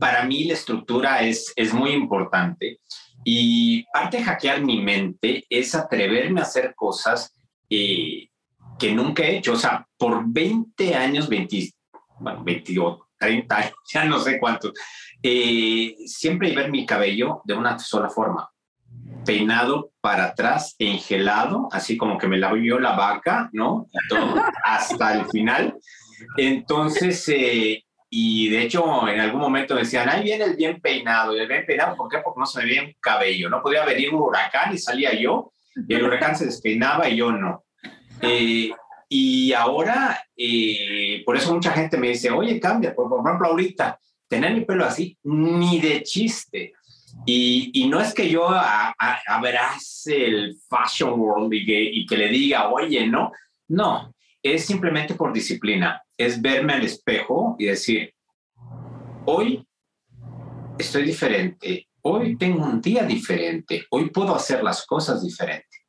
para 0.00 0.24
mí 0.24 0.44
la 0.44 0.54
estructura 0.54 1.22
es, 1.22 1.52
es 1.54 1.72
muy 1.72 1.90
importante 1.90 2.80
Y 3.22 3.84
parte 3.92 4.16
de 4.16 4.24
hackear 4.24 4.62
mi 4.62 4.80
mente 4.80 5.44
es 5.48 5.74
atreverme 5.74 6.40
a 6.40 6.44
hacer 6.44 6.74
cosas 6.74 7.36
eh, 7.68 8.28
que 8.78 8.92
nunca 8.92 9.22
he 9.22 9.36
hecho. 9.36 9.52
O 9.52 9.56
sea, 9.56 9.86
por 9.98 10.24
20 10.26 10.94
años, 10.94 11.28
20, 11.28 11.70
bueno, 12.18 12.42
28, 12.42 13.08
30 13.18 13.56
años, 13.56 13.74
ya 13.92 14.04
no 14.06 14.18
sé 14.18 14.40
cuántos, 14.40 14.72
eh, 15.22 15.94
siempre 16.06 16.54
ver 16.54 16.70
mi 16.70 16.86
cabello 16.86 17.42
de 17.44 17.54
una 17.54 17.78
sola 17.78 18.08
forma. 18.08 18.50
Peinado 19.26 19.92
para 20.00 20.24
atrás, 20.24 20.74
engelado, 20.78 21.68
así 21.72 21.98
como 21.98 22.16
que 22.16 22.26
me 22.26 22.38
la 22.38 22.56
yo 22.56 22.80
la 22.80 22.96
vaca, 22.96 23.50
¿no? 23.52 23.86
hasta 24.64 25.12
el 25.12 25.26
final. 25.26 25.76
Entonces, 26.38 27.28
eh, 27.28 27.84
y 28.12 28.48
de 28.48 28.62
hecho, 28.62 29.06
en 29.08 29.20
algún 29.20 29.40
momento 29.40 29.76
decían, 29.76 30.08
ahí 30.08 30.24
viene 30.24 30.44
el 30.44 30.56
bien 30.56 30.80
peinado. 30.80 31.36
Y 31.36 31.38
el 31.38 31.46
bien 31.46 31.64
peinado, 31.64 31.96
¿por 31.96 32.10
qué? 32.10 32.18
Porque 32.18 32.40
no 32.40 32.46
se 32.46 32.58
me 32.58 32.64
veía 32.64 32.82
un 32.82 32.92
cabello. 33.00 33.48
No 33.48 33.62
podía 33.62 33.84
venir 33.84 34.12
un 34.12 34.22
huracán 34.22 34.74
y 34.74 34.78
salía 34.78 35.14
yo, 35.14 35.52
y 35.86 35.94
el 35.94 36.02
huracán 36.02 36.36
se 36.36 36.46
despeinaba 36.46 37.08
y 37.08 37.16
yo 37.16 37.30
no. 37.30 37.64
Eh, 38.20 38.72
y 39.08 39.52
ahora, 39.52 40.24
eh, 40.36 41.22
por 41.24 41.36
eso 41.36 41.54
mucha 41.54 41.70
gente 41.70 41.96
me 41.96 42.08
dice, 42.08 42.32
oye, 42.32 42.58
cambia, 42.58 42.92
por, 42.94 43.06
ejemplo, 43.24 43.46
ahorita, 43.46 44.00
tener 44.26 44.54
mi 44.54 44.64
pelo 44.64 44.84
así, 44.84 45.16
ni 45.22 45.80
de 45.80 46.02
chiste. 46.02 46.72
Y, 47.24 47.70
y 47.74 47.88
no 47.88 48.00
es 48.00 48.12
que 48.12 48.28
yo 48.28 48.48
abrace 48.48 50.26
el 50.26 50.56
fashion 50.68 51.18
world 51.18 51.52
y 51.54 51.64
que, 51.64 51.80
y 51.80 52.06
que 52.06 52.16
le 52.16 52.28
diga, 52.28 52.70
oye, 52.70 53.06
no, 53.06 53.30
no, 53.68 54.12
es 54.42 54.66
simplemente 54.66 55.14
por 55.14 55.32
disciplina, 55.32 56.02
es 56.20 56.42
verme 56.42 56.74
al 56.74 56.84
espejo 56.84 57.56
y 57.58 57.64
decir, 57.64 58.14
hoy 59.24 59.66
estoy 60.78 61.04
diferente, 61.04 61.88
hoy 62.02 62.36
tengo 62.36 62.62
un 62.62 62.78
día 62.78 63.04
diferente, 63.04 63.86
hoy 63.90 64.10
puedo 64.10 64.34
hacer 64.34 64.62
las 64.62 64.84
cosas 64.84 65.22
diferentes. 65.22 65.80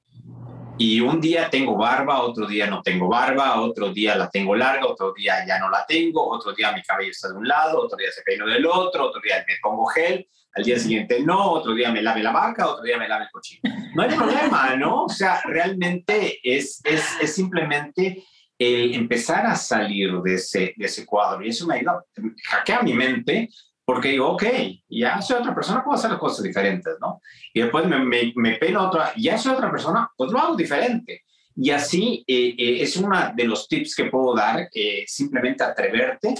Y 0.77 1.01
un 1.01 1.19
día 1.19 1.49
tengo 1.49 1.75
barba, 1.75 2.21
otro 2.21 2.47
día 2.47 2.65
no 2.67 2.81
tengo 2.81 3.09
barba, 3.09 3.59
otro 3.61 3.91
día 3.91 4.15
la 4.15 4.29
tengo 4.29 4.55
larga, 4.55 4.87
otro 4.87 5.13
día 5.13 5.45
ya 5.45 5.59
no 5.59 5.69
la 5.69 5.85
tengo, 5.85 6.25
otro 6.29 6.53
día 6.53 6.71
mi 6.71 6.81
cabello 6.81 7.11
está 7.11 7.27
de 7.27 7.35
un 7.35 7.45
lado, 7.45 7.81
otro 7.81 7.97
día 7.97 8.09
se 8.11 8.21
peino 8.21 8.47
del 8.47 8.65
otro, 8.65 9.09
otro 9.09 9.21
día 9.21 9.43
me 9.45 9.55
pongo 9.61 9.85
gel, 9.87 10.25
al 10.55 10.63
día 10.63 10.79
siguiente 10.79 11.19
no, 11.19 11.51
otro 11.51 11.73
día 11.73 11.91
me 11.91 12.01
lave 12.01 12.23
la 12.23 12.31
vaca, 12.31 12.69
otro 12.69 12.85
día 12.85 12.97
me 12.97 13.09
lave 13.09 13.25
el 13.25 13.31
cochino. 13.31 13.61
No 13.95 14.03
hay 14.03 14.15
problema, 14.15 14.77
¿no? 14.77 15.03
O 15.03 15.09
sea, 15.09 15.41
realmente 15.43 16.39
es 16.41 16.81
simplemente 17.25 18.23
el 18.61 18.93
empezar 18.93 19.45
a 19.45 19.55
salir 19.55 20.13
de 20.21 20.35
ese, 20.35 20.73
de 20.77 20.85
ese 20.85 21.05
cuadro. 21.05 21.43
Y 21.43 21.49
eso 21.49 21.65
me 21.65 21.75
ayuda, 21.75 22.03
hackea 22.47 22.83
mi 22.83 22.93
mente 22.93 23.49
porque 23.83 24.09
digo, 24.09 24.29
ok, 24.29 24.43
ya 24.87 25.21
soy 25.21 25.37
otra 25.39 25.55
persona, 25.55 25.83
puedo 25.83 25.97
hacer 25.97 26.17
cosas 26.17 26.43
diferentes, 26.43 26.93
¿no? 27.01 27.19
Y 27.53 27.61
después 27.61 27.87
me, 27.87 27.99
me, 28.05 28.33
me 28.35 28.77
otra, 28.77 29.13
ya 29.17 29.37
soy 29.37 29.53
otra 29.53 29.71
persona, 29.71 30.09
pues 30.15 30.31
lo 30.31 30.39
hago 30.39 30.55
diferente. 30.55 31.23
Y 31.55 31.71
así 31.71 32.23
eh, 32.27 32.55
eh, 32.57 32.81
es 32.81 32.95
uno 32.95 33.09
de 33.35 33.43
los 33.43 33.67
tips 33.67 33.95
que 33.95 34.05
puedo 34.05 34.35
dar, 34.35 34.69
eh, 34.73 35.03
simplemente 35.07 35.63
atreverte. 35.63 36.35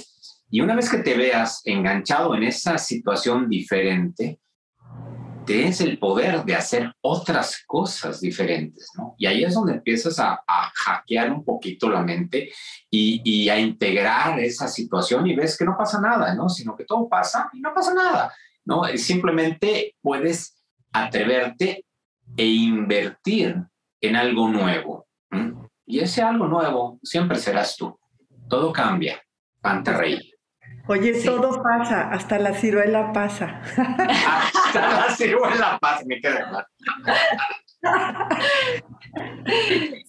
Y 0.50 0.62
una 0.62 0.76
vez 0.76 0.90
que 0.90 1.00
te 1.00 1.16
veas 1.16 1.62
enganchado 1.66 2.36
en 2.36 2.44
esa 2.44 2.78
situación 2.78 3.50
diferente, 3.50 4.40
tienes 5.54 5.82
el 5.82 5.98
poder 5.98 6.44
de 6.44 6.56
hacer 6.56 6.94
otras 7.02 7.64
cosas 7.66 8.22
diferentes, 8.22 8.90
¿no? 8.98 9.16
Y 9.18 9.26
ahí 9.26 9.44
es 9.44 9.54
donde 9.54 9.74
empiezas 9.74 10.20
a, 10.20 10.42
hackear 10.74 11.32
un 11.32 11.44
poquito 11.44 11.90
la 11.90 12.02
mente 12.02 12.52
y, 12.90 13.22
y, 13.24 13.50
a 13.50 13.60
integrar 13.60 14.40
esa 14.40 14.68
situación 14.68 15.28
y 15.28 15.36
ves 15.36 15.58
que 15.58 15.66
no 15.66 15.76
pasa 15.78 16.00
nada, 16.00 16.34
¿no? 16.34 16.50
Sino 16.50 16.76
que 16.76 16.86
todo 16.86 17.08
pasa 17.08 17.50
y 17.54 17.60
no 17.60 17.74
pasa 17.74 17.94
nada, 17.94 18.34
¿no? 18.66 18.84
Simplemente 18.96 19.96
puedes 20.02 20.58
atreverte 20.92 21.86
e 22.38 22.46
invertir 22.46 23.64
en 24.00 24.16
algo 24.16 24.48
nuevo. 24.48 25.08
Y 25.86 26.00
ese 26.00 26.22
algo 26.22 26.48
nuevo 26.48 27.00
siempre 27.04 27.38
serás 27.38 27.76
tú. 27.76 28.00
Todo 28.48 28.72
cambia. 28.72 29.22
Panterrey. 29.62 30.31
Oye, 30.88 31.14
todo 31.24 31.62
pasa, 31.62 32.10
hasta 32.12 32.40
la 32.40 32.54
ciruela 32.54 33.14
pasa. 33.14 33.62
hasta 33.78 35.08
la 35.08 35.16
ciruela 35.16 35.78
pasa, 35.80 36.04
me 36.06 36.20
queda 36.20 36.50
claro. 36.50 36.68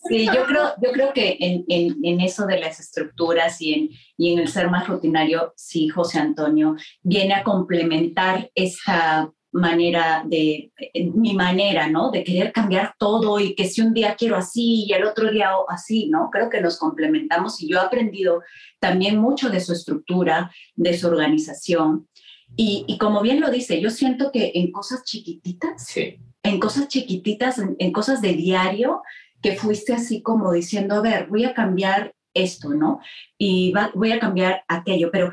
Sí, 0.09 0.27
yo 0.27 0.45
creo, 0.45 0.75
yo 0.83 0.93
creo 0.93 1.13
que 1.13 1.37
en, 1.41 1.65
en, 1.69 1.97
en, 2.03 2.21
eso 2.21 2.47
de 2.47 2.59
las 2.59 2.79
estructuras 2.81 3.61
y 3.61 3.75
en, 3.75 3.89
y 4.17 4.33
en 4.33 4.41
el 4.41 4.49
ser 4.49 4.71
más 4.71 4.87
rutinario, 4.87 5.53
sí, 5.57 5.89
José 5.89 6.19
Antonio 6.19 6.77
viene 7.03 7.35
a 7.35 7.43
complementar 7.43 8.51
esa 8.55 9.33
manera 9.53 10.25
de, 10.27 10.73
mi 11.15 11.35
manera, 11.35 11.89
¿no? 11.89 12.11
De 12.11 12.25
querer 12.25 12.53
cambiar 12.53 12.95
todo 12.99 13.39
y 13.39 13.55
que 13.55 13.67
si 13.67 13.83
un 13.83 13.93
día 13.93 14.17
quiero 14.17 14.37
así 14.37 14.85
y 14.87 14.93
el 14.93 15.05
otro 15.05 15.31
día 15.31 15.51
así, 15.69 16.09
¿no? 16.09 16.31
Creo 16.31 16.49
que 16.49 16.61
nos 16.61 16.79
complementamos 16.79 17.61
y 17.61 17.69
yo 17.69 17.79
he 17.79 17.81
aprendido 17.81 18.43
también 18.81 19.19
mucho 19.19 19.51
de 19.51 19.61
su 19.61 19.73
estructura, 19.73 20.51
de 20.75 20.97
su 20.97 21.07
organización. 21.07 22.09
Y, 22.57 22.85
y 22.87 22.99
como 22.99 23.23
bien 23.23 23.41
lo 23.41 23.51
dice, 23.51 23.81
yo 23.81 23.91
siento 23.91 24.33
que 24.33 24.53
en 24.55 24.73
cosas 24.73 25.05
chiquititas, 25.05 25.87
sí. 25.87 26.19
en 26.43 26.59
cosas 26.59 26.89
chiquititas, 26.89 27.59
en, 27.59 27.77
en 27.79 27.93
cosas 27.93 28.21
de 28.21 28.33
diario, 28.33 29.03
que 29.43 29.57
fuiste 29.57 29.93
así 29.93 30.23
como 30.23 30.53
diciendo, 30.53 30.95
a 30.95 31.01
ver, 31.03 31.27
voy 31.29 31.45
a 31.45 31.55
cambiar 31.55 32.15
esto, 32.35 32.71
¿no? 32.71 33.01
Y 33.37 33.73
va, 33.73 33.91
voy 33.95 34.13
a 34.13 34.19
cambiar 34.19 34.65
aquello, 34.69 35.11
pero, 35.11 35.33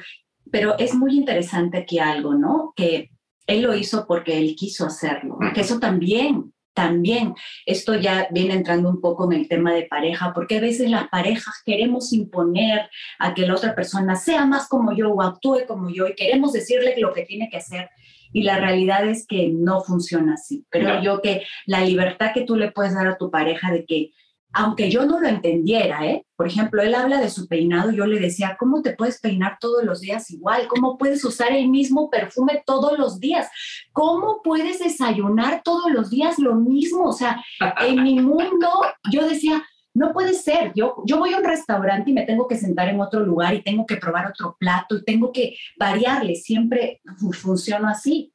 pero 0.51 0.77
es 0.77 0.93
muy 0.93 1.15
interesante 1.15 1.77
aquí 1.77 1.99
algo, 1.99 2.33
¿no? 2.33 2.73
Que 2.75 3.11
él 3.49 3.63
lo 3.63 3.75
hizo 3.75 4.05
porque 4.07 4.37
él 4.37 4.55
quiso 4.55 4.85
hacerlo, 4.85 5.37
que 5.53 5.61
eso 5.61 5.79
también, 5.79 6.53
también, 6.73 7.33
esto 7.65 7.95
ya 7.95 8.27
viene 8.31 8.53
entrando 8.53 8.89
un 8.89 9.01
poco 9.01 9.29
en 9.29 9.37
el 9.37 9.47
tema 9.47 9.73
de 9.73 9.83
pareja, 9.83 10.31
porque 10.33 10.57
a 10.57 10.61
veces 10.61 10.89
las 10.89 11.09
parejas 11.09 11.55
queremos 11.65 12.13
imponer 12.13 12.89
a 13.17 13.33
que 13.33 13.45
la 13.45 13.55
otra 13.55 13.75
persona 13.75 14.15
sea 14.15 14.45
más 14.45 14.69
como 14.69 14.93
yo 14.93 15.11
o 15.11 15.21
actúe 15.21 15.65
como 15.67 15.89
yo 15.89 16.07
y 16.07 16.15
queremos 16.15 16.53
decirle 16.53 16.95
lo 16.97 17.11
que 17.11 17.25
tiene 17.25 17.49
que 17.49 17.57
hacer. 17.57 17.89
Y 18.31 18.43
la 18.43 18.59
realidad 18.59 19.07
es 19.07 19.25
que 19.25 19.49
no 19.51 19.81
funciona 19.81 20.35
así. 20.35 20.63
Creo 20.69 20.95
no. 20.95 21.03
yo 21.03 21.21
que 21.21 21.41
la 21.65 21.81
libertad 21.81 22.31
que 22.31 22.45
tú 22.45 22.55
le 22.55 22.71
puedes 22.71 22.93
dar 22.93 23.07
a 23.07 23.17
tu 23.17 23.31
pareja 23.31 23.71
de 23.71 23.85
que 23.85 24.11
aunque 24.51 24.89
yo 24.89 25.05
no 25.05 25.19
lo 25.19 25.27
entendiera, 25.27 26.05
¿eh? 26.05 26.25
Por 26.35 26.47
ejemplo, 26.47 26.81
él 26.81 26.95
habla 26.95 27.19
de 27.19 27.29
su 27.29 27.47
peinado, 27.47 27.91
yo 27.91 28.05
le 28.07 28.19
decía, 28.19 28.57
¿cómo 28.59 28.81
te 28.81 28.95
puedes 28.95 29.19
peinar 29.19 29.57
todos 29.59 29.83
los 29.83 30.01
días 30.01 30.31
igual? 30.31 30.67
¿Cómo 30.67 30.97
puedes 30.97 31.23
usar 31.23 31.51
el 31.51 31.67
mismo 31.69 32.09
perfume 32.09 32.63
todos 32.65 32.97
los 32.97 33.19
días? 33.19 33.49
¿Cómo 33.91 34.41
puedes 34.43 34.79
desayunar 34.79 35.61
todos 35.63 35.91
los 35.91 36.09
días 36.09 36.39
lo 36.39 36.55
mismo? 36.55 37.05
O 37.05 37.13
sea, 37.13 37.43
en 37.81 38.03
mi 38.03 38.15
mundo 38.21 38.69
yo 39.11 39.27
decía, 39.27 39.63
no 39.93 40.13
puede 40.13 40.33
ser, 40.33 40.71
yo, 40.75 40.95
yo 41.05 41.19
voy 41.19 41.33
a 41.33 41.37
un 41.37 41.43
restaurante 41.43 42.09
y 42.09 42.13
me 42.13 42.25
tengo 42.25 42.47
que 42.47 42.57
sentar 42.57 42.89
en 42.89 43.01
otro 43.01 43.19
lugar 43.19 43.53
y 43.53 43.63
tengo 43.63 43.85
que 43.85 43.97
probar 43.97 44.27
otro 44.27 44.55
plato 44.59 44.95
y 44.95 45.03
tengo 45.03 45.31
que 45.31 45.57
variarle, 45.77 46.35
siempre 46.35 47.01
funciona 47.33 47.91
así. 47.91 48.33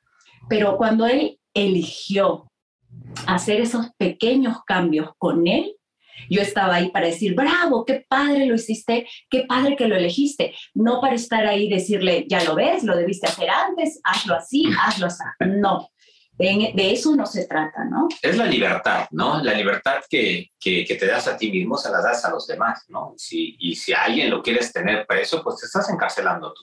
Pero 0.48 0.76
cuando 0.76 1.06
él 1.06 1.40
eligió 1.54 2.46
hacer 3.26 3.60
esos 3.60 3.90
pequeños 3.96 4.58
cambios 4.66 5.10
con 5.18 5.46
él, 5.46 5.74
yo 6.28 6.42
estaba 6.42 6.76
ahí 6.76 6.90
para 6.90 7.06
decir, 7.06 7.34
bravo, 7.34 7.84
qué 7.84 8.04
padre 8.08 8.46
lo 8.46 8.54
hiciste, 8.54 9.06
qué 9.30 9.44
padre 9.48 9.76
que 9.76 9.88
lo 9.88 9.96
elegiste. 9.96 10.54
No 10.74 11.00
para 11.00 11.14
estar 11.14 11.46
ahí 11.46 11.64
y 11.64 11.70
decirle, 11.70 12.26
ya 12.28 12.42
lo 12.44 12.54
ves, 12.54 12.84
lo 12.84 12.96
debiste 12.96 13.26
hacer 13.26 13.50
antes, 13.50 14.00
hazlo 14.04 14.36
así, 14.36 14.64
hazlo 14.80 15.06
así. 15.06 15.22
No, 15.40 15.90
de, 16.38 16.72
eso 16.92 17.14
no 17.14 17.26
se 17.26 17.46
trata, 17.46 17.84
¿no? 17.84 18.08
Es 18.20 18.36
la 18.36 18.46
libertad, 18.46 19.06
¿no? 19.12 19.42
La 19.42 19.54
libertad 19.54 20.02
que, 20.08 20.50
que, 20.58 20.84
que, 20.84 20.96
te 20.96 21.06
das 21.06 21.28
a 21.28 21.36
ti 21.36 21.50
mismo 21.50 21.76
se 21.76 21.90
la 21.90 22.00
das 22.00 22.24
a 22.24 22.30
los 22.30 22.46
demás, 22.46 22.84
¿no? 22.88 23.14
Si, 23.16 23.56
y 23.60 23.76
si 23.76 23.92
alguien 23.92 24.30
lo 24.30 24.42
quieres 24.42 24.72
tener 24.72 25.06
preso, 25.06 25.42
pues 25.44 25.58
te 25.60 25.66
estás 25.66 25.88
encarcelando 25.90 26.52
tú. 26.52 26.62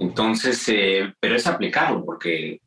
Entonces, 0.00 0.62
eh, 0.68 1.12
pero 1.18 1.36
es 1.36 1.46
aplicarlo, 1.46 2.04
porque 2.04 2.60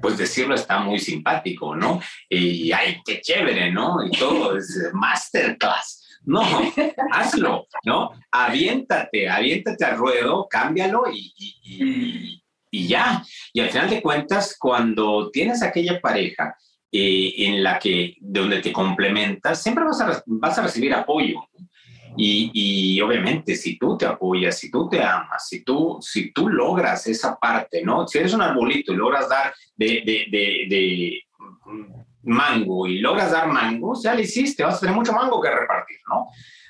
pues 0.00 0.18
decirlo 0.18 0.54
está 0.54 0.78
muy 0.78 0.98
simpático, 0.98 1.74
¿no? 1.74 2.00
Y 2.28 2.70
ay, 2.72 3.00
qué 3.04 3.20
chévere, 3.20 3.72
¿no? 3.72 4.04
Y 4.04 4.10
todo 4.10 4.56
es 4.58 4.90
masterclass. 4.92 6.04
No, 6.24 6.42
hazlo, 7.12 7.66
¿no? 7.84 8.10
Aviéntate, 8.30 9.28
aviéntate 9.28 9.84
al 9.84 9.96
ruedo, 9.96 10.46
cámbialo 10.48 11.04
y, 11.10 11.32
y, 11.36 11.56
y, 11.62 12.42
y, 12.70 12.86
ya. 12.86 13.24
Y 13.52 13.60
al 13.60 13.70
final 13.70 13.88
de 13.88 14.02
cuentas, 14.02 14.56
cuando 14.58 15.30
tienes 15.30 15.62
aquella 15.62 16.00
pareja 16.00 16.54
eh, 16.90 17.34
en 17.38 17.62
la 17.62 17.78
que, 17.78 18.16
donde 18.20 18.60
te 18.60 18.72
complementas, 18.72 19.62
siempre 19.62 19.84
vas 19.84 20.00
a, 20.00 20.22
vas 20.26 20.58
a 20.58 20.62
recibir 20.62 20.94
apoyo. 20.94 21.40
Y, 22.18 22.50
y, 22.52 23.00
obviamente, 23.00 23.54
si 23.54 23.78
tú 23.78 23.96
te 23.96 24.04
apoyas, 24.04 24.58
si 24.58 24.70
tú 24.70 24.88
te 24.88 25.02
amas, 25.02 25.48
si 25.48 25.62
tú, 25.62 25.98
si 26.00 26.32
tú 26.32 26.48
logras 26.48 27.06
esa 27.06 27.38
parte, 27.38 27.82
¿no? 27.82 28.06
Si 28.08 28.18
eres 28.18 28.34
un 28.34 28.42
arbolito 28.42 28.92
y 28.92 28.96
logras 28.96 29.28
dar 29.28 29.54
de, 29.76 30.02
de, 30.04 30.26
de, 30.30 30.66
de 30.68 31.22
mango 32.24 32.86
y 32.86 32.98
logras 32.98 33.30
dar 33.30 33.46
mango, 33.46 33.94
ya 34.02 34.14
lo 34.14 34.20
hiciste, 34.20 34.64
vas 34.64 34.76
a 34.76 34.80
tener 34.80 34.94
mucho 34.94 35.12
mango 35.12 35.40
que 35.40 35.50
repartir, 35.50 35.98
¿no? 36.08 36.26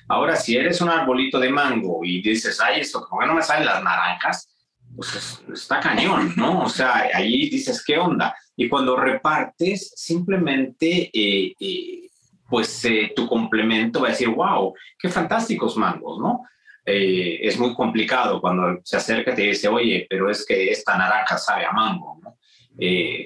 Ahora, 0.07 0.35
si 0.35 0.55
eres 0.55 0.79
un 0.81 0.89
arbolito 0.89 1.39
de 1.39 1.49
mango 1.49 2.01
y 2.03 2.21
dices, 2.21 2.59
ay, 2.61 2.81
esto, 2.81 3.05
¿cómo 3.09 3.25
no 3.25 3.33
me 3.33 3.41
salen 3.41 3.65
las 3.65 3.83
naranjas? 3.83 4.49
pues 4.95 5.41
está 5.53 5.79
cañón, 5.79 6.33
¿no? 6.35 6.63
O 6.63 6.69
sea, 6.69 7.09
ahí 7.13 7.49
dices, 7.49 7.83
¿qué 7.85 7.97
onda? 7.97 8.35
Y 8.55 8.67
cuando 8.67 8.95
repartes, 8.95 9.93
simplemente, 9.95 11.09
eh, 11.13 11.53
eh, 11.59 12.08
pues 12.49 12.83
eh, 12.85 13.13
tu 13.15 13.27
complemento 13.27 14.01
va 14.01 14.07
a 14.07 14.11
decir, 14.11 14.29
wow, 14.29 14.73
qué 14.97 15.09
fantásticos 15.09 15.77
mangos, 15.77 16.19
¿no? 16.19 16.43
es 16.91 17.59
muy 17.59 17.75
complicado 17.75 18.41
cuando 18.41 18.79
se 18.83 18.97
acerca 18.97 19.33
y 19.33 19.35
te 19.35 19.41
dice, 19.43 19.67
oye, 19.67 20.07
pero 20.09 20.27
es 20.27 20.43
que 20.43 20.71
esta 20.71 20.97
naranja 20.97 21.37
sabe 21.37 21.63
a 21.63 21.71
mango, 21.71 22.19
¿no? 22.19 22.35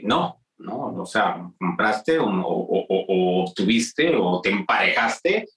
no, 0.03 0.41
no, 0.57 1.01
o 1.01 1.05
sea, 1.05 1.49
compraste 1.57 2.19
o, 2.19 2.25
o, 2.25 2.85
o, 2.89 3.43
obtuviste 3.43 4.15
o 4.17 4.41
te 4.41 4.49
emparejaste 4.49 5.47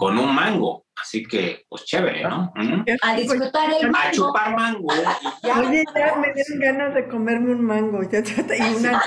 con 0.00 0.18
un 0.18 0.34
mango. 0.34 0.86
Así 1.00 1.24
que, 1.24 1.64
pues 1.68 1.84
chévere, 1.84 2.22
¿no? 2.24 2.52
A 3.02 3.14
disfrutar 3.14 3.70
el 3.80 3.90
mango. 3.90 4.08
A 4.08 4.10
chupar 4.10 4.54
mango. 4.54 4.88
Oye, 4.92 5.84
ya 5.94 6.16
me 6.16 6.32
dieron 6.34 6.60
ganas 6.60 6.94
de 6.94 7.08
comerme 7.08 7.52
un 7.52 7.64
mango. 7.64 8.02
Ya, 8.10 8.20
y 8.20 8.74
una 8.74 9.02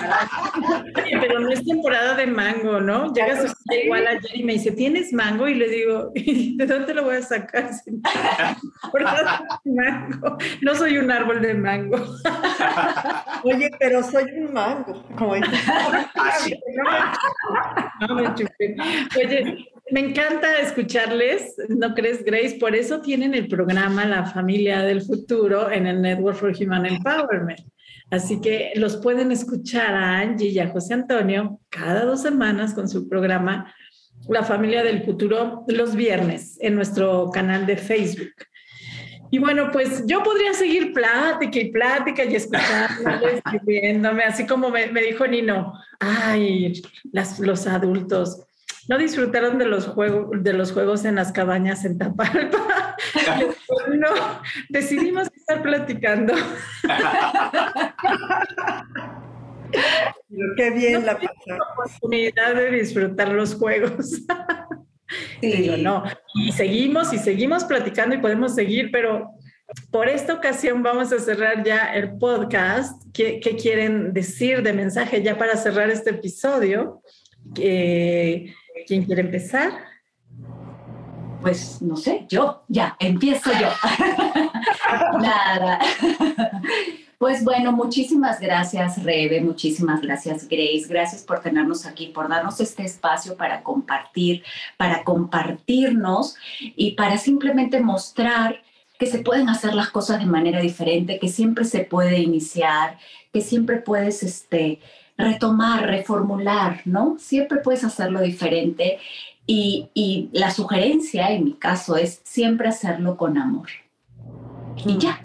pero 1.22 1.40
no 1.40 1.52
es 1.52 1.64
temporada 1.64 2.16
de 2.16 2.28
mango, 2.28 2.80
¿no? 2.82 3.14
Llegas 3.14 3.54
a 3.70 3.76
igual 3.76 4.08
ayer 4.08 4.32
y 4.36 4.44
me 4.44 4.54
dice, 4.54 4.72
¿tienes 4.72 5.14
mango? 5.14 5.48
Y 5.48 5.54
le 5.54 5.68
digo, 5.70 6.12
¿de 6.16 6.66
dónde 6.66 6.94
lo 6.94 7.04
voy 7.04 7.18
a 7.18 7.22
sacar? 7.22 7.70
mango. 9.66 10.38
No 10.62 10.76
soy 10.76 10.98
un 10.98 11.12
árbol 11.12 11.42
de 11.42 11.54
mango. 11.54 11.98
Oye, 13.44 13.70
pero 13.80 14.02
soy 14.04 14.26
un 14.32 14.54
mango, 14.54 15.06
como 15.16 15.34
Así. 15.34 16.60
No 18.08 18.16
me 18.16 18.34
chupé. 18.36 18.76
Oye, 19.16 19.73
me 19.94 20.00
encanta 20.00 20.60
escucharles, 20.60 21.54
¿no 21.70 21.94
crees, 21.94 22.26
Grace? 22.26 22.58
Por 22.60 22.76
eso 22.76 23.00
tienen 23.02 23.36
el 23.36 23.48
programa 23.48 24.06
La 24.06 24.26
Familia 24.26 24.82
del 24.82 25.04
Futuro 25.04 25.70
en 25.70 25.86
el 25.86 26.02
Network 26.02 26.36
for 26.36 26.52
Human 26.60 26.88
Empowerment. 26.88 27.60
Así 28.10 28.42
que 28.42 28.72
los 28.76 28.98
pueden 28.98 29.32
escuchar 29.32 29.94
a 29.94 30.18
Angie 30.18 30.50
y 30.50 30.58
a 30.58 30.70
José 30.70 30.96
Antonio 30.96 31.60
cada 31.70 32.06
dos 32.06 32.24
semanas 32.24 32.74
con 32.74 32.90
su 32.90 33.08
programa 33.08 33.72
La 34.28 34.42
Familia 34.42 34.84
del 34.84 35.04
Futuro 35.04 35.64
los 35.68 35.96
viernes 35.96 36.58
en 36.60 36.74
nuestro 36.74 37.30
canal 37.30 37.68
de 37.68 37.78
Facebook. 37.78 38.34
Y 39.30 39.38
bueno, 39.38 39.70
pues 39.72 40.06
yo 40.08 40.24
podría 40.24 40.56
seguir 40.56 40.92
plática 40.92 41.60
y 41.60 41.72
plática 41.72 42.26
y 42.26 42.34
escuchándoles, 42.34 43.42
viéndome, 43.62 44.24
así 44.24 44.48
como 44.48 44.72
me, 44.72 44.88
me, 44.88 45.04
dijo 45.04 45.28
Nino, 45.28 45.74
ay, 46.00 46.82
las, 47.12 47.40
los 47.40 47.68
adultos 47.68 48.48
no 48.88 48.98
disfrutaron 48.98 49.58
de 49.58 49.66
los 49.66 49.88
juegos 49.88 50.44
de 50.44 50.54
los 50.54 50.72
juegos 50.72 51.06
en 51.06 51.16
las 51.16 51.32
cabañas 51.32 51.86
en 51.86 51.98
Tapalpa. 51.98 52.96
no, 53.96 54.10
decidimos 54.70 55.30
estar 55.36 55.62
platicando. 55.62 56.34
qué 60.58 60.70
bien 60.72 61.06
la 61.06 61.18
oportunidad 61.74 62.56
de 62.56 62.72
disfrutar 62.72 63.30
los 63.30 63.56
juegos. 63.56 64.24
Sí. 65.42 65.76
no. 65.80 66.04
Y 66.34 66.52
seguimos 66.52 67.14
y 67.14 67.20
seguimos 67.20 67.64
platicando 67.66 68.16
y 68.16 68.20
podemos 68.20 68.56
seguir, 68.56 68.90
pero 68.92 69.30
por 69.92 70.10
esta 70.10 70.34
ocasión 70.34 70.84
vamos 70.84 71.12
a 71.12 71.20
cerrar 71.20 71.64
ya 71.64 71.94
el 71.94 72.18
podcast. 72.18 73.04
¿Qué, 73.14 73.40
qué 73.40 73.56
quieren 73.56 74.14
decir 74.14 74.64
de 74.64 74.74
mensaje 74.74 75.22
ya 75.22 75.38
para 75.38 75.56
cerrar 75.56 75.90
este 75.90 76.12
episodio? 76.12 77.02
Que 77.54 78.54
¿Quién 78.88 79.06
quiere 79.06 79.22
empezar? 79.22 79.72
Pues 81.42 81.82
no 81.82 81.98
sé, 81.98 82.26
yo, 82.30 82.64
ya, 82.68 82.96
empiezo 83.00 83.52
yo. 83.52 83.68
Nada. 85.20 85.80
Pues 87.18 87.44
bueno, 87.44 87.72
muchísimas 87.72 88.40
gracias 88.40 89.02
Rebe, 89.04 89.40
muchísimas 89.42 90.02
gracias 90.02 90.48
Grace, 90.48 90.86
gracias 90.90 91.24
por 91.24 91.40
tenernos 91.40 91.86
aquí, 91.86 92.08
por 92.08 92.28
darnos 92.28 92.60
este 92.60 92.84
espacio 92.84 93.38
para 93.38 93.64
compartir, 93.64 94.44
para 94.78 95.04
compartirnos 95.04 96.36
y 96.60 96.92
para 96.92 97.18
simplemente 97.18 97.80
mostrar 97.80 98.62
que 99.00 99.06
se 99.06 99.20
pueden 99.20 99.50
hacer 99.50 99.74
las 99.74 99.90
cosas 99.90 100.20
de 100.20 100.26
manera 100.26 100.60
diferente, 100.60 101.20
que 101.20 101.30
siempre 101.30 101.66
se 101.66 101.80
puede 101.86 102.20
iniciar, 102.20 102.98
que 103.32 103.42
siempre 103.42 103.78
puedes 103.78 104.24
este, 104.24 104.80
retomar, 105.18 105.88
reformular, 105.88 106.82
¿no? 106.86 107.18
Siempre 107.20 107.60
puedes 107.60 107.84
hacerlo 107.84 108.22
diferente 108.22 109.00
y, 109.46 110.30
la 110.32 110.52
sugerencia 110.52 111.32
en 111.32 111.44
mi 111.46 111.54
caso 111.54 111.98
es 111.98 112.22
siempre 112.24 112.70
hacerlo 112.70 113.18
con 113.18 113.38
amor. 113.38 113.68
Y 114.86 114.98
ya. 114.98 115.22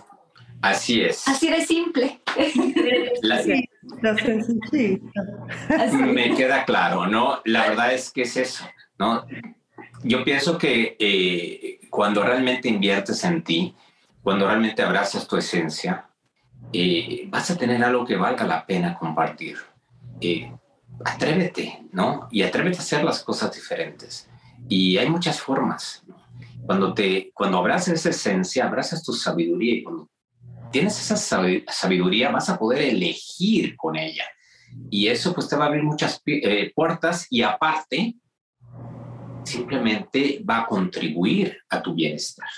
Así 0.61 1.03
es. 1.03 1.27
Así 1.29 1.51
de 1.51 1.65
simple. 1.65 2.21
Me 6.13 6.35
queda 6.35 6.65
claro, 6.65 7.07
¿no? 7.07 7.41
La 7.45 7.69
verdad 7.69 7.95
es 7.95 8.11
que 8.11 8.23
es 8.23 8.37
eso, 8.37 8.65
¿no? 8.99 9.25
Yo 10.03 10.25
pienso 10.25 10.59
que 10.59 10.97
eh, 10.99 11.81
cuando 11.89 12.23
realmente 12.23 12.69
inviertes 12.69 13.25
en 13.25 13.43
ti, 13.43 13.75
cuando 14.23 14.47
realmente 14.47 14.83
abrazas 14.83 15.27
tu 15.27 15.37
esencia, 15.37 16.07
eh, 16.73 17.25
vas 17.29 17.51
a 17.51 17.57
tener 17.57 17.83
algo 17.83 18.05
que 18.05 18.17
valga 18.17 18.45
la 18.45 18.67
pena 18.67 18.95
compartir. 18.95 19.57
Eh, 20.21 20.53
atrévete, 21.05 21.87
¿no? 21.93 22.29
Y 22.31 22.43
atrévete 22.43 22.79
a 22.79 22.81
hacer 22.81 23.05
las 23.05 23.23
cosas 23.23 23.55
diferentes. 23.55 24.29
Y 24.69 24.99
hay 24.99 25.09
muchas 25.09 25.41
formas. 25.41 26.05
Cuando, 26.67 26.93
te, 26.93 27.31
cuando 27.33 27.59
abrazas 27.59 27.95
esa 27.95 28.11
esencia, 28.11 28.67
abrazas 28.67 29.03
tu 29.03 29.13
sabiduría 29.13 29.75
y 29.75 29.83
cuando 29.83 30.09
tienes 30.71 31.01
esa 31.01 31.17
sabiduría 31.69 32.31
vas 32.31 32.51
a 32.51 32.59
poder 32.59 32.83
elegir 32.83 33.77
con 33.77 33.97
ella. 33.97 34.25
Y 34.91 35.09
eso 35.09 35.33
pues 35.33 35.49
te 35.49 35.57
va 35.57 35.65
a 35.65 35.69
abrir 35.69 35.83
muchas 35.83 36.21
eh, 36.27 36.73
puertas 36.75 37.27
y 37.31 37.43
aparte 37.43 38.17
simplemente 39.45 40.45
va 40.49 40.61
a 40.61 40.67
contribuir 40.67 41.57
a 41.71 41.81
tu 41.81 41.95
bienestar. 41.95 42.49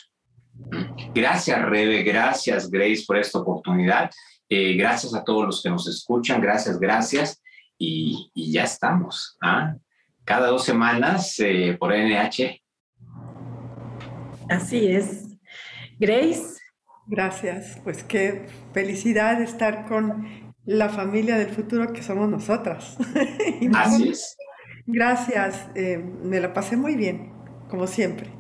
Gracias, 1.14 1.62
Rebe, 1.62 2.02
gracias, 2.02 2.68
Grace, 2.68 3.04
por 3.06 3.16
esta 3.16 3.38
oportunidad. 3.38 4.10
Eh, 4.48 4.74
gracias 4.74 5.14
a 5.14 5.22
todos 5.22 5.46
los 5.46 5.62
que 5.62 5.70
nos 5.70 5.86
escuchan, 5.86 6.40
gracias, 6.40 6.80
gracias 6.80 7.40
y, 7.80 8.52
ya 8.52 8.64
estamos. 8.64 9.36
¿ah? 9.40 9.74
Cada 10.24 10.48
dos 10.48 10.64
semanas 10.64 11.34
eh, 11.40 11.76
por 11.78 11.92
NH. 11.92 12.62
Así 14.48 14.86
es. 14.88 15.38
Grace. 15.98 16.58
Gracias. 17.06 17.80
Pues 17.82 18.04
qué 18.04 18.46
felicidad 18.72 19.40
estar 19.40 19.88
con 19.88 20.54
la 20.64 20.90
familia 20.90 21.38
del 21.38 21.48
futuro 21.48 21.92
que 21.92 22.02
somos 22.02 22.28
nosotras. 22.28 22.96
Así 23.74 24.10
es. 24.10 24.36
Gracias. 24.86 25.68
Eh, 25.74 25.98
me 25.98 26.38
la 26.40 26.52
pasé 26.52 26.76
muy 26.76 26.94
bien, 26.94 27.32
como 27.68 27.86
siempre. 27.86 28.30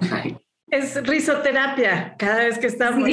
Es 0.72 1.04
risoterapia 1.04 2.14
cada 2.16 2.44
vez 2.44 2.56
que 2.60 2.68
estamos. 2.68 3.08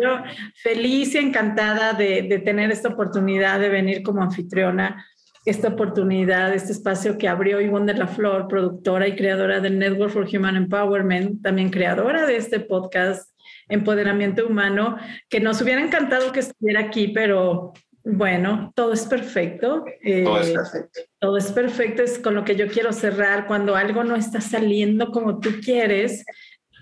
Yo 0.00 0.22
feliz 0.62 1.14
y 1.14 1.18
encantada 1.18 1.92
de, 1.94 2.22
de, 2.22 2.38
tener 2.38 2.70
esta 2.70 2.88
oportunidad 2.90 3.60
de 3.60 3.68
venir 3.68 4.02
como 4.02 4.22
anfitriona, 4.22 5.04
esta 5.44 5.68
oportunidad, 5.68 6.54
este 6.54 6.72
espacio 6.72 7.18
que 7.18 7.28
abrió 7.28 7.60
Ivonne 7.60 7.92
de 7.92 7.98
la 7.98 8.06
Flor, 8.06 8.46
productora 8.48 9.08
y 9.08 9.16
creadora 9.16 9.60
del 9.60 9.78
Network 9.78 10.12
for 10.12 10.26
Human 10.32 10.56
Empowerment, 10.56 11.42
también 11.42 11.70
creadora 11.70 12.26
de 12.26 12.36
este 12.36 12.60
podcast 12.60 13.32
Empoderamiento 13.68 14.46
Humano, 14.46 14.98
que 15.28 15.40
nos 15.40 15.60
hubiera 15.60 15.82
encantado 15.82 16.30
que 16.32 16.40
estuviera 16.40 16.80
aquí, 16.80 17.08
pero 17.08 17.72
bueno, 18.04 18.72
todo 18.74 18.92
es 18.92 19.06
perfecto. 19.06 19.84
todo 20.24 20.40
es 20.40 20.48
eh, 20.48 20.54
perfecto. 20.54 21.00
Todo 21.20 21.36
es 21.36 21.52
perfecto, 21.52 22.02
es 22.02 22.18
con 22.18 22.34
lo 22.34 22.44
que 22.44 22.56
yo 22.56 22.66
quiero 22.68 22.92
cerrar. 22.92 23.46
Cuando 23.46 23.76
algo 23.76 24.02
no 24.02 24.16
está 24.16 24.40
saliendo 24.40 25.10
como 25.12 25.38
tú 25.38 25.50
quieres, 25.64 26.24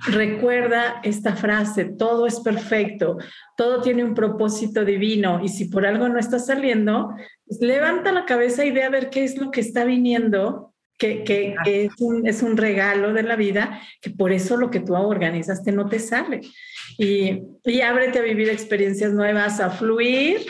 Recuerda 0.07 1.01
esta 1.03 1.37
frase, 1.37 1.85
todo 1.85 2.27
es 2.27 2.41
perfecto, 2.41 3.19
todo 3.57 3.83
tiene 3.83 4.03
un 4.03 4.15
propósito 4.15 4.85
divino 4.85 5.41
y 5.45 5.49
si 5.49 5.67
por 5.67 5.85
algo 5.85 6.09
no 6.09 6.19
está 6.19 6.39
saliendo, 6.39 7.11
pues 7.47 7.61
levanta 7.61 8.11
la 8.11 8.25
cabeza 8.25 8.65
y 8.65 8.71
ve 8.71 8.85
a 8.85 8.91
ver 8.91 9.11
qué 9.11 9.25
es 9.25 9.37
lo 9.37 9.51
que 9.51 9.61
está 9.61 9.85
viniendo, 9.85 10.75
que, 10.97 11.55
es, 11.67 12.43
un, 12.43 12.57
regalo 12.57 13.13
de 13.13 13.23
la 13.23 13.37
vida, 13.37 13.81
que 14.01 14.11
por 14.11 14.33
eso 14.33 14.57
lo 14.57 14.71
que 14.71 14.81
tú 14.81 14.95
organizaste 14.95 15.73
no 15.73 15.89
te 15.89 15.99
sale. 15.99 16.41
Y 16.99 17.81
ábrete 17.81 18.19
a 18.19 18.23
vivir 18.23 18.51
experiencias 18.51 19.13
nuevas, 19.13 19.61
a 19.61 19.71
fluir 19.71 20.47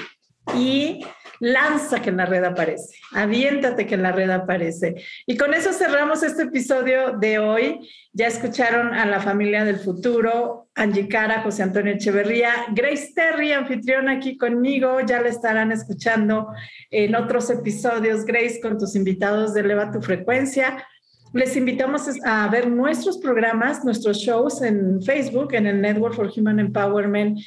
y 0.57 1.05
lanza 1.41 2.01
que 2.01 2.11
en 2.11 2.19
la 2.19 2.27
red 2.27 2.45
aparece, 2.45 2.99
aviéntate 3.13 3.87
que 3.87 3.95
en 3.95 4.03
la 4.03 4.13
red 4.13 4.31
aparece. 4.31 5.03
Y 5.27 5.37
con 5.37 5.55
eso 5.55 5.73
cerramos 5.73 6.23
este 6.23 6.45
episodio 6.45 7.17
de 7.19 7.39
hoy. 7.39 7.91
Ya 8.13 8.27
escucharon 8.27 8.93
a 8.95 9.07
la 9.07 9.21
familia 9.21 9.65
del 9.65 9.79
futuro, 9.79 10.69
Angie 10.75 11.09
Cara, 11.09 11.43
José 11.43 11.63
Antonio 11.63 11.95
Echeverría, 11.95 12.67
Grace 12.75 13.13
Terry, 13.15 13.53
anfitriona 13.53 14.13
aquí 14.13 14.37
conmigo, 14.37 15.01
ya 15.01 15.21
la 15.21 15.29
estarán 15.29 15.73
escuchando 15.73 16.49
en 16.91 17.15
otros 17.15 17.51
episodios, 17.51 18.25
Grace, 18.25 18.61
con 18.61 18.79
tus 18.79 18.95
invitados 18.95 19.55
de 19.55 19.61
Eleva 19.61 19.91
tu 19.91 20.01
Frecuencia. 20.03 20.85
les 21.33 21.57
invitamos 21.57 22.09
a 22.25 22.49
ver 22.49 22.69
nuestros 22.69 23.19
programas, 23.19 23.85
nuestros 23.85 24.19
shows 24.19 24.63
en 24.63 25.01
Facebook, 25.01 25.55
en 25.55 25.67
el 25.67 25.81
Network 25.81 26.15
for 26.15 26.31
Human 26.37 26.59
Empowerment. 26.59 27.39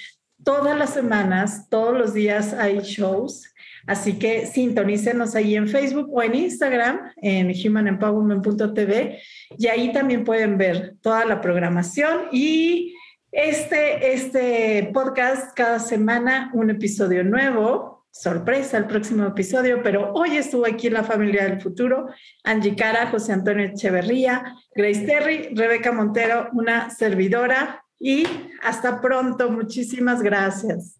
Todas 0.44 0.78
las 0.78 0.92
semanas, 0.92 1.68
todos 1.70 1.98
los 1.98 2.14
días 2.14 2.54
hay 2.54 2.80
shows. 2.80 3.53
Así 3.88 4.14
que 4.18 4.46
sintonícenos 4.46 5.36
ahí 5.36 5.56
en 5.56 5.68
Facebook 5.68 6.10
o 6.12 6.22
en 6.24 6.36
Instagram, 6.36 7.12
en 7.18 7.52
humanempowerment.tv, 7.52 9.20
y 9.58 9.68
ahí 9.68 9.92
también 9.92 10.24
pueden 10.24 10.58
ver 10.58 10.96
toda 11.02 11.26
la 11.26 11.42
programación 11.42 12.28
y 12.32 12.96
este, 13.32 14.14
este 14.14 14.92
podcast 14.94 15.56
cada 15.56 15.80
semana, 15.80 16.52
un 16.54 16.70
episodio 16.70 17.24
nuevo 17.24 17.94
sorpresa 18.14 18.78
el 18.78 18.86
próximo 18.86 19.26
episodio, 19.26 19.82
pero 19.82 20.14
hoy 20.14 20.38
estuvo 20.38 20.68
aquí 20.68 20.90
la 20.90 21.04
familia 21.04 21.46
del 21.46 21.60
futuro, 21.60 22.10
Angie 22.44 22.76
Cara, 22.76 23.08
José 23.08 23.34
Antonio 23.34 23.66
Echeverría, 23.66 24.56
Grace 24.76 25.02
Terry, 25.02 25.50
Rebeca 25.56 25.92
Montero, 25.92 26.50
una 26.54 26.92
servidora 26.92 27.84
y 28.00 28.28
hasta 28.62 29.02
pronto. 29.02 29.50
Muchísimas 29.50 30.22
gracias. 30.22 31.00